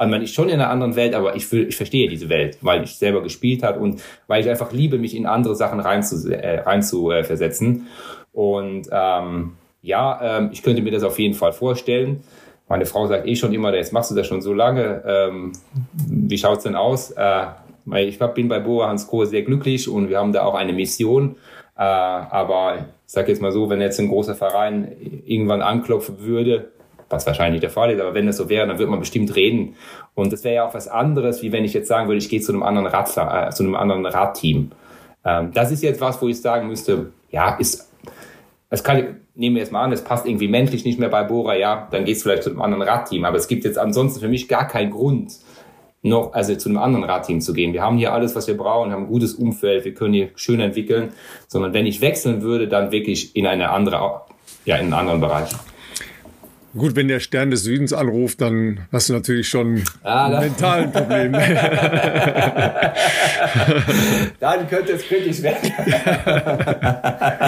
[0.00, 2.82] also man ist schon in einer anderen Welt, aber ich, ich verstehe diese Welt, weil
[2.84, 6.26] ich selber gespielt habe und weil ich einfach liebe, mich in andere Sachen rein zu,
[6.32, 7.86] äh, rein äh.
[8.32, 12.22] Und ähm, ja, ähm, ich könnte mir das auf jeden Fall vorstellen.
[12.68, 15.02] Meine Frau sagt eh schon immer, jetzt machst du das schon so lange.
[15.06, 15.52] Ähm,
[15.92, 17.10] wie schaut's denn aus?
[17.10, 17.46] Äh,
[18.06, 21.36] ich bin bei Boa Hans Grohe sehr glücklich und wir haben da auch eine Mission.
[21.76, 24.92] Äh, aber ich sage jetzt mal so, wenn jetzt ein großer Verein
[25.26, 26.70] irgendwann anklopfen würde,
[27.08, 29.74] was wahrscheinlich der Fall ist, aber wenn das so wäre, dann würde man bestimmt reden.
[30.14, 32.40] Und das wäre ja auch was anderes, wie wenn ich jetzt sagen würde, ich gehe
[32.40, 34.70] zu einem anderen Rad, äh, zu einem anderen Radteam.
[35.24, 37.90] Ähm, das ist jetzt was, wo ich sagen müsste, ja, ist,
[38.68, 41.56] das kann, nehmen wir jetzt mal an, es passt irgendwie menschlich nicht mehr bei Bora,
[41.56, 43.24] ja, dann geht es vielleicht zu einem anderen Radteam.
[43.24, 45.32] Aber es gibt jetzt ansonsten für mich gar keinen Grund,
[46.02, 47.72] noch, also zu einem anderen Radteam zu gehen.
[47.72, 50.60] Wir haben hier alles, was wir brauchen, haben ein gutes Umfeld, wir können hier schön
[50.60, 51.12] entwickeln,
[51.48, 54.22] sondern wenn ich wechseln würde, dann wirklich in eine andere,
[54.64, 55.50] ja, in einen anderen Bereich.
[56.76, 60.92] Gut, wenn der Stern des Südens anruft, dann hast du natürlich schon ah, ein mentalen
[60.92, 61.32] Problem.
[64.38, 65.68] dann könnte es kritisch werden.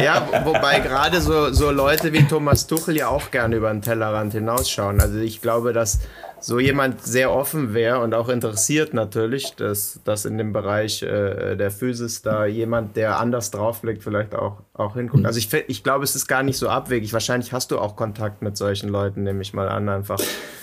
[0.02, 4.32] ja, wobei gerade so, so Leute wie Thomas Tuchel ja auch gerne über den Tellerrand
[4.32, 5.00] hinausschauen.
[5.00, 6.00] Also ich glaube, dass
[6.42, 11.54] so jemand sehr offen wäre und auch interessiert natürlich, dass, dass in dem Bereich äh,
[11.54, 15.24] der Physis da jemand, der anders draufblickt, vielleicht auch, auch hinguckt.
[15.24, 17.12] Also ich, ich glaube, es ist gar nicht so abwegig.
[17.12, 20.20] Wahrscheinlich hast du auch Kontakt mit solchen Leuten, nehme ich mal an, einfach.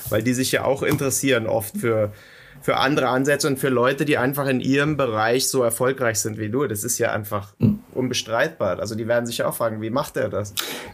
[0.09, 2.11] Weil die sich ja auch interessieren oft für,
[2.61, 6.49] für andere Ansätze und für Leute, die einfach in ihrem Bereich so erfolgreich sind wie
[6.49, 6.67] du.
[6.67, 7.79] Das ist ja einfach hm.
[7.93, 8.79] unbestreitbar.
[8.79, 10.53] Also die werden sich ja auch fragen, wie macht er das?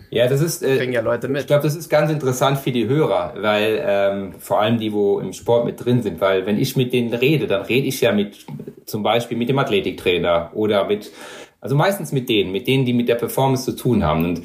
[0.09, 0.63] Ja, das ist.
[0.63, 1.41] Äh, Bringen ja Leute mit.
[1.41, 5.19] Ich glaube, das ist ganz interessant für die Hörer, weil ähm, vor allem die, wo
[5.19, 8.11] im Sport mit drin sind, weil wenn ich mit denen rede, dann rede ich ja
[8.11, 8.45] mit
[8.85, 11.11] zum Beispiel mit dem Athletiktrainer oder mit
[11.65, 14.23] also meistens mit denen, mit denen, die mit der Performance zu tun haben.
[14.23, 14.43] Und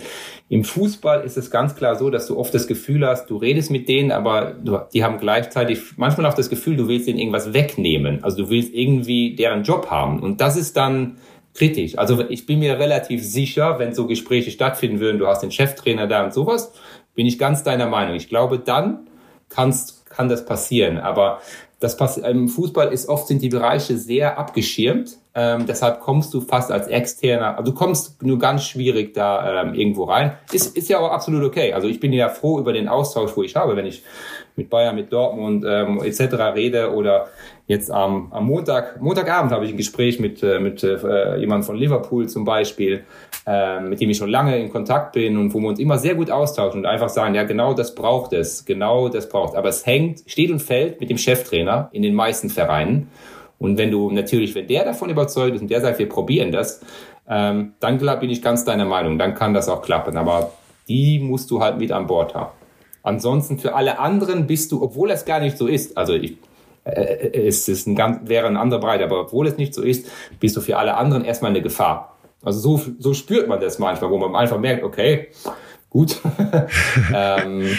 [0.49, 3.71] im Fußball ist es ganz klar so, dass du oft das Gefühl hast, du redest
[3.71, 7.53] mit denen, aber du, die haben gleichzeitig manchmal auch das Gefühl, du willst ihnen irgendwas
[7.53, 8.25] wegnehmen.
[8.25, 10.21] Also du willst irgendwie deren Job haben.
[10.21, 11.19] Und das ist dann
[11.53, 11.99] kritisch.
[11.99, 16.07] Also ich bin mir relativ sicher, wenn so Gespräche stattfinden würden, du hast den Cheftrainer
[16.07, 16.73] da und sowas,
[17.15, 18.15] bin ich ganz deiner Meinung.
[18.15, 19.09] Ich glaube, dann
[19.51, 20.97] kannst, kann das passieren.
[20.97, 21.43] Aber
[21.81, 25.19] das pass im Fußball ist oft sind die Bereiche sehr abgeschirmt.
[25.41, 29.75] Ähm, deshalb kommst du fast als externer, also du kommst nur ganz schwierig da ähm,
[29.75, 30.33] irgendwo rein.
[30.53, 31.73] Ist, ist ja auch absolut okay.
[31.73, 34.03] Also ich bin ja froh über den Austausch, wo ich habe, wenn ich
[34.57, 36.35] mit Bayern, mit Dortmund ähm, etc.
[36.55, 37.29] rede oder
[37.67, 41.77] jetzt am, am Montag, Montagabend habe ich ein Gespräch mit, äh, mit äh, jemandem von
[41.77, 43.05] Liverpool zum Beispiel,
[43.47, 46.17] äh, mit dem ich schon lange in Kontakt bin und wo wir uns immer sehr
[46.17, 49.55] gut austauschen und einfach sagen, ja genau das braucht es, genau das braucht.
[49.55, 53.09] Aber es hängt, steht und fällt mit dem Cheftrainer in den meisten Vereinen.
[53.61, 56.81] Und wenn du natürlich, wenn der davon überzeugt ist und der sagt, wir probieren das,
[57.29, 60.17] ähm, dann glaub, bin ich ganz deiner Meinung, dann kann das auch klappen.
[60.17, 60.53] Aber
[60.89, 62.51] die musst du halt mit an Bord haben.
[63.03, 66.39] Ansonsten für alle anderen bist du, obwohl es gar nicht so ist, also ich,
[66.85, 69.83] äh, äh es ist ein ganz, wäre ein anderer Bereich, aber obwohl es nicht so
[69.83, 70.11] ist,
[70.41, 72.17] bist du für alle anderen erstmal eine Gefahr.
[72.43, 75.29] Also so, so spürt man das manchmal, wo man einfach merkt, okay,
[75.91, 76.19] gut.
[77.15, 77.77] ähm,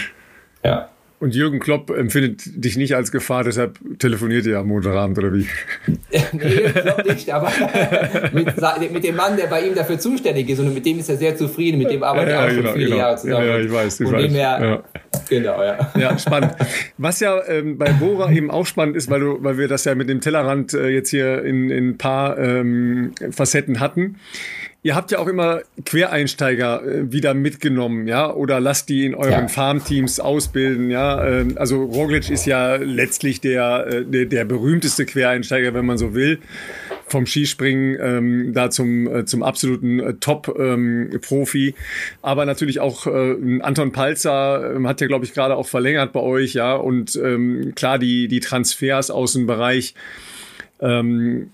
[0.63, 0.89] ja.
[1.21, 5.45] Und Jürgen Klopp empfindet dich nicht als Gefahr, deshalb telefoniert ihr am Montagabend oder wie?
[6.31, 7.51] nee, Klopp nicht, aber
[8.33, 11.17] mit, mit, dem Mann, der bei ihm dafür zuständig ist und mit dem ist er
[11.17, 12.97] sehr zufrieden, mit dem arbeitet er ja, auch schon genau, viele genau.
[12.97, 13.45] Jahre zusammen.
[13.45, 14.31] Ja, ja, ich weiß, ich und weiß.
[14.31, 14.83] Her, ja.
[15.29, 15.91] Genau, ja.
[15.99, 16.55] Ja, spannend.
[16.97, 19.93] Was ja ähm, bei Bora eben auch spannend ist, weil, du, weil wir das ja
[19.93, 24.15] mit dem Tellerrand äh, jetzt hier in, in ein paar ähm, Facetten hatten
[24.83, 29.31] Ihr habt ja auch immer Quereinsteiger äh, wieder mitgenommen, ja, oder lasst die in euren
[29.31, 29.47] ja.
[29.47, 31.23] Farmteams ausbilden, ja.
[31.23, 36.15] Äh, also Roglic ist ja letztlich der, äh, der, der berühmteste Quereinsteiger, wenn man so
[36.15, 36.39] will,
[37.05, 41.67] vom Skispringen ähm, da zum äh, zum absoluten Top-Profi.
[41.67, 41.73] Ähm,
[42.23, 46.21] Aber natürlich auch äh, Anton Palzer äh, hat ja, glaube ich, gerade auch verlängert bei
[46.21, 46.73] euch, ja.
[46.73, 49.93] Und ähm, klar die die Transfers aus dem Bereich
[50.79, 51.51] ähm,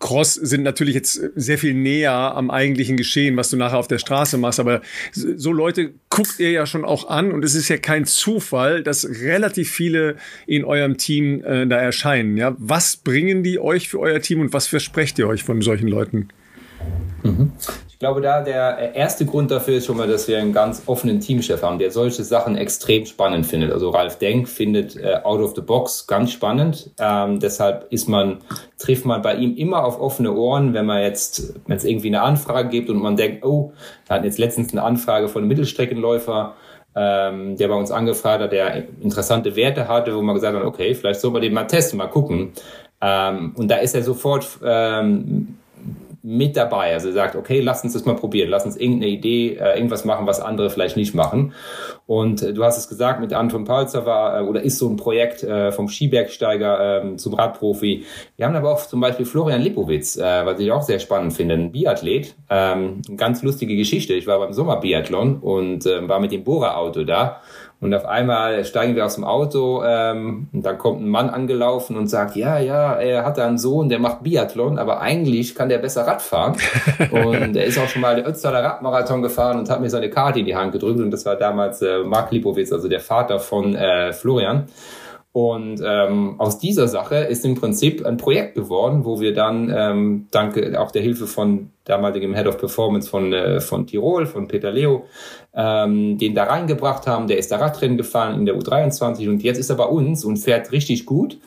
[0.00, 3.98] Cross sind natürlich jetzt sehr viel näher am eigentlichen Geschehen, was du nachher auf der
[3.98, 4.58] Straße machst.
[4.58, 4.80] Aber
[5.12, 9.06] so Leute guckt ihr ja schon auch an und es ist ja kein Zufall, dass
[9.06, 10.16] relativ viele
[10.46, 12.38] in eurem Team äh, da erscheinen.
[12.38, 15.86] Ja, was bringen die euch für euer Team und was versprecht ihr euch von solchen
[15.86, 16.28] Leuten?
[17.22, 17.52] Mhm
[18.00, 21.62] glaube, da der erste Grund dafür ist schon mal, dass wir einen ganz offenen Teamchef
[21.62, 23.72] haben, der solche Sachen extrem spannend findet.
[23.72, 26.90] Also Ralf Denk findet äh, Out of the Box ganz spannend.
[26.98, 28.38] Ähm, deshalb ist man,
[28.78, 32.22] trifft man bei ihm immer auf offene Ohren, wenn man jetzt, wenn es irgendwie eine
[32.22, 33.72] Anfrage gibt und man denkt, oh,
[34.06, 36.54] wir hatten jetzt letztens eine Anfrage von einem Mittelstreckenläufer,
[36.96, 40.94] ähm, der bei uns angefragt hat, der interessante Werte hatte, wo man gesagt hat, okay,
[40.94, 42.52] vielleicht soll man den mal testen, mal gucken.
[43.02, 45.56] Ähm, und da ist er sofort ähm,
[46.22, 46.92] mit dabei.
[46.92, 50.26] Also sagt, okay, lass uns das mal probieren, lass uns irgendeine Idee, äh, irgendwas machen,
[50.26, 51.54] was andere vielleicht nicht machen.
[52.06, 54.96] Und äh, du hast es gesagt, mit Anton Palzer war äh, oder ist so ein
[54.96, 58.04] Projekt äh, vom Skibergsteiger äh, zum Radprofi.
[58.36, 61.54] Wir haben aber auch zum Beispiel Florian Lipowitz, äh, was ich auch sehr spannend finde,
[61.54, 62.34] ein Biathlet.
[62.50, 64.14] Ähm, ganz lustige Geschichte.
[64.14, 67.40] Ich war beim Sommerbiathlon und äh, war mit dem Bohrer-Auto da
[67.80, 71.96] und auf einmal steigen wir aus dem Auto ähm, und dann kommt ein Mann angelaufen
[71.96, 75.70] und sagt, ja, ja, er hat da einen Sohn, der macht Biathlon, aber eigentlich kann
[75.70, 76.56] der besser Rad fahren.
[77.10, 80.40] und er ist auch schon mal der Ötztaler Radmarathon gefahren und hat mir seine Karte
[80.40, 81.00] in die Hand gedrückt.
[81.00, 84.66] Und das war damals äh, Mark Lipowitz, also der Vater von äh, Florian.
[85.32, 90.26] Und ähm, aus dieser Sache ist im Prinzip ein Projekt geworden, wo wir dann ähm,
[90.32, 94.72] dank auch der Hilfe von damaligem Head of Performance von, äh, von Tirol, von Peter
[94.72, 95.04] Leo,
[95.54, 97.26] ähm, den da reingebracht haben.
[97.26, 100.36] Der ist da Radrennen gefahren in der U23 und jetzt ist er bei uns und
[100.36, 101.38] fährt richtig gut.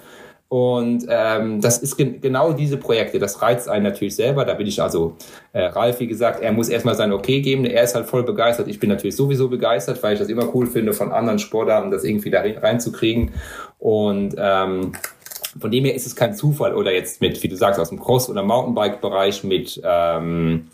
[0.53, 3.17] Und ähm, das ist ge genau diese Projekte.
[3.17, 4.45] Das reizt einen natürlich selber.
[4.45, 5.15] Da bin ich also,
[5.51, 7.65] äh, Ralf, wie gesagt, er muss erstmal sein Okay geben.
[7.65, 8.67] Er ist halt voll begeistert.
[8.67, 12.03] Ich bin natürlich sowieso begeistert, weil ich das immer cool finde, von anderen Sportarten das
[12.03, 13.31] irgendwie da reinzukriegen.
[13.79, 14.91] Und ähm,
[15.59, 17.99] von dem her ist es kein Zufall oder jetzt mit, wie du sagst, aus dem
[17.99, 20.67] Cross- oder Mountainbike-Bereich mit ähm,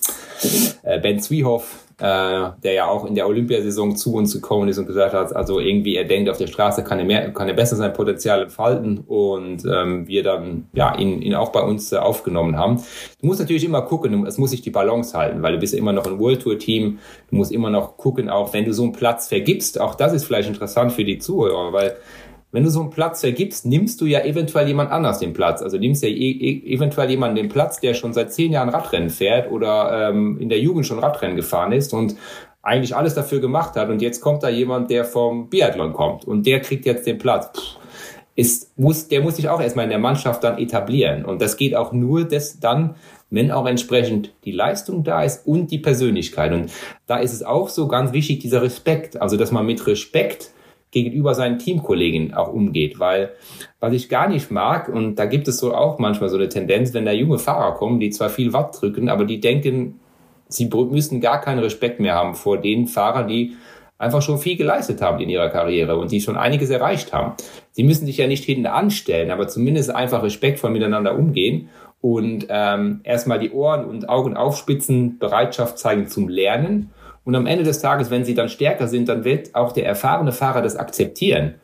[0.83, 4.87] äh, Ben Zwiehoff, äh, der ja auch in der Olympiasaison zu uns gekommen ist und
[4.87, 7.75] gesagt hat, also irgendwie er denkt, auf der Straße kann er, mehr, kann er besser
[7.75, 12.57] sein Potenzial entfalten und ähm, wir dann ja ihn, ihn auch bei uns äh, aufgenommen
[12.57, 12.77] haben.
[13.21, 15.79] Du musst natürlich immer gucken, es muss sich die Balance halten, weil du bist ja
[15.79, 16.99] immer noch ein World Tour Team,
[17.29, 20.23] du musst immer noch gucken, auch wenn du so einen Platz vergibst, auch das ist
[20.23, 21.97] vielleicht interessant für die Zuhörer, weil
[22.51, 25.61] wenn du so einen Platz vergibst, nimmst du ja eventuell jemand anders den Platz.
[25.61, 29.09] Also nimmst ja e e eventuell jemanden den Platz, der schon seit zehn Jahren Radrennen
[29.09, 32.15] fährt oder ähm, in der Jugend schon Radrennen gefahren ist und
[32.61, 33.89] eigentlich alles dafür gemacht hat.
[33.89, 37.77] Und jetzt kommt da jemand, der vom Biathlon kommt und der kriegt jetzt den Platz.
[38.35, 41.25] ist, muss, der muss sich auch erstmal in der Mannschaft dann etablieren.
[41.25, 42.95] Und das geht auch nur das dann,
[43.29, 46.51] wenn auch entsprechend die Leistung da ist und die Persönlichkeit.
[46.53, 46.71] Und
[47.05, 49.21] da ist es auch so ganz wichtig, dieser Respekt.
[49.21, 50.51] Also, dass man mit Respekt
[50.91, 53.31] gegenüber seinen Teamkollegen auch umgeht, weil
[53.79, 56.93] was ich gar nicht mag, und da gibt es so auch manchmal so eine Tendenz,
[56.93, 59.99] wenn da junge Fahrer kommen, die zwar viel Watt drücken, aber die denken,
[60.47, 63.55] sie müssen gar keinen Respekt mehr haben vor den Fahrern, die
[63.99, 67.33] einfach schon viel geleistet haben in ihrer Karriere und die schon einiges erreicht haben.
[67.71, 71.69] Sie müssen sich ja nicht hinten anstellen, aber zumindest einfach respektvoll miteinander umgehen
[72.01, 76.91] und ähm, erstmal die Ohren und Augen aufspitzen, Bereitschaft zeigen zum Lernen
[77.23, 80.31] und am Ende des Tages, wenn sie dann stärker sind, dann wird auch der erfahrene
[80.31, 81.55] Fahrer das akzeptieren.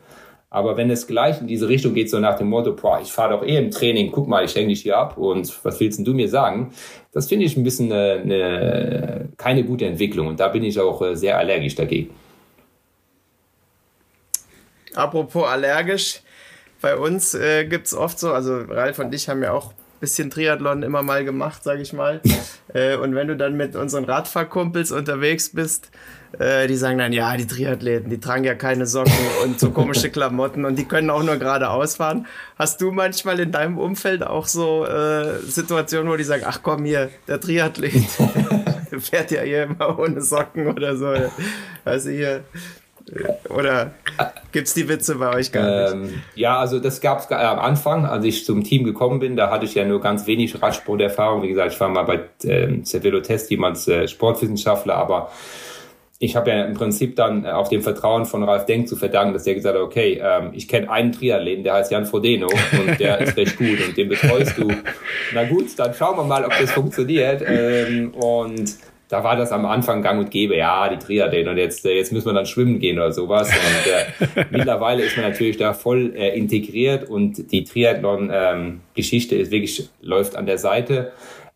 [0.48, 3.34] Aber wenn es gleich in diese Richtung geht, so nach dem Motto, boah, ich fahre
[3.34, 6.04] doch eh im Training, guck mal, ich hänge dich hier ab und was willst denn
[6.04, 6.72] du mir sagen?
[7.12, 11.02] Das finde ich ein bisschen eine, eine, keine gute Entwicklung und da bin ich auch
[11.02, 12.14] äh, sehr allergisch dagegen.
[14.94, 16.20] Apropos allergisch,
[16.80, 20.30] bei uns äh, gibt es oft so, also Ralf und ich haben ja auch bisschen
[20.30, 22.20] Triathlon immer mal gemacht, sage ich mal.
[22.74, 25.90] äh, und wenn du dann mit unseren Radfahrkumpels unterwegs bist,
[26.38, 29.12] äh, die sagen dann, ja, die Triathleten, die tragen ja keine Socken
[29.44, 32.26] und so komische Klamotten und die können auch nur geradeaus fahren.
[32.58, 36.84] Hast du manchmal in deinem Umfeld auch so äh, Situationen, wo die sagen, ach komm
[36.84, 37.92] hier, der Triathlet
[38.98, 41.14] fährt ja hier immer ohne Socken oder so.
[41.84, 42.44] Also hier,
[43.48, 43.92] oder
[44.52, 46.12] gibt es die Witze bei euch gar nicht?
[46.12, 49.36] Ähm, ja, also das gab es am Anfang, als ich zum Team gekommen bin.
[49.36, 51.42] Da hatte ich ja nur ganz wenig Radsporterfahrung.
[51.42, 55.30] Wie gesagt, ich war mal bei ähm, Cervelo Test, jemand äh, Sportwissenschaftler, aber
[56.18, 59.34] ich habe ja im Prinzip dann äh, auf dem Vertrauen von Ralf Denk zu verdanken,
[59.34, 62.98] dass der gesagt hat, okay, ähm, ich kenne einen Triathleten, der heißt Jan Frodeno und
[62.98, 64.72] der ist recht gut und den betreust du.
[65.34, 67.42] Na gut, dann schauen wir mal, ob das funktioniert.
[67.46, 68.76] Ähm, und
[69.08, 72.12] da war das am Anfang gang und gäbe, ja, die Triathlon und jetzt, äh, jetzt
[72.12, 73.48] müssen wir dann schwimmen gehen oder sowas.
[73.48, 79.50] Und äh, mittlerweile ist man natürlich da voll äh, integriert und die Triathlon-Geschichte ähm, ist
[79.50, 81.12] wirklich, läuft an der Seite.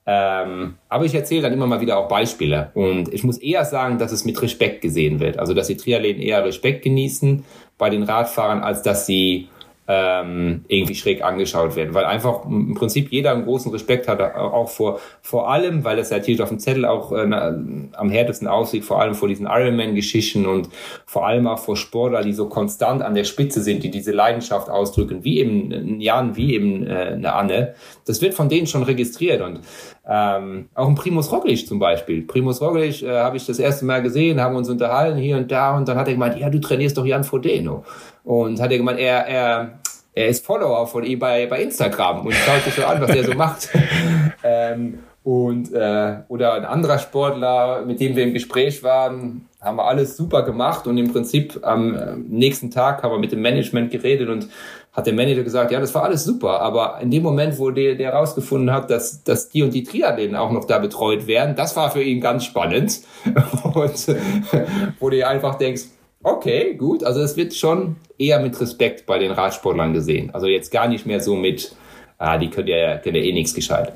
[0.06, 3.98] Ähm, aber ich erzähle dann immer mal wieder auch Beispiele und ich muss eher sagen,
[3.98, 5.38] dass es mit Respekt gesehen wird.
[5.38, 7.44] Also, dass die Triathleten eher Respekt genießen
[7.78, 9.48] bei den Radfahrern, als dass sie
[9.92, 14.68] ähm, irgendwie schräg angeschaut werden, weil einfach im Prinzip jeder einen großen Respekt hat, auch
[14.68, 19.00] vor, vor allem, weil das natürlich auf dem Zettel auch äh, am härtesten aussieht, vor
[19.00, 20.68] allem vor diesen Ironman-Geschichten und
[21.06, 24.70] vor allem auch vor Sportler, die so konstant an der Spitze sind, die diese Leidenschaft
[24.70, 27.74] ausdrücken, wie eben ein Jan, wie eben äh, eine Anne.
[28.06, 29.58] Das wird von denen schon registriert und
[30.08, 32.22] ähm, auch ein Primus Roglic zum Beispiel.
[32.22, 35.76] Primus Roglic äh, habe ich das erste Mal gesehen, haben uns unterhalten hier und da
[35.76, 37.84] und dann hat er gemeint, ja, du trainierst doch Jan Frodeno.
[38.24, 39.78] Und hat er gemeint, er, er,
[40.14, 43.24] er ist Follower von ihm bei, bei Instagram und schaut sich so an, was er
[43.24, 43.68] so macht.
[44.44, 49.84] ähm, Und äh, oder ein anderer Sportler, mit dem wir im Gespräch waren, haben wir
[49.84, 53.90] alles super gemacht und im Prinzip am äh, nächsten Tag haben wir mit dem Management
[53.90, 54.48] geredet und
[54.92, 57.94] hat der Manager gesagt, ja, das war alles super, aber in dem Moment, wo der,
[57.94, 61.76] der herausgefunden hat, dass, dass die und die Triathleten auch noch da betreut werden, das
[61.76, 63.00] war für ihn ganz spannend.
[63.74, 64.16] und
[64.98, 65.82] wo du einfach denkst,
[66.22, 70.30] okay, gut, also es wird schon eher mit Respekt bei den Radsportlern gesehen.
[70.32, 71.74] Also jetzt gar nicht mehr so mit,
[72.18, 73.92] ah, die können ja, können ja eh nichts gescheit.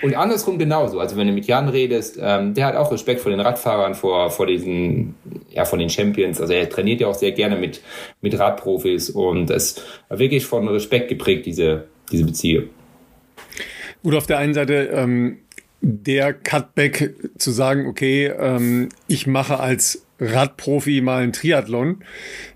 [0.00, 1.00] Und andersrum genauso.
[1.00, 4.30] Also wenn du mit Jan redest, ähm, der hat auch Respekt vor den Radfahrern, vor,
[4.30, 5.16] vor diesen,
[5.50, 6.40] ja, von den Champions.
[6.40, 7.82] Also er trainiert ja auch sehr gerne mit,
[8.20, 12.64] mit Radprofis und es war wirklich von Respekt geprägt, diese, diese Beziehung.
[14.04, 15.38] Gut, auf der einen Seite, ähm,
[15.80, 22.02] der Cutback zu sagen, okay, ähm, ich mache als Radprofi mal einen Triathlon,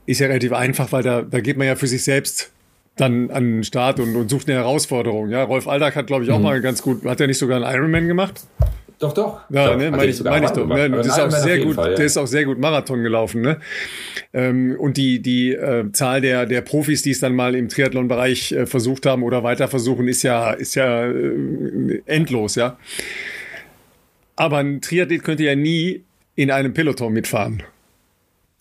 [0.06, 2.52] ist ja relativ einfach, weil da, da geht man ja für sich selbst
[2.96, 5.30] dann an den Start und, und sucht eine Herausforderung.
[5.30, 6.44] Ja, Rolf Aldag hat, glaube ich, auch mhm.
[6.44, 8.42] mal ganz gut, hat er nicht sogar einen Ironman gemacht?
[9.02, 9.40] Doch, doch.
[9.50, 10.64] Ja, doch, ne, meine ich, mein ich doch.
[10.64, 11.96] Ne, das ist auch sehr gut, Fall, ja.
[11.96, 13.40] der ist auch sehr gut Marathon gelaufen.
[13.40, 13.58] Ne?
[14.32, 18.52] Ähm, und die, die äh, Zahl der, der Profis, die es dann mal im Triathlon-Bereich
[18.52, 22.78] äh, versucht haben oder weiter versuchen, ist ja, ist ja äh, endlos, ja.
[24.36, 27.62] Aber ein Triathlet könnte ja nie in einem Peloton mitfahren.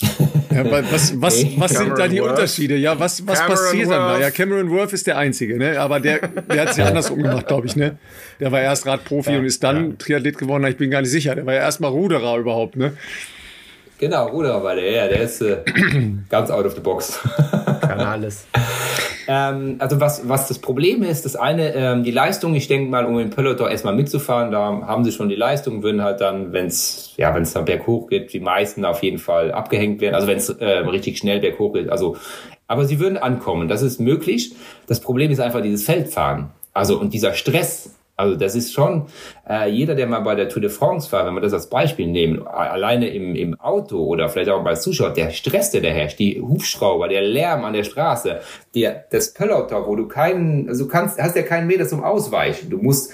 [0.53, 2.31] Ja, was was, was sind da die Worth.
[2.31, 2.75] Unterschiede?
[2.75, 3.97] Ja, was, was passiert Worth.
[3.97, 4.19] dann da?
[4.19, 5.79] Ja, Cameron Worth ist der Einzige, ne?
[5.79, 7.77] aber der, der hat es ja andersrum gemacht, glaube ich.
[7.77, 7.97] Ne?
[8.41, 9.95] Der war erst Radprofi ja, und ist dann ja.
[9.97, 10.65] Triathlet geworden.
[10.65, 11.35] Ich bin gar nicht sicher.
[11.35, 12.75] Der war ja erst mal Ruderer überhaupt.
[12.75, 12.97] Ne?
[13.97, 15.07] Genau, Ruderer war der, ja.
[15.07, 15.59] Der ist äh,
[16.29, 17.19] ganz out of the box.
[17.81, 18.45] Kann alles.
[19.33, 23.05] Ähm, also was, was das Problem ist, das eine, ähm, die Leistung, ich denke mal,
[23.05, 26.65] um in Peloton erstmal mitzufahren, da haben sie schon die Leistung, würden halt dann, wenn
[26.65, 30.27] es ja, wenn es dann berghoch geht, die meisten auf jeden Fall abgehängt werden, also
[30.27, 32.17] wenn es äh, richtig schnell berghoch geht, also
[32.67, 34.53] aber sie würden ankommen, das ist möglich.
[34.87, 36.49] Das Problem ist einfach dieses Feldfahren.
[36.73, 39.07] Also und dieser Stress, also das ist schon,
[39.49, 42.07] äh, jeder, der mal bei der Tour de France war, wenn wir das als Beispiel
[42.07, 46.19] nehmen, alleine im, im Auto oder vielleicht auch bei Zuschauer, der Stress, der da herrscht,
[46.19, 48.39] die Hubschrauber, der Lärm an der Straße,
[48.75, 52.69] der, das Peloton, wo du keinen, also kannst, hast ja keinen Meter zum Ausweichen.
[52.69, 53.11] Du musst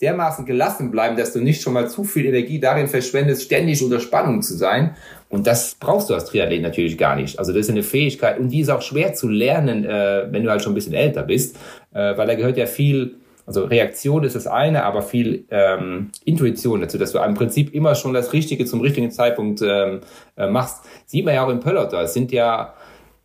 [0.00, 4.00] dermaßen gelassen bleiben, dass du nicht schon mal zu viel Energie darin verschwendest, ständig unter
[4.00, 4.96] Spannung zu sein.
[5.28, 7.38] Und das brauchst du als Triathlet natürlich gar nicht.
[7.38, 10.50] Also das ist eine Fähigkeit und die ist auch schwer zu lernen, äh, wenn du
[10.50, 11.56] halt schon ein bisschen älter bist,
[11.92, 16.80] äh, weil da gehört ja viel also Reaktion ist das eine, aber viel ähm, Intuition
[16.80, 20.00] dazu, dass du im Prinzip immer schon das Richtige zum richtigen Zeitpunkt ähm,
[20.36, 20.84] äh, machst.
[21.06, 22.04] Sieht man ja auch im Peloton.
[22.04, 22.74] Es sind ja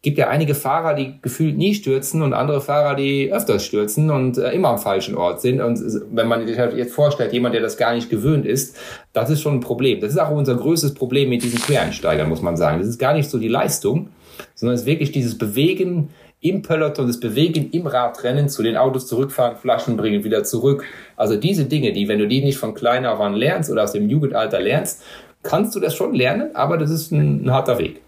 [0.01, 4.37] gibt ja einige Fahrer, die gefühlt nie stürzen und andere Fahrer, die öfters stürzen und
[4.37, 5.59] äh, immer am falschen Ort sind.
[5.59, 5.81] Und
[6.11, 8.77] wenn man sich halt jetzt vorstellt, jemand, der das gar nicht gewöhnt ist,
[9.11, 9.99] das ist schon ein Problem.
[9.99, 12.79] Das ist auch unser größtes Problem mit diesen Quereinsteigern, muss man sagen.
[12.79, 14.09] Das ist gar nicht so die Leistung,
[14.55, 16.09] sondern es ist wirklich dieses Bewegen
[16.41, 20.85] im Peloton, das Bewegen im Radrennen, zu den Autos zurückfahren, Flaschen bringen, wieder zurück.
[21.17, 23.91] Also diese Dinge, die, wenn du die nicht von klein auf an lernst oder aus
[23.91, 25.01] dem Jugendalter lernst,
[25.43, 28.01] kannst du das schon lernen, aber das ist ein, ein harter Weg.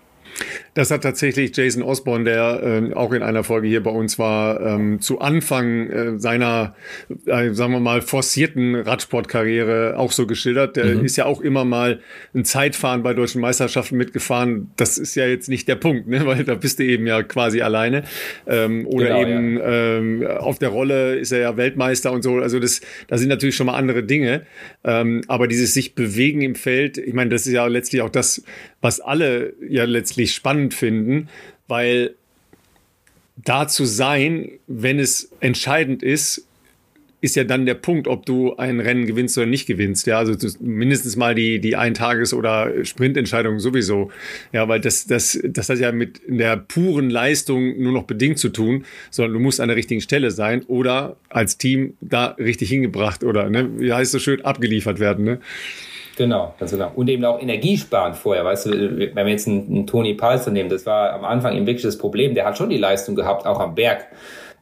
[0.74, 4.62] Das hat tatsächlich Jason Osborne, der äh, auch in einer Folge hier bei uns war,
[4.62, 6.76] ähm, zu Anfang äh, seiner,
[7.26, 10.78] äh, sagen wir mal, forcierten Radsportkarriere auch so geschildert.
[10.78, 11.04] Der mhm.
[11.04, 12.00] ist ja auch immer mal
[12.34, 14.72] ein Zeitfahren bei deutschen Meisterschaften mitgefahren.
[14.78, 16.26] Das ist ja jetzt nicht der Punkt, ne?
[16.26, 18.04] weil da bist du eben ja quasi alleine.
[18.48, 19.98] Ähm, oder genau, eben ja.
[19.98, 22.36] ähm, auf der Rolle ist er ja Weltmeister und so.
[22.36, 24.44] Also das, da sind natürlich schon mal andere Dinge.
[24.86, 28.42] Ähm, aber dieses sich bewegen im Feld, ich meine, das ist ja letztlich auch das,
[28.82, 31.30] was alle ja letztlich spannend finden,
[31.68, 32.16] weil
[33.38, 36.48] da zu sein, wenn es entscheidend ist,
[37.22, 40.08] ist ja dann der Punkt, ob du ein Rennen gewinnst oder nicht gewinnst.
[40.08, 44.12] Ja, also mindestens mal die, die Eintages- oder Sprintentscheidung sowieso.
[44.52, 48.50] Ja, weil das, das, das hat ja mit der puren Leistung nur noch bedingt zu
[48.50, 53.24] tun, sondern du musst an der richtigen Stelle sein oder als Team da richtig hingebracht
[53.24, 55.40] oder, ne, wie heißt es so schön, abgeliefert werden, ne?
[56.18, 56.92] Genau, ganz genau.
[56.96, 60.70] Und eben auch energiesparen vorher, weißt du, wenn wir jetzt einen, einen Toni Palzer nehmen,
[60.70, 63.60] das war am Anfang eben wirklich das Problem, der hat schon die Leistung gehabt, auch
[63.60, 64.08] am Berg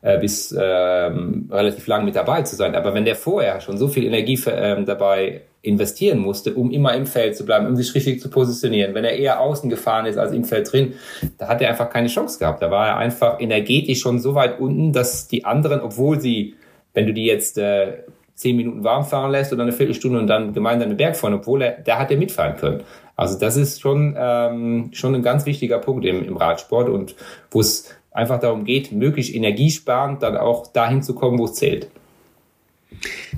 [0.02, 2.76] äh, bis ähm, relativ lang mit dabei zu sein.
[2.76, 7.06] Aber wenn der vorher schon so viel Energie ähm, dabei investieren musste, um immer im
[7.06, 10.32] Feld zu bleiben, um sich richtig zu positionieren, wenn er eher außen gefahren ist als
[10.32, 10.94] im Feld drin,
[11.38, 12.62] da hat er einfach keine Chance gehabt.
[12.62, 16.56] Da war er einfach energetisch schon so weit unten, dass die anderen, obwohl sie,
[16.94, 18.04] wenn du die jetzt äh,
[18.40, 21.62] zehn Minuten warm fahren lässt oder eine Viertelstunde und dann gemeinsam den Berg fahren, obwohl
[21.62, 22.84] er, da hat er mitfahren können.
[23.18, 27.16] Also das ist schon, ähm, schon ein ganz wichtiger Punkt im, im Radsport und
[27.52, 31.90] wo es einfach darum geht, möglichst energiesparend dann auch dahin zu kommen, wo es zählt.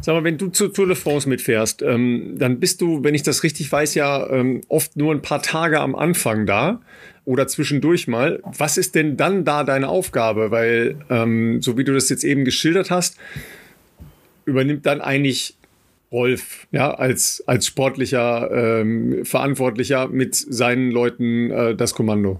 [0.02, 3.24] Sag mal, wenn du zur Tour de France mitfährst, ähm, dann bist du, wenn ich
[3.24, 6.80] das richtig weiß, ja ähm, oft nur ein paar Tage am Anfang da
[7.26, 8.40] oder zwischendurch mal.
[8.44, 10.52] Was ist denn dann da deine Aufgabe?
[10.52, 13.18] Weil, ähm, so wie du das jetzt eben geschildert hast,
[14.52, 15.56] übernimmt dann eigentlich
[16.12, 22.40] Rolf, ja, als, als sportlicher ähm, Verantwortlicher mit seinen Leuten äh, das Kommando.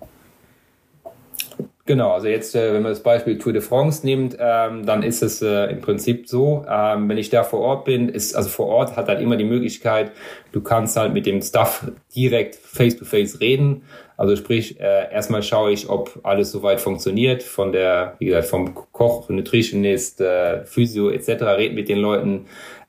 [1.86, 5.24] Genau, also jetzt, äh, wenn man das Beispiel Tour de France nimmt, ähm, dann ist
[5.24, 8.68] es äh, im Prinzip so, ähm, wenn ich da vor Ort bin, ist, also vor
[8.68, 10.12] Ort hat halt immer die Möglichkeit,
[10.52, 13.82] du kannst halt mit dem Staff direkt face-to-face -face reden.
[14.22, 18.76] Also sprich, äh, erstmal schaue ich, ob alles soweit funktioniert, von der, wie gesagt, vom
[18.76, 22.46] Koch, Nutritionist, äh, Physio etc., reden mit den Leuten,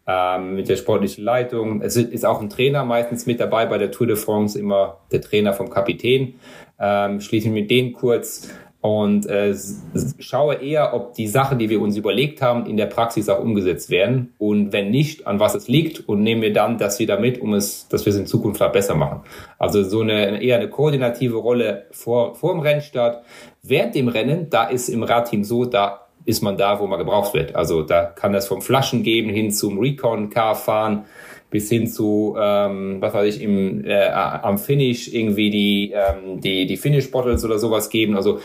[0.06, 1.80] ähm, mit der sportlichen Leitung.
[1.80, 5.22] Es ist auch ein Trainer meistens mit dabei bei der Tour de France, immer der
[5.22, 6.34] Trainer vom Kapitän.
[6.78, 8.50] Ähm, schließe mit denen kurz
[8.82, 9.54] und äh,
[10.18, 13.90] schaue eher, ob die Sachen, die wir uns überlegt haben, in der Praxis auch umgesetzt
[13.90, 17.40] werden und wenn nicht, an was es liegt und nehmen wir dann das wieder mit,
[17.40, 19.20] um es, dass wir es in Zukunft halt besser machen.
[19.56, 23.24] Also so eine eher eine koordinative Rolle vor vor dem Rennstart.
[23.62, 27.34] Während dem Rennen, da ist im Radteam so, da ist man da, wo man gebraucht
[27.34, 27.54] wird.
[27.54, 31.04] Also da kann das vom Flaschen geben hin zum Recon-Car fahren
[31.52, 36.66] bis hin zu, ähm, was weiß ich, im, äh, am Finish irgendwie die, ähm, die,
[36.66, 38.16] die Finish-Bottles oder sowas geben.
[38.16, 38.40] Also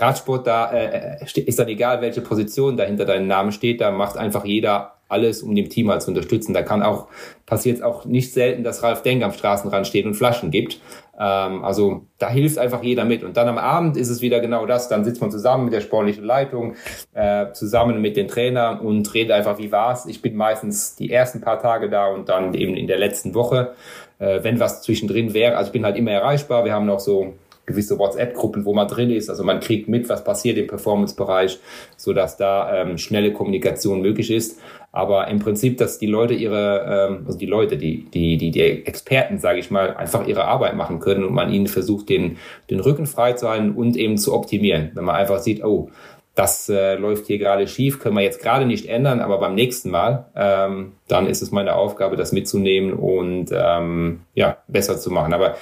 [0.00, 4.16] Radsport, da äh, äh ist dann egal, welche Position dahinter deinem Namen steht, da macht
[4.16, 6.54] einfach jeder alles, um dem Team halt zu unterstützen.
[6.54, 7.08] Da kann auch,
[7.44, 10.80] passiert auch nicht selten, dass Ralf Denk am Straßenrand steht und Flaschen gibt.
[11.18, 13.24] Ähm, also da hilft einfach jeder mit.
[13.24, 14.88] Und dann am Abend ist es wieder genau das.
[14.88, 16.76] Dann sitzt man zusammen mit der sportlichen Leitung,
[17.12, 20.06] äh, zusammen mit den Trainern und redet einfach, wie war's.
[20.06, 23.72] Ich bin meistens die ersten paar Tage da und dann eben in der letzten Woche,
[24.20, 25.56] äh, wenn was zwischendrin wäre.
[25.56, 26.64] Also ich bin halt immer erreichbar.
[26.64, 27.34] Wir haben noch so
[27.70, 29.30] gewisse WhatsApp-Gruppen, wo man drin ist.
[29.30, 31.58] Also man kriegt mit, was passiert im Performance-Bereich,
[31.96, 34.60] so dass da ähm, schnelle Kommunikation möglich ist.
[34.92, 38.60] Aber im Prinzip, dass die Leute ihre, ähm, also die Leute, die, die, die, die
[38.60, 42.38] Experten, sage ich mal, einfach ihre Arbeit machen können und man ihnen versucht, den,
[42.70, 44.90] den Rücken frei zu halten und eben zu optimieren.
[44.94, 45.90] Wenn man einfach sieht, oh,
[46.34, 49.90] das äh, läuft hier gerade schief, können wir jetzt gerade nicht ändern, aber beim nächsten
[49.90, 55.34] Mal, ähm, dann ist es meine Aufgabe, das mitzunehmen und ähm, ja, besser zu machen.
[55.34, 55.56] Aber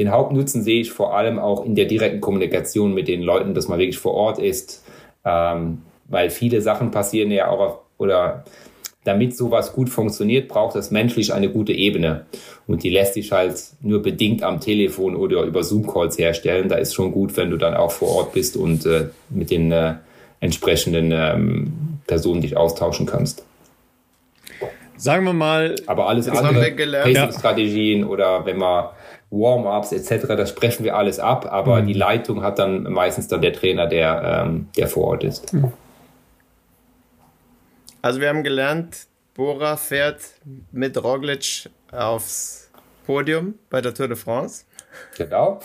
[0.00, 3.68] den Hauptnutzen sehe ich vor allem auch in der direkten Kommunikation mit den Leuten, dass
[3.68, 4.82] man wirklich vor Ort ist,
[5.26, 8.44] ähm, weil viele Sachen passieren ja auch auf, oder
[9.04, 12.24] damit sowas gut funktioniert, braucht es menschlich eine gute Ebene.
[12.66, 16.70] Und die lässt sich halt nur bedingt am Telefon oder über Zoom-Calls herstellen.
[16.70, 19.70] Da ist schon gut, wenn du dann auch vor Ort bist und äh, mit den
[19.70, 19.96] äh,
[20.40, 21.72] entsprechenden ähm,
[22.06, 23.44] Personen dich austauschen kannst.
[24.96, 25.76] Sagen wir mal.
[25.86, 28.06] Aber alles andere, Pacing-Strategien ja.
[28.06, 28.86] oder wenn man
[29.30, 31.86] Warm-ups etc., das sprechen wir alles ab, aber mhm.
[31.86, 35.52] die Leitung hat dann meistens dann der Trainer, der, ähm, der vor Ort ist.
[35.52, 35.72] Mhm.
[38.02, 40.22] Also wir haben gelernt, Bora fährt
[40.72, 42.70] mit Roglic aufs
[43.06, 44.64] Podium bei der Tour de France.
[45.16, 45.60] Genau.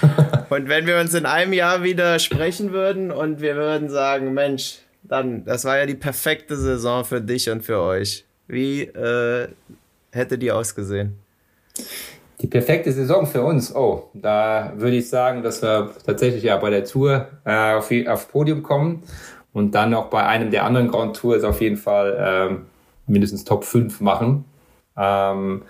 [0.50, 4.78] und wenn wir uns in einem Jahr wieder sprechen würden und wir würden sagen, Mensch,
[5.02, 8.24] dann, das war ja die perfekte Saison für dich und für euch.
[8.46, 9.48] Wie äh,
[10.12, 11.18] hätte die ausgesehen?
[12.40, 13.74] Die perfekte Saison für uns.
[13.74, 18.28] Oh, da würde ich sagen, dass wir tatsächlich ja bei der Tour äh, auf, auf
[18.28, 19.02] Podium kommen
[19.52, 22.66] und dann noch bei einem der anderen Grand Tours auf jeden Fall ähm,
[23.06, 24.44] mindestens Top 5 machen.
[24.96, 25.62] Ähm,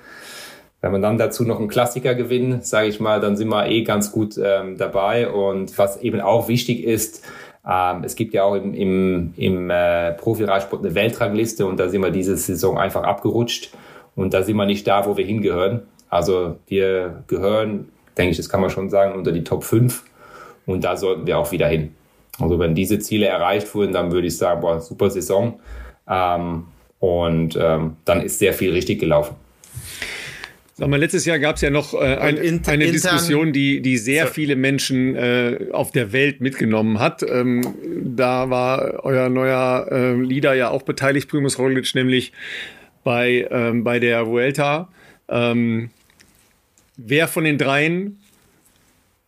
[0.81, 3.83] wenn man dann dazu noch einen Klassiker gewinnt, sage ich mal, dann sind wir eh
[3.83, 5.29] ganz gut ähm, dabei.
[5.29, 7.25] Und was eben auch wichtig ist,
[7.69, 12.01] ähm, es gibt ja auch im, im, im äh, Profi-Radsport eine Weltrangliste und da sind
[12.01, 13.75] wir diese Saison einfach abgerutscht
[14.15, 15.83] und da sind wir nicht da, wo wir hingehören.
[16.11, 17.89] Also wir gehören,
[18.19, 20.03] denke ich, das kann man schon sagen, unter die Top 5
[20.67, 21.95] und da sollten wir auch wieder hin.
[22.39, 25.61] Also wenn diese Ziele erreicht wurden, dann würde ich sagen, boah, super Saison.
[26.09, 26.65] Ähm,
[26.99, 29.37] und ähm, dann ist sehr viel richtig gelaufen.
[30.75, 33.99] Sag mal, letztes Jahr gab es ja noch äh, ein, inter, eine Diskussion, die, die
[33.99, 34.33] sehr so.
[34.33, 37.23] viele Menschen äh, auf der Welt mitgenommen hat.
[37.23, 37.63] Ähm,
[38.17, 42.33] da war euer neuer äh, Leader ja auch beteiligt, Primus Roglic, nämlich
[43.05, 44.89] bei, ähm, bei der Vuelta.
[45.29, 45.91] Ähm,
[47.07, 48.19] wer von den dreien,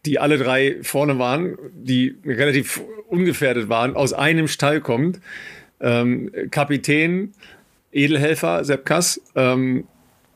[0.04, 5.20] die alle drei vorne waren, die relativ ungefährdet waren, aus einem Stall kommt.
[5.80, 7.32] Ähm, Kapitän,
[7.92, 9.20] Edelhelfer, Sepp Kass.
[9.36, 9.84] Ähm,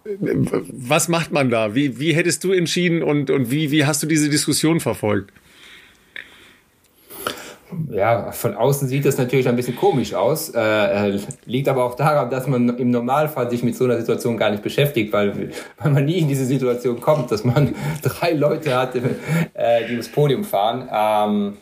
[0.04, 1.74] was macht man da?
[1.74, 5.32] Wie, wie hättest du entschieden und, und wie, wie hast du diese Diskussion verfolgt?
[7.90, 10.51] Ja, von außen sieht das natürlich ein bisschen komisch aus.
[10.51, 10.60] Äh,
[11.14, 14.51] äh, liegt aber auch daran, dass man im Normalfall sich mit so einer Situation gar
[14.51, 18.94] nicht beschäftigt, weil, weil man nie in diese Situation kommt, dass man drei Leute hat,
[18.94, 20.88] äh, die das Podium fahren.
[20.93, 21.56] Ähm,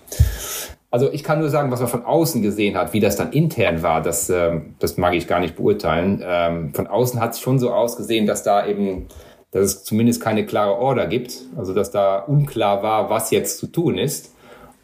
[0.91, 3.83] also ich kann nur sagen, was man von außen gesehen hat, wie das dann intern
[3.83, 6.23] war, das, äh, das mag ich gar nicht beurteilen.
[6.25, 9.07] Ähm, von außen hat es schon so ausgesehen, dass da eben,
[9.51, 13.67] dass es zumindest keine klare Order gibt, also dass da unklar war, was jetzt zu
[13.67, 14.34] tun ist.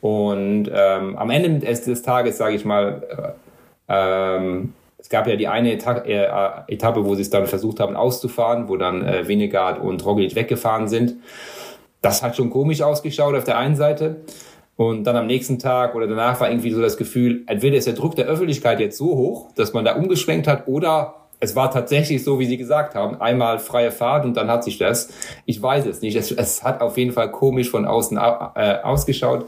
[0.00, 3.36] Und ähm, am Ende des, des Tages, sage ich mal,
[3.88, 7.80] äh, ähm, es gab ja die eine Eta äh, Etappe, wo sie es dann versucht
[7.80, 11.16] haben auszufahren, wo dann äh, Winegard und Roglic weggefahren sind.
[12.02, 14.22] Das hat schon komisch ausgeschaut auf der einen Seite.
[14.76, 17.94] Und dann am nächsten Tag oder danach war irgendwie so das Gefühl, entweder ist der
[17.94, 22.22] Druck der Öffentlichkeit jetzt so hoch, dass man da umgeschwenkt hat, oder es war tatsächlich
[22.22, 25.08] so, wie Sie gesagt haben, einmal freie Fahrt und dann hat sich das.
[25.46, 26.14] Ich weiß es nicht.
[26.14, 29.46] Es, es hat auf jeden Fall komisch von außen äh, ausgeschaut.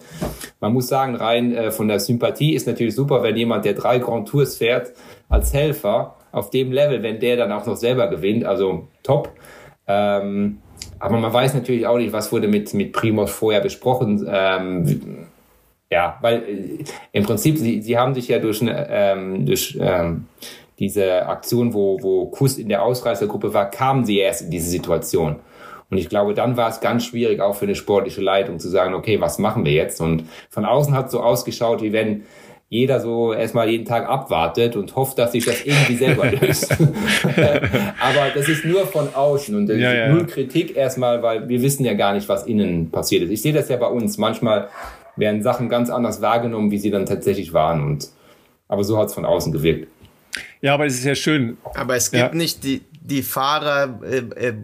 [0.60, 3.98] Man muss sagen, rein äh, von der Sympathie ist natürlich super, wenn jemand, der drei
[3.98, 4.92] Grand Tours fährt,
[5.28, 9.30] als Helfer auf dem Level, wenn der dann auch noch selber gewinnt, also top.
[9.86, 10.58] Ähm,
[10.98, 14.26] aber man weiß natürlich auch nicht, was wurde mit, mit Primoz vorher besprochen.
[14.26, 15.26] Ähm,
[15.90, 20.24] ja, weil äh, im Prinzip, sie, sie haben sich ja durch, ähm, durch ähm,
[20.82, 25.36] diese Aktion, wo, wo Kuss in der Ausreißergruppe war, kamen sie erst in diese Situation.
[25.90, 28.94] Und ich glaube, dann war es ganz schwierig, auch für eine sportliche Leitung zu sagen,
[28.94, 30.00] okay, was machen wir jetzt?
[30.00, 32.22] Und von außen hat es so ausgeschaut, wie wenn
[32.70, 36.72] jeder so erstmal jeden Tag abwartet und hofft, dass sich das irgendwie selber löst.
[36.80, 40.08] Aber das ist nur von außen und das ja, ist ja.
[40.08, 43.30] null Kritik erstmal, weil wir wissen ja gar nicht, was innen passiert ist.
[43.30, 44.16] Ich sehe das ja bei uns.
[44.16, 44.68] Manchmal
[45.16, 47.84] werden Sachen ganz anders wahrgenommen, wie sie dann tatsächlich waren.
[47.84, 48.08] Und
[48.68, 49.88] aber so hat es von außen gewirkt.
[50.62, 51.58] Ja, aber es ist ja schön.
[51.74, 52.34] Aber es gibt ja.
[52.34, 54.54] nicht die, die Fahrer, äh, äh,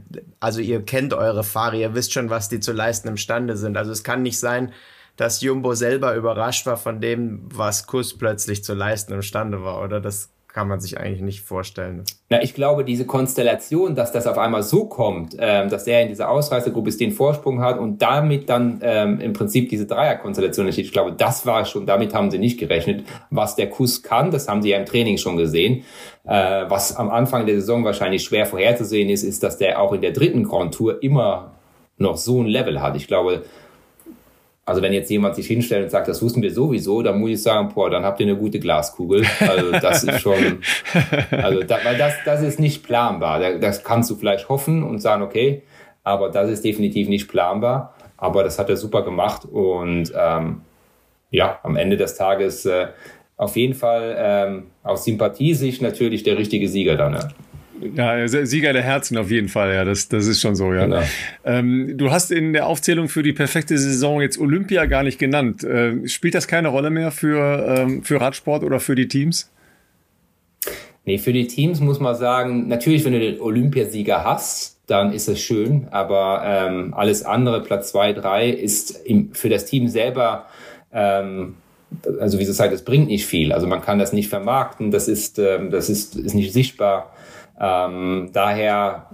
[0.40, 3.76] also ihr kennt eure Fahrer, ihr wisst schon, was die zu leisten imstande sind.
[3.76, 4.72] Also es kann nicht sein,
[5.16, 10.00] dass Jumbo selber überrascht war von dem, was Kuss plötzlich zu leisten imstande war, oder?
[10.00, 12.04] Das kann man sich eigentlich nicht vorstellen.
[12.30, 16.08] Na, ich glaube, diese Konstellation, dass das auf einmal so kommt, ähm, dass er in
[16.08, 20.92] dieser Ausreißergruppe den Vorsprung hat und damit dann ähm, im Prinzip diese Dreierkonstellation entsteht, ich
[20.92, 23.04] glaube, das war schon, damit haben sie nicht gerechnet.
[23.30, 25.84] Was der Kuss kann, das haben sie ja im Training schon gesehen.
[26.24, 30.00] Äh, was am Anfang der Saison wahrscheinlich schwer vorherzusehen ist, ist, dass der auch in
[30.00, 31.52] der dritten Grand Tour immer
[31.98, 32.96] noch so ein Level hat.
[32.96, 33.44] Ich glaube,
[34.68, 37.42] also wenn jetzt jemand sich hinstellt und sagt, das wussten wir sowieso, dann muss ich
[37.42, 39.24] sagen, boah, dann habt ihr eine gute Glaskugel.
[39.40, 40.58] Also das ist schon,
[41.30, 43.58] also da, weil das, das ist nicht planbar.
[43.60, 45.62] Das kannst du vielleicht hoffen und sagen, okay,
[46.04, 47.94] aber das ist definitiv nicht planbar.
[48.18, 50.60] Aber das hat er super gemacht und ähm,
[51.30, 52.88] ja, am Ende des Tages äh,
[53.38, 57.14] auf jeden Fall ähm, aus Sympathiesicht natürlich der richtige Sieger dann.
[57.14, 57.28] Ja.
[57.94, 60.84] Ja, Sieger der Herzen auf jeden Fall, ja, das, das ist schon so, ja.
[60.84, 61.02] Genau.
[61.44, 65.64] Ähm, du hast in der Aufzählung für die perfekte Saison jetzt Olympia gar nicht genannt.
[65.64, 69.50] Äh, spielt das keine Rolle mehr für, ähm, für Radsport oder für die Teams?
[71.04, 75.28] Nee, für die Teams muss man sagen, natürlich, wenn du den Olympiasieger hast, dann ist
[75.28, 80.46] es schön, aber ähm, alles andere, Platz zwei, drei, ist im, für das Team selber
[80.92, 81.54] ähm,
[82.20, 83.52] also wie sagen, das bringt nicht viel.
[83.52, 87.12] Also man kann das nicht vermarkten, das ist, ähm, das ist, ist nicht sichtbar.
[87.60, 89.10] Ähm, daher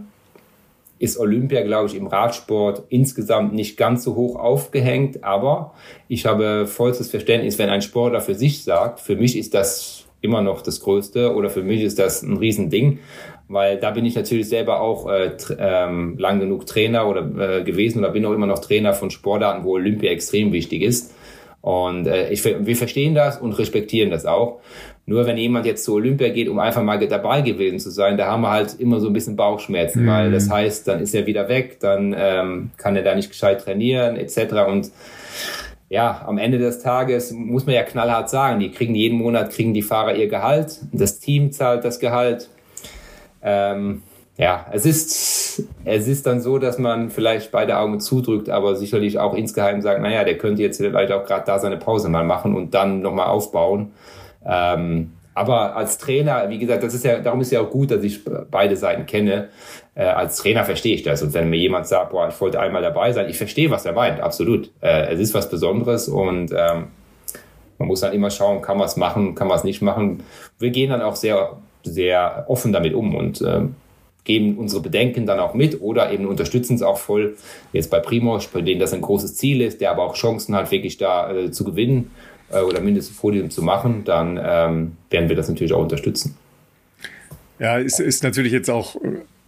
[0.99, 5.75] ist Olympia, glaube ich, im Radsport insgesamt nicht ganz so hoch aufgehängt, aber
[6.09, 10.41] ich habe vollstes Verständnis, wenn ein Sportler für sich sagt, für mich ist das immer
[10.41, 13.01] noch das Größte oder für mich ist das ein Riesending,
[13.49, 17.99] weil da bin ich natürlich selber auch äh, ähm, lang genug Trainer oder äh, gewesen
[17.99, 21.15] oder bin auch immer noch Trainer von Sportarten, wo Olympia extrem wichtig ist.
[21.61, 24.61] Und äh, ich, wir verstehen das und respektieren das auch.
[25.07, 28.27] Nur wenn jemand jetzt zu Olympia geht, um einfach mal dabei gewesen zu sein, da
[28.27, 30.09] haben wir halt immer so ein bisschen Bauchschmerzen, mhm.
[30.09, 33.61] weil das heißt, dann ist er wieder weg, dann ähm, kann er da nicht gescheit
[33.63, 34.67] trainieren etc.
[34.67, 34.91] Und
[35.91, 39.75] ja, am Ende des Tages muss man ja knallhart sagen, die kriegen jeden Monat, kriegen
[39.75, 42.49] die Fahrer ihr Gehalt, das Team zahlt das Gehalt.
[43.43, 44.03] Ähm,
[44.37, 49.19] ja, es ist, es ist dann so, dass man vielleicht beide Augen zudrückt, aber sicherlich
[49.19, 52.57] auch insgeheim sagt, naja, der könnte jetzt vielleicht auch gerade da seine Pause mal machen
[52.57, 53.93] und dann nochmal aufbauen.
[54.47, 58.05] Ähm, aber als Trainer, wie gesagt, das ist ja, darum ist ja auch gut, dass
[58.05, 59.49] ich beide Seiten kenne.
[59.97, 61.23] Äh, als Trainer verstehe ich das.
[61.23, 63.93] Und wenn mir jemand sagt, boah, ich wollte einmal dabei sein, ich verstehe, was er
[63.93, 64.71] meint, absolut.
[64.81, 66.87] Äh, es ist was Besonderes und ähm,
[67.79, 70.23] man muss dann immer schauen, kann man es machen, kann man es nicht machen.
[70.61, 73.75] Wir gehen dann auch sehr, sehr offen damit um und ähm,
[74.23, 77.37] geben unsere Bedenken dann auch mit oder eben unterstützen es auch voll.
[77.73, 80.71] Jetzt bei Primoz, bei denen das ein großes Ziel ist, der aber auch Chancen hat,
[80.71, 82.13] wirklich da äh, zu gewinnen
[82.55, 86.37] äh, oder mindestens Podium zu machen, dann ähm, werden wir das natürlich auch unterstützen.
[87.59, 88.97] Ja, es ist natürlich jetzt auch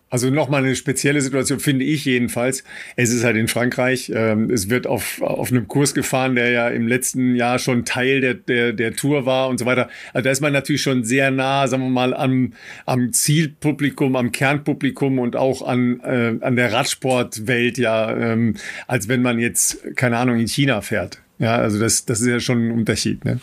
[0.08, 2.62] also nochmal eine spezielle Situation, finde ich jedenfalls.
[2.94, 4.12] Es ist halt in Frankreich.
[4.14, 8.20] Ähm, es wird auf, auf einem Kurs gefahren, der ja im letzten Jahr schon Teil
[8.20, 9.88] der, der, der Tour war und so weiter.
[10.12, 12.52] Also da ist man natürlich schon sehr nah, sagen wir mal, am,
[12.84, 18.54] am Zielpublikum, am Kernpublikum und auch an, äh, an der Radsportwelt, ja, ähm,
[18.86, 21.20] als wenn man jetzt, keine Ahnung, in China fährt.
[21.38, 23.40] Ja, also das, das ist ja schon ein Unterschied, ne?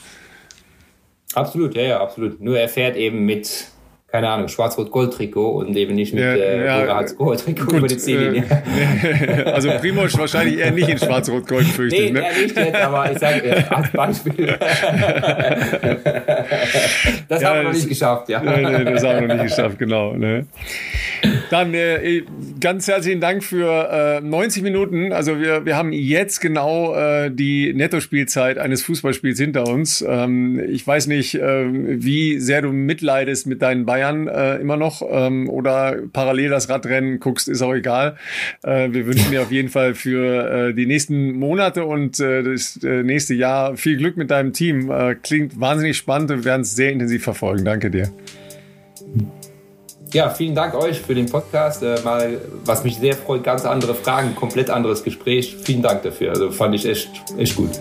[1.34, 2.42] Absolut, ja, ja, absolut.
[2.42, 3.68] Nur er fährt eben mit
[4.14, 8.44] keine Ahnung, Schwarz-Rot-Gold-Trikot und eben nicht mit ja, äh, ja, Gold-Trikot über die Ziellinie.
[8.46, 12.00] Äh, also Primoz wahrscheinlich eher nicht in Schwarz-Rot-Gold fürchtet.
[12.00, 12.22] Nee, ne?
[12.40, 14.56] nicht jetzt, aber ich sage äh, als Beispiel.
[17.28, 18.40] Das ja, haben wir noch nicht geschafft, ja.
[18.42, 20.14] Nee, nee, das haben wir noch nicht geschafft, genau.
[20.14, 20.46] Ne?
[21.54, 22.24] Dann äh,
[22.60, 25.14] ganz herzlichen Dank für äh, 90 Minuten.
[25.14, 30.04] Also wir, wir haben jetzt genau äh, die Nettospielzeit eines Fußballspiels hinter uns.
[30.08, 35.04] Ähm, ich weiß nicht, äh, wie sehr du mitleidest mit deinen Bayern äh, immer noch
[35.08, 38.18] ähm, oder parallel das Radrennen guckst, ist auch egal.
[38.64, 43.36] Äh, wir wünschen dir auf jeden Fall für äh, die nächsten Monate und das nächste
[43.36, 44.92] Jahr viel Glück mit deinem Team.
[45.22, 47.64] Klingt wahnsinnig spannend und wir werden es sehr intensiv verfolgen.
[47.64, 48.10] Danke dir.
[50.14, 51.82] Ja, vielen Dank euch für den Podcast.
[51.82, 55.58] Äh, mal, was mich sehr freut, ganz andere Fragen, komplett anderes Gespräch.
[55.64, 56.30] Vielen Dank dafür.
[56.30, 57.72] Also fand ich echt, echt gut.